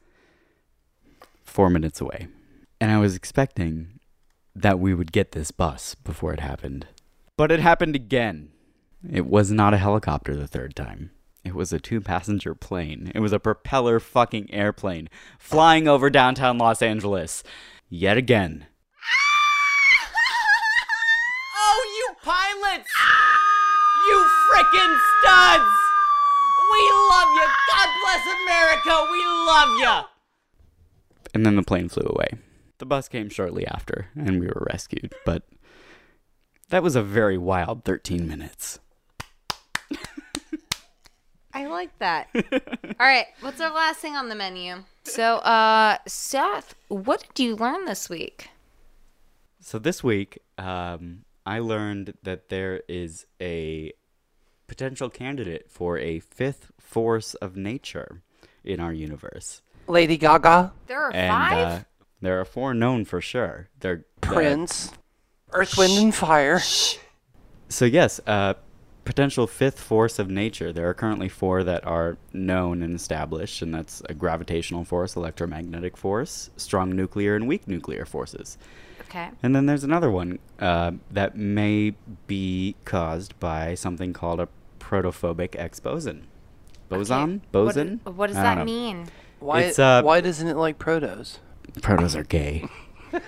Four 1.44 1.68
minutes 1.68 2.00
away. 2.00 2.28
And 2.80 2.90
I 2.90 2.98
was 2.98 3.14
expecting 3.14 4.00
that 4.54 4.78
we 4.78 4.94
would 4.94 5.12
get 5.12 5.32
this 5.32 5.50
bus 5.50 5.94
before 5.94 6.32
it 6.32 6.40
happened. 6.40 6.86
But 7.36 7.52
it 7.52 7.60
happened 7.60 7.94
again. 7.94 8.50
It 9.08 9.26
was 9.26 9.50
not 9.50 9.74
a 9.74 9.78
helicopter 9.78 10.34
the 10.34 10.46
third 10.46 10.74
time. 10.74 11.10
It 11.44 11.54
was 11.54 11.72
a 11.72 11.80
two 11.80 12.00
passenger 12.00 12.54
plane. 12.54 13.10
It 13.14 13.20
was 13.20 13.32
a 13.32 13.40
propeller 13.40 13.98
fucking 13.98 14.52
airplane 14.52 15.08
flying 15.38 15.88
over 15.88 16.10
downtown 16.10 16.58
Los 16.58 16.82
Angeles. 16.82 17.42
Yet 17.88 18.16
again. 18.16 18.66
Oh, 21.62 21.82
you 21.98 22.14
pilots! 22.24 22.90
You 24.08 24.26
frickin' 24.50 24.98
studs! 25.22 25.70
We 26.72 26.90
love 27.10 27.28
you! 27.34 27.46
God 27.70 27.88
bless 28.02 28.26
America! 28.42 29.06
We 29.12 29.24
love 29.46 29.78
you! 29.78 30.06
And 31.34 31.46
then 31.46 31.56
the 31.56 31.62
plane 31.62 31.88
flew 31.88 32.06
away. 32.06 32.38
The 32.78 32.86
bus 32.86 33.08
came 33.08 33.28
shortly 33.28 33.66
after, 33.66 34.08
and 34.16 34.40
we 34.40 34.46
were 34.46 34.66
rescued, 34.70 35.14
but 35.24 35.44
that 36.70 36.82
was 36.82 36.96
a 36.96 37.02
very 37.02 37.36
wild 37.38 37.84
13 37.84 38.26
minutes. 38.26 38.78
I 41.52 41.66
like 41.66 41.96
that. 41.98 42.28
All 42.34 43.06
right, 43.06 43.26
what's 43.40 43.60
our 43.60 43.72
last 43.72 43.98
thing 44.00 44.14
on 44.16 44.28
the 44.28 44.34
menu? 44.34 44.84
So, 45.04 45.36
uh, 45.38 45.98
Seth, 46.06 46.74
what 46.88 47.24
did 47.34 47.42
you 47.44 47.56
learn 47.56 47.84
this 47.86 48.08
week? 48.08 48.50
So 49.60 49.78
this 49.78 50.02
week, 50.04 50.38
um, 50.58 51.24
I 51.44 51.58
learned 51.58 52.14
that 52.22 52.48
there 52.48 52.82
is 52.88 53.26
a 53.40 53.92
potential 54.66 55.10
candidate 55.10 55.66
for 55.70 55.98
a 55.98 56.20
fifth 56.20 56.70
force 56.78 57.34
of 57.34 57.56
nature 57.56 58.22
in 58.64 58.78
our 58.80 58.92
universe. 58.92 59.62
Lady 59.88 60.16
Gaga, 60.16 60.72
There 60.86 61.00
are 61.02 61.12
and 61.12 61.30
five. 61.32 61.56
Uh, 61.66 61.80
there 62.20 62.40
are 62.40 62.44
four 62.44 62.74
known 62.74 63.04
for 63.04 63.20
sure. 63.20 63.68
They're 63.80 64.04
uh, 64.22 64.26
Prince, 64.26 64.92
Earth, 65.52 65.76
Wind, 65.76 65.98
and 65.98 66.14
Fire. 66.14 66.60
so 67.68 67.84
yes, 67.84 68.20
uh, 68.26 68.54
potential 69.04 69.46
fifth 69.46 69.80
force 69.80 70.18
of 70.18 70.28
nature. 70.30 70.72
There 70.72 70.88
are 70.88 70.94
currently 70.94 71.28
four 71.28 71.64
that 71.64 71.86
are 71.86 72.16
known 72.32 72.82
and 72.82 72.94
established, 72.94 73.62
and 73.62 73.74
that's 73.74 74.02
a 74.08 74.14
gravitational 74.14 74.84
force, 74.84 75.16
electromagnetic 75.16 75.96
force, 75.96 76.50
strong 76.56 76.94
nuclear, 76.94 77.34
and 77.36 77.48
weak 77.48 77.66
nuclear 77.66 78.04
forces. 78.04 78.58
okay. 79.02 79.30
And 79.42 79.54
then 79.56 79.66
there's 79.66 79.84
another 79.84 80.10
one 80.10 80.38
uh, 80.58 80.92
that 81.10 81.36
may 81.36 81.94
be 82.26 82.76
caused 82.84 83.38
by 83.40 83.74
something 83.74 84.12
called 84.12 84.40
a 84.40 84.48
protophobic 84.78 85.56
X 85.58 85.80
boson. 85.80 86.26
Boson? 86.88 87.42
What- 87.52 87.52
Boson? 87.52 88.00
What, 88.04 88.26
does 88.28 88.36
that 88.36 88.58
know. 88.58 88.64
mean? 88.64 89.06
Why? 89.38 89.62
It's, 89.62 89.78
uh, 89.78 90.02
why 90.02 90.20
doesn't 90.20 90.46
it 90.46 90.56
like 90.56 90.78
protos? 90.78 91.38
Protos 91.80 92.14
are 92.14 92.24
gay. 92.24 92.68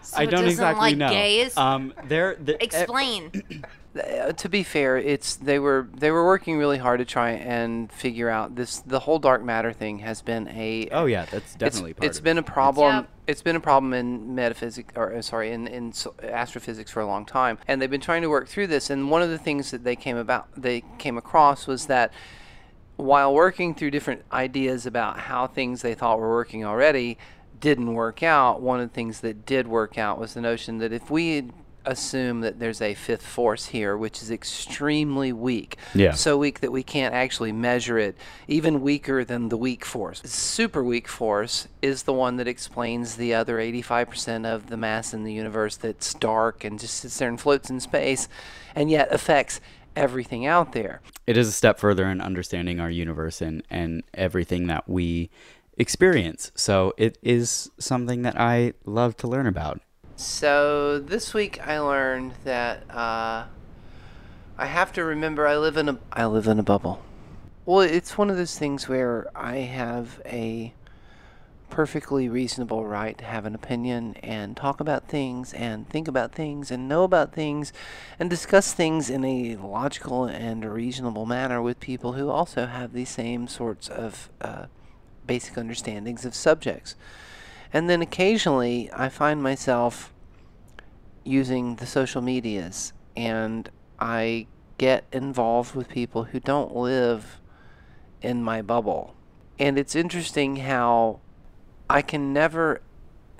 So 0.00 0.18
I 0.18 0.24
don't 0.24 0.32
doesn't 0.32 0.48
exactly 0.50 0.80
like 0.80 0.96
know. 0.96 1.08
gays? 1.10 1.56
Um, 1.56 1.92
they're, 2.04 2.36
the 2.36 2.62
Explain. 2.62 3.30
Uh, 3.96 4.32
to 4.32 4.48
be 4.48 4.64
fair, 4.64 4.96
it's 4.96 5.36
they 5.36 5.58
were 5.58 5.88
they 5.94 6.10
were 6.10 6.24
working 6.24 6.58
really 6.58 6.78
hard 6.78 6.98
to 6.98 7.04
try 7.04 7.30
and 7.30 7.92
figure 7.92 8.28
out 8.28 8.56
this. 8.56 8.80
The 8.80 9.00
whole 9.00 9.20
dark 9.20 9.44
matter 9.44 9.72
thing 9.72 10.00
has 10.00 10.20
been 10.20 10.48
a 10.48 10.88
Oh 10.90 11.06
yeah, 11.06 11.26
that's 11.26 11.34
it's, 11.34 11.54
definitely 11.54 11.94
part 11.94 12.06
it's 12.06 12.18
of 12.18 12.24
been 12.24 12.36
it. 12.36 12.40
a 12.40 12.42
problem. 12.42 12.94
Yep. 12.96 13.08
It's 13.26 13.42
been 13.42 13.56
a 13.56 13.60
problem 13.60 13.94
in 13.94 14.34
metaphysics, 14.34 14.92
or 14.96 15.14
uh, 15.14 15.22
sorry, 15.22 15.52
in 15.52 15.68
in 15.68 15.92
astrophysics 16.22 16.90
for 16.90 17.00
a 17.00 17.06
long 17.06 17.24
time, 17.24 17.58
and 17.68 17.80
they've 17.80 17.90
been 17.90 18.00
trying 18.00 18.22
to 18.22 18.28
work 18.28 18.48
through 18.48 18.66
this. 18.66 18.90
And 18.90 19.10
one 19.10 19.22
of 19.22 19.30
the 19.30 19.38
things 19.38 19.70
that 19.70 19.84
they 19.84 19.96
came 19.96 20.16
about, 20.16 20.48
they 20.56 20.82
came 20.98 21.16
across 21.16 21.68
was 21.68 21.86
that 21.86 22.12
while 22.96 23.32
working 23.32 23.74
through 23.74 23.92
different 23.92 24.22
ideas 24.32 24.86
about 24.86 25.20
how 25.20 25.46
things 25.46 25.82
they 25.82 25.94
thought 25.94 26.18
were 26.18 26.30
working 26.30 26.64
already 26.64 27.16
didn't 27.60 27.94
work 27.94 28.22
out, 28.22 28.60
one 28.60 28.80
of 28.80 28.88
the 28.88 28.94
things 28.94 29.20
that 29.20 29.46
did 29.46 29.66
work 29.66 29.98
out 29.98 30.18
was 30.18 30.34
the 30.34 30.40
notion 30.40 30.78
that 30.78 30.92
if 30.92 31.10
we 31.10 31.50
assume 31.86 32.40
that 32.40 32.58
there's 32.58 32.80
a 32.80 32.94
fifth 32.94 33.26
force 33.26 33.66
here, 33.66 33.96
which 33.96 34.22
is 34.22 34.30
extremely 34.30 35.32
weak, 35.32 35.76
Yeah. 35.94 36.12
so 36.12 36.36
weak 36.38 36.60
that 36.60 36.72
we 36.72 36.82
can't 36.82 37.14
actually 37.14 37.52
measure 37.52 37.98
it, 37.98 38.16
even 38.48 38.80
weaker 38.80 39.24
than 39.24 39.48
the 39.48 39.56
weak 39.56 39.84
force. 39.84 40.22
Super 40.24 40.82
weak 40.82 41.08
force 41.08 41.68
is 41.82 42.04
the 42.04 42.12
one 42.12 42.36
that 42.36 42.48
explains 42.48 43.16
the 43.16 43.34
other 43.34 43.58
85% 43.58 44.46
of 44.46 44.68
the 44.68 44.76
mass 44.76 45.12
in 45.14 45.24
the 45.24 45.32
universe 45.32 45.76
that's 45.76 46.14
dark 46.14 46.64
and 46.64 46.78
just 46.80 46.96
sits 46.98 47.18
there 47.18 47.28
and 47.28 47.40
floats 47.40 47.70
in 47.70 47.80
space, 47.80 48.28
and 48.74 48.90
yet 48.90 49.08
affects 49.12 49.60
everything 49.96 50.44
out 50.44 50.72
there. 50.72 51.00
it 51.26 51.36
is 51.36 51.46
a 51.48 51.52
step 51.52 51.78
further 51.78 52.06
in 52.08 52.20
understanding 52.20 52.80
our 52.80 52.90
universe 52.90 53.40
and, 53.40 53.62
and 53.70 54.02
everything 54.12 54.66
that 54.66 54.88
we 54.88 55.30
experience. 55.78 56.50
So 56.54 56.92
it 56.96 57.16
is 57.22 57.70
something 57.78 58.22
that 58.22 58.38
I 58.38 58.74
love 58.84 59.16
to 59.18 59.28
learn 59.28 59.46
about. 59.46 59.80
So 60.16 61.00
this 61.00 61.34
week 61.34 61.66
I 61.66 61.80
learned 61.80 62.34
that 62.44 62.88
uh, 62.88 63.46
I 64.56 64.66
have 64.66 64.92
to 64.92 65.04
remember 65.04 65.46
I 65.46 65.56
live 65.56 65.76
in 65.76 65.88
a 65.88 65.98
I 66.12 66.26
live 66.26 66.46
in 66.46 66.58
a 66.60 66.62
bubble. 66.62 67.02
Well, 67.66 67.80
it's 67.80 68.16
one 68.16 68.30
of 68.30 68.36
those 68.36 68.56
things 68.58 68.88
where 68.88 69.26
I 69.34 69.56
have 69.56 70.20
a 70.24 70.72
perfectly 71.68 72.28
reasonable 72.28 72.86
right 72.86 73.18
to 73.18 73.24
have 73.24 73.46
an 73.46 73.54
opinion 73.54 74.14
and 74.22 74.56
talk 74.56 74.78
about 74.78 75.08
things 75.08 75.52
and 75.54 75.88
think 75.88 76.06
about 76.06 76.30
things 76.30 76.70
and 76.70 76.88
know 76.88 77.02
about 77.02 77.32
things 77.32 77.72
and 78.20 78.30
discuss 78.30 78.72
things 78.72 79.10
in 79.10 79.24
a 79.24 79.56
logical 79.56 80.26
and 80.26 80.64
reasonable 80.64 81.26
manner 81.26 81.60
with 81.60 81.80
people 81.80 82.12
who 82.12 82.30
also 82.30 82.66
have 82.66 82.92
these 82.92 83.08
same 83.08 83.48
sorts 83.48 83.88
of 83.88 84.30
uh, 84.40 84.66
basic 85.26 85.58
understandings 85.58 86.24
of 86.24 86.34
subjects. 86.34 86.94
And 87.74 87.90
then 87.90 88.00
occasionally 88.00 88.88
I 88.92 89.08
find 89.08 89.42
myself 89.42 90.14
using 91.24 91.76
the 91.76 91.86
social 91.86 92.22
medias 92.22 92.92
and 93.16 93.68
I 93.98 94.46
get 94.78 95.04
involved 95.12 95.74
with 95.74 95.88
people 95.88 96.24
who 96.24 96.38
don't 96.38 96.74
live 96.74 97.40
in 98.22 98.44
my 98.44 98.62
bubble. 98.62 99.16
And 99.58 99.76
it's 99.76 99.96
interesting 99.96 100.56
how 100.56 101.20
I 101.90 102.00
can 102.00 102.32
never, 102.32 102.80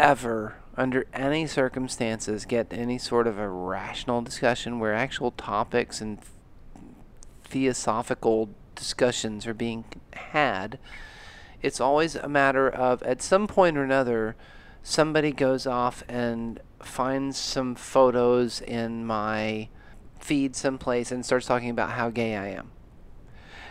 ever, 0.00 0.56
under 0.76 1.06
any 1.12 1.46
circumstances, 1.46 2.44
get 2.44 2.72
any 2.72 2.98
sort 2.98 3.28
of 3.28 3.38
a 3.38 3.48
rational 3.48 4.20
discussion 4.20 4.80
where 4.80 4.94
actual 4.94 5.30
topics 5.30 6.00
and 6.00 6.18
theosophical 7.44 8.50
discussions 8.74 9.46
are 9.46 9.54
being 9.54 9.84
had. 10.12 10.78
It's 11.64 11.80
always 11.80 12.14
a 12.14 12.28
matter 12.28 12.68
of, 12.68 13.02
at 13.04 13.22
some 13.22 13.46
point 13.46 13.78
or 13.78 13.82
another, 13.82 14.36
somebody 14.82 15.32
goes 15.32 15.66
off 15.66 16.02
and 16.06 16.60
finds 16.82 17.38
some 17.38 17.74
photos 17.74 18.60
in 18.60 19.06
my 19.06 19.70
feed 20.20 20.54
someplace 20.54 21.10
and 21.10 21.24
starts 21.24 21.46
talking 21.46 21.70
about 21.70 21.92
how 21.92 22.10
gay 22.10 22.36
I 22.36 22.48
am. 22.48 22.70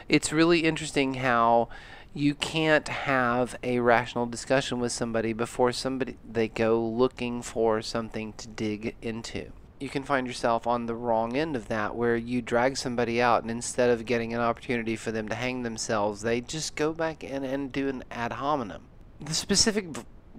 It's 0.09 0.33
really 0.33 0.61
interesting 0.61 1.13
how 1.13 1.69
you 2.15 2.33
can't 2.33 2.87
have 2.87 3.55
a 3.61 3.77
rational 3.77 4.25
discussion 4.25 4.79
with 4.79 4.91
somebody 4.91 5.31
before 5.31 5.71
somebody 5.71 6.17
they 6.27 6.47
go 6.47 6.83
looking 6.83 7.43
for 7.43 7.83
something 7.83 8.33
to 8.33 8.47
dig 8.47 8.95
into. 9.03 9.51
You 9.84 9.89
can 9.89 10.03
find 10.03 10.25
yourself 10.25 10.65
on 10.65 10.86
the 10.86 10.95
wrong 10.95 11.36
end 11.36 11.57
of 11.57 11.67
that 11.67 11.93
where 11.93 12.15
you 12.15 12.41
drag 12.41 12.77
somebody 12.77 13.21
out 13.21 13.41
and 13.41 13.51
instead 13.51 13.89
of 13.89 14.05
getting 14.05 14.34
an 14.34 14.39
opportunity 14.39 14.95
for 14.95 15.11
them 15.11 15.27
to 15.27 15.36
hang 15.36 15.63
themselves, 15.63 16.21
they 16.21 16.39
just 16.39 16.77
go 16.77 16.93
back 16.93 17.21
in 17.21 17.43
and 17.43 17.69
do 17.69 17.89
an 17.89 18.01
ad 18.09 18.31
hominem. 18.31 18.84
The 19.19 19.34
specific 19.34 19.88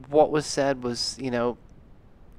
what 0.09 0.31
was 0.31 0.47
said 0.47 0.83
was, 0.83 1.19
you 1.21 1.31
know, 1.31 1.59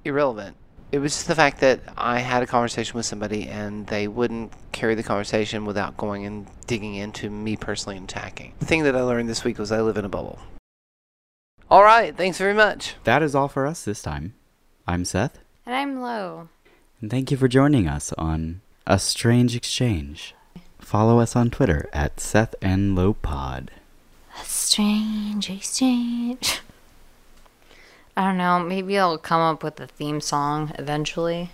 irrelevant. 0.03 0.57
It 0.91 0.97
was 0.97 1.13
just 1.13 1.27
the 1.27 1.35
fact 1.35 1.59
that 1.59 1.81
I 1.95 2.21
had 2.21 2.41
a 2.41 2.47
conversation 2.47 2.95
with 2.95 3.05
somebody 3.05 3.47
and 3.49 3.85
they 3.85 4.07
wouldn't 4.07 4.51
carry 4.71 4.95
the 4.95 5.03
conversation 5.03 5.63
without 5.63 5.97
going 5.97 6.25
and 6.25 6.47
digging 6.65 6.95
into 6.95 7.29
me 7.29 7.55
personally 7.55 7.97
and 7.97 8.09
attacking. 8.09 8.53
The 8.57 8.65
thing 8.65 8.81
that 8.81 8.95
I 8.95 9.01
learned 9.03 9.29
this 9.29 9.43
week 9.43 9.59
was 9.59 9.71
I 9.71 9.81
live 9.81 9.97
in 9.97 10.05
a 10.05 10.09
bubble. 10.09 10.39
All 11.69 11.83
right, 11.83 12.17
thanks 12.17 12.39
very 12.39 12.55
much. 12.55 12.95
That 13.03 13.21
is 13.21 13.35
all 13.35 13.47
for 13.47 13.67
us 13.67 13.85
this 13.85 14.01
time. 14.01 14.33
I'm 14.87 15.05
Seth, 15.05 15.37
And 15.67 15.75
I'm 15.75 16.01
Lo. 16.01 16.49
And 17.01 17.11
thank 17.11 17.31
you 17.31 17.37
for 17.37 17.47
joining 17.47 17.87
us 17.87 18.13
on 18.13 18.61
A 18.87 18.99
Strange 18.99 19.55
Exchange. 19.55 20.33
Follow 20.79 21.19
us 21.19 21.35
on 21.35 21.49
Twitter 21.49 21.89
at 21.93 22.19
Seth 22.19 22.55
and 22.61 22.95
Low 22.95 23.13
Pod. 23.13 23.71
A 24.39 24.43
strange 24.45 25.49
exchange. 25.49 26.61
I 28.17 28.27
don't 28.27 28.37
know. 28.37 28.59
Maybe 28.59 28.97
I'll 28.97 29.17
come 29.17 29.41
up 29.41 29.63
with 29.63 29.79
a 29.79 29.87
theme 29.87 30.21
song 30.21 30.73
eventually. 30.77 31.51